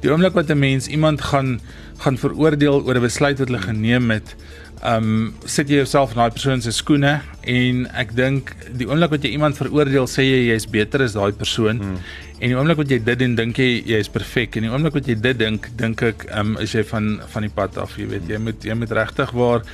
die 0.00 0.10
oomblik 0.12 0.34
wat 0.34 0.50
'n 0.50 0.58
mens 0.58 0.88
iemand 0.88 1.20
gaan 1.20 1.60
gaan 1.98 2.18
veroordeel 2.18 2.84
oor 2.84 2.96
'n 2.96 3.08
besluit 3.08 3.38
wat 3.38 3.48
hulle 3.48 3.62
geneem 3.62 4.10
het, 4.10 4.36
um, 4.84 5.34
sit 5.44 5.70
jy 5.70 5.80
jouself 5.80 6.12
in 6.12 6.20
daai 6.20 6.34
persoon 6.34 6.62
se 6.64 6.72
skoene 6.74 7.16
en 7.48 7.82
ek 7.96 8.12
dink 8.18 8.52
die 8.76 8.88
oomblik 8.88 9.14
wat 9.14 9.24
jy 9.24 9.32
iemand 9.36 9.58
veroordeel, 9.58 10.08
sê 10.10 10.26
jy 10.26 10.40
jy's 10.50 10.68
beter 10.70 11.04
as 11.06 11.16
daai 11.16 11.32
persoon. 11.36 11.80
Hmm. 11.82 11.98
En 12.36 12.52
die 12.52 12.58
oomblik 12.58 12.80
wat 12.82 12.92
jy 12.92 13.00
dit 13.00 13.18
doen, 13.22 13.36
dink 13.38 13.58
jy 13.62 13.68
jy 13.88 14.00
is 14.04 14.12
perfek 14.12 14.58
en 14.58 14.66
die 14.66 14.72
oomblik 14.72 14.98
wat 14.98 15.08
jy 15.08 15.16
dit 15.16 15.40
dink, 15.40 15.70
dink 15.80 16.02
ek 16.04 16.26
ehm 16.28 16.56
um, 16.56 16.62
is 16.62 16.74
jy 16.76 16.84
van 16.90 17.16
van 17.32 17.46
die 17.46 17.52
pad 17.52 17.78
af, 17.80 17.96
jy 17.96 18.08
weet, 18.12 18.28
jy 18.28 18.40
moet 18.42 18.64
jy 18.68 18.76
moet 18.78 18.96
regtig 19.00 19.32
waar 19.36 19.64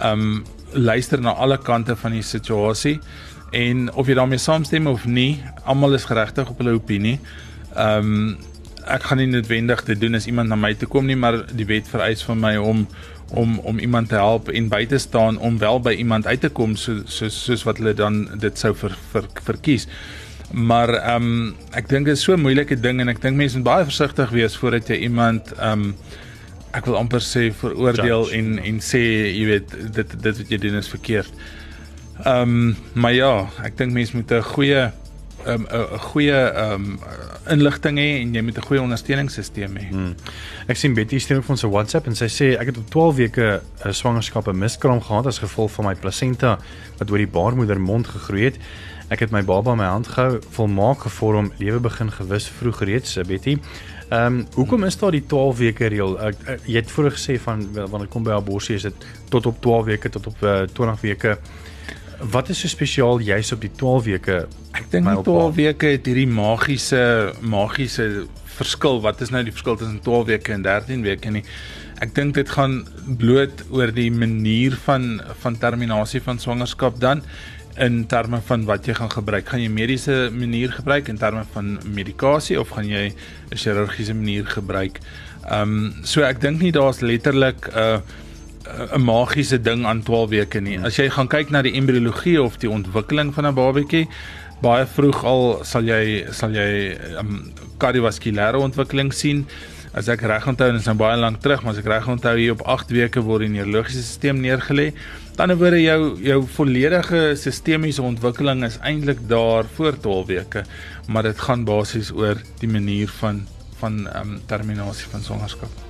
ehm 0.00 0.28
um, 0.28 0.44
luister 0.76 1.20
na 1.22 1.32
alle 1.40 1.56
kante 1.62 1.94
van 1.96 2.12
die 2.12 2.24
situasie 2.26 2.98
en 3.56 3.86
of 3.94 4.08
jy 4.10 4.16
daarmee 4.18 4.42
saamstem 4.42 4.88
of 4.90 5.06
nie, 5.06 5.38
almal 5.64 5.94
is 5.94 6.04
geregtig 6.04 6.50
op 6.50 6.58
hulle 6.62 6.76
opinie. 6.76 7.18
Ehm 7.74 8.12
um, 8.12 8.36
ek 8.86 9.02
gaan 9.08 9.18
nie 9.18 9.26
noodwendig 9.26 9.80
dit 9.82 9.98
doen 9.98 10.14
as 10.14 10.28
iemand 10.30 10.48
na 10.48 10.54
my 10.54 10.70
toe 10.78 10.86
kom 10.86 11.08
nie, 11.10 11.16
maar 11.18 11.40
die 11.50 11.66
wet 11.66 11.88
vereis 11.90 12.20
van 12.22 12.38
my 12.38 12.52
om 12.56 12.84
om 13.30 13.58
om 13.58 13.78
iemand 13.78 14.08
te 14.08 14.14
help 14.14 14.48
en 14.48 14.68
by 14.68 14.84
te 14.86 14.98
staan 14.98 15.38
om 15.38 15.58
wel 15.58 15.80
by 15.80 15.92
iemand 15.98 16.26
uit 16.26 16.40
te 16.40 16.48
kom 16.48 16.76
so 16.76 17.02
soos 17.04 17.44
soos 17.44 17.64
wat 17.66 17.78
hulle 17.78 17.94
dan 17.94 18.38
dit 18.38 18.58
sou 18.58 18.74
ver, 18.74 18.94
ver, 19.10 19.26
verkies. 19.42 19.88
Maar 20.52 20.94
ehm 20.94 21.22
um, 21.22 21.54
ek 21.74 21.88
dink 21.88 22.06
dit 22.06 22.16
is 22.16 22.22
so 22.22 22.36
'n 22.36 22.40
moeilike 22.40 22.80
ding 22.80 23.00
en 23.00 23.08
ek 23.08 23.20
dink 23.20 23.36
mense 23.36 23.56
moet 23.56 23.66
baie 23.66 23.84
versigtig 23.84 24.30
wees 24.30 24.56
voordat 24.56 24.88
jy 24.88 24.96
iemand 25.08 25.52
ehm 25.58 25.72
um, 25.72 25.94
ek 26.76 26.84
wil 26.86 26.96
amper 26.96 27.20
sê 27.20 27.50
veroordeel 27.52 28.28
Judge. 28.28 28.36
en 28.36 28.58
en 28.58 28.80
sê 28.80 29.00
jy 29.32 29.44
weet 29.46 29.76
dit 29.92 30.22
dit 30.22 30.38
wat 30.38 30.48
jy 30.50 30.58
doen 30.58 30.76
is 30.76 30.88
verkeerd. 30.88 31.32
Ehm 32.24 32.42
um, 32.42 32.76
maar 32.92 33.12
ja, 33.12 33.48
ek 33.64 33.76
dink 33.76 33.92
mense 33.92 34.16
moet 34.16 34.30
'n 34.30 34.42
goeie 34.42 34.92
'n 35.46 35.50
um, 35.50 35.66
'n 35.70 35.98
goeie 35.98 36.40
ehm 36.52 36.72
um, 36.72 37.00
inligting 37.52 37.98
hê 37.98 38.08
en 38.22 38.34
jy 38.34 38.42
moet 38.42 38.58
'n 38.58 38.66
goeie 38.68 38.82
ondersteuningssisteem 38.82 39.76
hê. 39.76 39.88
Hmm. 39.90 40.14
Ek 40.68 40.76
sien 40.76 40.94
Betty 40.94 41.18
stuur 41.18 41.38
ook 41.38 41.44
vir 41.44 41.52
ons 41.52 41.64
'n 41.64 41.70
WhatsApp 41.70 42.06
en 42.06 42.14
sy 42.14 42.28
sê 42.28 42.58
ek 42.58 42.66
het 42.66 42.78
op 42.78 42.90
12 42.90 43.16
weke 43.16 43.60
'n 43.84 43.92
swangerskap 43.92 44.48
'n 44.48 44.58
miskraam 44.58 45.00
gehad 45.00 45.26
as 45.26 45.38
gevolg 45.38 45.70
van 45.72 45.84
my 45.84 45.94
plasenta 45.94 46.58
wat 46.98 47.10
oor 47.10 47.18
die 47.18 47.26
baarmoeder 47.26 47.80
mond 47.80 48.06
gegroei 48.06 48.44
het. 48.44 48.58
Ek 49.08 49.20
het 49.20 49.30
my 49.30 49.42
baba 49.42 49.72
in 49.72 49.78
my 49.78 49.84
hand 49.84 50.06
gehou, 50.06 50.40
volmaak 50.50 50.98
gevorm, 51.00 51.52
lewe 51.58 51.80
begin 51.80 52.10
gewis 52.10 52.48
vroeg 52.48 52.80
reeds, 52.80 53.18
Betty. 53.26 53.58
Ehm 54.08 54.26
um, 54.26 54.46
hoekom 54.54 54.84
is 54.84 54.96
daar 54.98 55.10
die 55.10 55.26
12 55.26 55.58
weke 55.58 55.86
reël? 55.86 56.12
Ek, 56.20 56.36
ek 56.46 56.60
jy 56.66 56.76
het 56.76 56.90
vroeër 56.90 57.14
gesê 57.16 57.40
van 57.42 57.64
wanneer 57.74 58.08
kom 58.08 58.22
by 58.22 58.30
abortus 58.30 58.70
is 58.70 58.82
dit 58.82 59.06
tot 59.28 59.46
op 59.46 59.60
12 59.60 59.84
weke 59.84 60.08
tot 60.08 60.26
op 60.26 60.42
uh, 60.42 60.60
20 60.72 61.00
weke. 61.00 61.38
Wat 62.20 62.48
is 62.48 62.60
so 62.60 62.68
spesiaal 62.68 63.18
juis 63.20 63.52
op 63.52 63.60
die 63.60 63.72
12 63.76 64.04
weke? 64.04 64.36
Ek 64.72 64.86
dink 64.90 65.08
die 65.08 65.16
opa? 65.18 65.26
12 65.28 65.56
weke 65.56 65.90
het 65.96 66.06
hierdie 66.08 66.28
magiese 66.28 67.32
magiese 67.40 68.26
verskil. 68.56 69.02
Wat 69.04 69.20
is 69.20 69.32
nou 69.34 69.42
die 69.44 69.52
verskil 69.52 69.76
tussen 69.76 70.00
12 70.04 70.26
weke 70.30 70.54
en 70.56 70.64
13 70.64 71.04
weke 71.04 71.32
nie? 71.34 71.44
Ek 72.00 72.14
dink 72.16 72.34
dit 72.36 72.48
gaan 72.52 72.82
bloot 73.20 73.64
oor 73.72 73.92
die 73.92 74.10
manier 74.12 74.76
van 74.86 75.20
van 75.42 75.60
terminasie 75.60 76.22
van 76.24 76.40
swangerskap 76.40 77.00
dan 77.00 77.22
in 77.76 78.06
terme 78.08 78.40
van 78.48 78.64
wat 78.64 78.86
jy 78.88 78.94
gaan 78.96 79.12
gebruik. 79.12 79.48
Gaan 79.52 79.60
jy 79.60 79.68
mediese 79.72 80.16
manier 80.32 80.72
gebruik 80.72 81.10
in 81.12 81.20
terme 81.20 81.44
van 81.52 81.76
medikasie 81.84 82.56
of 82.60 82.72
gaan 82.72 82.88
jy 82.88 83.12
'n 83.12 83.56
chirurgiese 83.56 84.14
manier 84.14 84.46
gebruik? 84.46 85.00
Ehm 85.44 85.62
um, 85.62 86.04
so 86.04 86.22
ek 86.22 86.40
dink 86.40 86.60
nie 86.60 86.72
daar's 86.72 87.00
letterlik 87.00 87.68
'n 87.68 87.78
uh, 87.78 88.00
'n 88.92 89.02
magiese 89.02 89.60
ding 89.62 89.86
aan 89.86 90.02
12 90.02 90.28
weke 90.30 90.60
nie. 90.60 90.78
As 90.78 90.96
jy 90.96 91.08
gaan 91.10 91.28
kyk 91.28 91.50
na 91.50 91.62
die 91.62 91.74
embriologie 91.78 92.42
of 92.42 92.58
die 92.58 92.70
ontwikkeling 92.70 93.32
van 93.34 93.46
'n 93.46 93.54
babatjie, 93.54 94.08
baie 94.62 94.86
vroeg 94.86 95.24
al 95.24 95.64
sal 95.64 95.84
jy 95.84 96.26
sal 96.32 96.54
jy 96.56 96.96
um, 97.20 97.52
kardiovaskulêre 97.78 98.58
ontwikkeling 98.58 99.12
sien. 99.12 99.46
As 99.96 100.08
ek 100.12 100.26
reg 100.28 100.44
onthou, 100.46 100.70
dit 100.72 100.80
is 100.80 100.88
nou 100.90 100.96
baie 101.00 101.16
lank 101.16 101.40
terug, 101.40 101.62
maar 101.62 101.72
as 101.72 101.80
ek 101.80 101.88
reg 101.88 102.08
onthou 102.08 102.34
hier 102.36 102.52
op 102.52 102.66
8 102.68 102.90
weke 102.92 103.22
word 103.24 103.46
die 103.46 103.54
neurologiese 103.54 104.02
stelsel 104.04 104.42
neergelê. 104.42 104.92
Dan 105.36 105.54
word 105.60 105.80
jou 105.80 106.16
jou 106.20 106.42
volledige 106.58 107.36
sistemiese 107.36 108.02
ontwikkeling 108.02 108.64
is 108.64 108.78
eintlik 108.82 109.24
daar 109.28 109.64
voor 109.76 109.96
12 110.00 110.26
weke, 110.26 110.64
maar 111.08 111.22
dit 111.22 111.38
gaan 111.48 111.64
basies 111.64 112.12
oor 112.12 112.40
die 112.60 112.68
manier 112.68 113.08
van 113.20 113.46
van 113.80 114.06
ehm 114.08 114.36
um, 114.36 114.40
terminasie 114.48 115.08
van 115.12 115.20
swangerskap. 115.20 115.85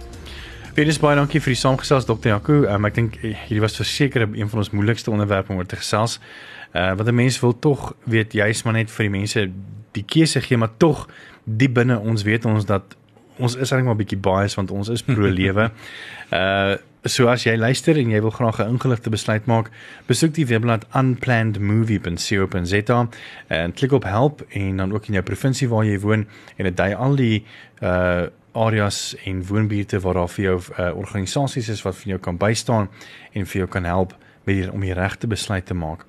Wees 0.76 0.98
baie 1.00 1.16
dankie 1.16 1.40
vir 1.40 1.54
die 1.54 1.56
saamgesels 1.56 2.04
Dr. 2.04 2.34
Jaco. 2.34 2.58
Um, 2.68 2.84
ek 2.84 2.98
dink 2.98 3.14
eh, 3.22 3.30
hierdie 3.46 3.62
was 3.64 3.78
verseker 3.80 4.26
een 4.26 4.50
van 4.52 4.60
ons 4.60 4.68
moeilikste 4.76 5.08
onderwerpe 5.08 5.48
om 5.54 5.62
oor 5.62 5.68
te 5.68 5.78
gesels. 5.80 6.18
Uh 6.76 6.92
wat 6.98 7.08
'n 7.08 7.16
mens 7.16 7.40
wil 7.40 7.56
tog 7.58 7.94
weet 8.04 8.36
juis 8.36 8.62
maar 8.64 8.76
net 8.76 8.90
vir 8.90 9.02
die 9.08 9.18
mense 9.18 9.50
die 9.96 10.04
keuse 10.04 10.40
gee 10.40 10.56
maar 10.56 10.76
tog 10.76 11.08
diep 11.44 11.74
binne 11.74 11.98
ons 11.98 12.22
weet 12.22 12.44
ons 12.44 12.64
dat 12.66 12.82
ons 13.38 13.56
is 13.56 13.72
eintlik 13.72 13.88
maar 13.88 13.94
'n 13.94 13.98
bietjie 14.04 14.20
bias 14.20 14.54
want 14.54 14.70
ons 14.70 14.88
is 14.88 15.02
pro 15.02 15.28
lewe. 15.40 15.70
Uh 16.30 16.76
so 17.06 17.28
as 17.28 17.44
jy 17.46 17.56
luister 17.56 17.96
en 17.96 18.10
jy 18.10 18.20
wil 18.20 18.30
graag 18.30 18.60
'n 18.60 18.68
ingeligte 18.68 19.10
besluit 19.10 19.46
maak, 19.46 19.70
besoek 20.06 20.34
die 20.34 20.46
webblad 20.46 20.84
unplannedmovie.co.za 20.92 23.08
en 23.48 23.72
klik 23.72 23.92
op 23.92 24.04
help 24.04 24.46
en 24.50 24.76
dan 24.76 24.92
ook 24.92 25.06
in 25.06 25.12
jou 25.12 25.24
provinsie 25.24 25.68
waar 25.68 25.84
jy 25.84 26.00
woon 26.00 26.26
en 26.56 26.64
dit 26.64 26.76
dui 26.76 26.94
al 26.94 27.16
die 27.16 27.44
uh 27.80 28.26
areas 28.56 29.14
en 29.24 29.44
woonbuurte 29.46 30.00
waar 30.00 30.20
daar 30.20 30.32
vir 30.32 30.44
jou 30.44 30.56
uh, 30.60 30.90
organisasies 30.96 31.68
is 31.72 31.82
wat 31.84 31.98
vir 32.00 32.14
jou 32.14 32.20
kan 32.28 32.38
bystaan 32.40 32.88
en 33.32 33.46
vir 33.46 33.62
jou 33.62 33.68
kan 33.68 33.84
help 33.84 34.16
met 34.46 34.60
die, 34.60 34.66
om 34.72 34.80
die 34.80 34.94
regte 34.94 35.26
besluit 35.26 35.66
te 35.66 35.74
maak. 35.74 36.04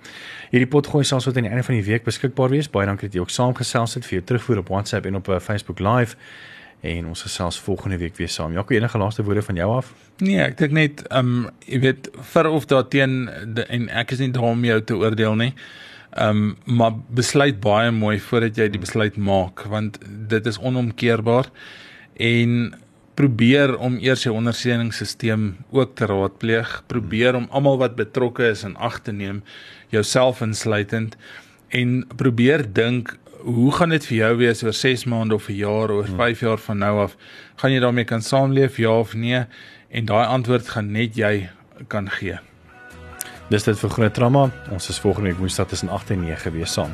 Hierdie 0.51 0.69
potgooi 0.69 1.03
sal 1.05 1.21
so 1.21 1.33
aan 1.33 1.47
die 1.47 1.51
einde 1.51 1.65
van 1.65 1.75
die 1.75 1.85
week 1.85 2.05
beskikbaar 2.05 2.53
wees. 2.53 2.69
Baie 2.69 2.87
dankie 2.87 3.09
dat 3.09 3.17
jy 3.17 3.23
ook 3.25 3.33
saamgesels 3.33 3.97
het 3.97 4.05
vir 4.05 4.19
jou 4.19 4.27
terugvoer 4.31 4.61
op 4.61 4.69
WhatsApp 4.73 5.09
en 5.09 5.17
op 5.19 5.31
uh, 5.33 5.39
Facebook 5.43 5.81
Live 5.83 6.15
en 6.85 7.07
ons 7.09 7.21
gesels 7.25 7.57
volgende 7.59 7.97
week 7.97 8.15
weer 8.15 8.29
saam. 8.29 8.53
Jaco, 8.53 8.75
enige 8.75 8.97
laaste 8.97 9.23
woorde 9.23 9.41
van 9.41 9.55
jou 9.55 9.69
af? 9.79 9.91
Nee, 10.21 10.39
ek 10.43 10.57
dink 10.59 10.75
net 10.77 11.03
um, 11.09 11.47
jy 11.65 11.81
weet 11.87 12.09
vir 12.33 12.49
of 12.51 12.69
daarteen 12.69 13.17
en 13.65 13.89
ek 13.89 14.13
is 14.13 14.21
nie 14.21 14.31
daar 14.35 14.51
om 14.51 14.65
jou 14.65 14.77
te 14.85 14.97
oordeel 14.97 15.37
nie. 15.39 15.51
Um, 16.17 16.55
maar 16.65 16.95
besluit 17.13 17.59
baie 17.61 17.91
mooi 17.91 18.15
voordat 18.23 18.57
jy 18.57 18.69
die 18.73 18.81
besluit 18.81 19.17
maak 19.17 19.65
want 19.69 19.99
dit 20.29 20.45
is 20.49 20.57
onomkeerbaar 20.57 21.49
en 22.17 22.73
probeer 23.17 23.73
om 23.81 23.97
eers 23.97 24.23
jou 24.27 24.35
ondersteuningssisteem 24.37 25.55
ook 25.73 25.95
te 25.97 26.05
raadpleeg, 26.05 26.83
probeer 26.87 27.35
om 27.35 27.47
almal 27.49 27.79
wat 27.81 27.95
betrokke 27.97 28.51
is 28.51 28.63
in 28.63 28.75
ag 28.77 28.99
te 29.05 29.11
neem, 29.11 29.41
jouself 29.89 30.41
insluitend 30.45 31.17
en 31.73 32.03
probeer 32.15 32.65
dink 32.73 33.15
hoe 33.47 33.71
gaan 33.71 33.93
dit 33.93 34.05
vir 34.09 34.17
jou 34.17 34.31
wees 34.41 34.63
oor 34.63 34.73
6 34.73 35.05
maande 35.05 35.35
of 35.35 35.49
'n 35.49 35.53
jaar 35.57 35.91
of 35.91 36.09
5 36.15 36.39
jaar 36.39 36.57
van 36.57 36.77
nou 36.77 36.99
af? 36.99 37.15
Gaan 37.55 37.71
jy 37.71 37.79
daarmee 37.79 38.03
kan 38.03 38.21
saamleef 38.21 38.77
ja 38.77 38.99
of 38.99 39.13
nee? 39.13 39.45
En 39.89 40.05
daai 40.05 40.25
antwoord 40.25 40.67
gaan 40.69 40.91
net 40.91 41.15
jy 41.15 41.49
kan 41.87 42.09
gee. 42.09 42.39
Dis 43.49 43.63
dit 43.63 43.79
vir 43.79 43.89
groot 43.89 44.13
drama. 44.13 44.51
Ons 44.71 44.89
is 44.89 44.99
volgende 44.99 45.29
week 45.29 45.37
Woensdag 45.37 45.67
tussen 45.67 45.89
8 45.89 46.09
en 46.09 46.19
9 46.19 46.51
weer 46.51 46.67
saam. 46.67 46.91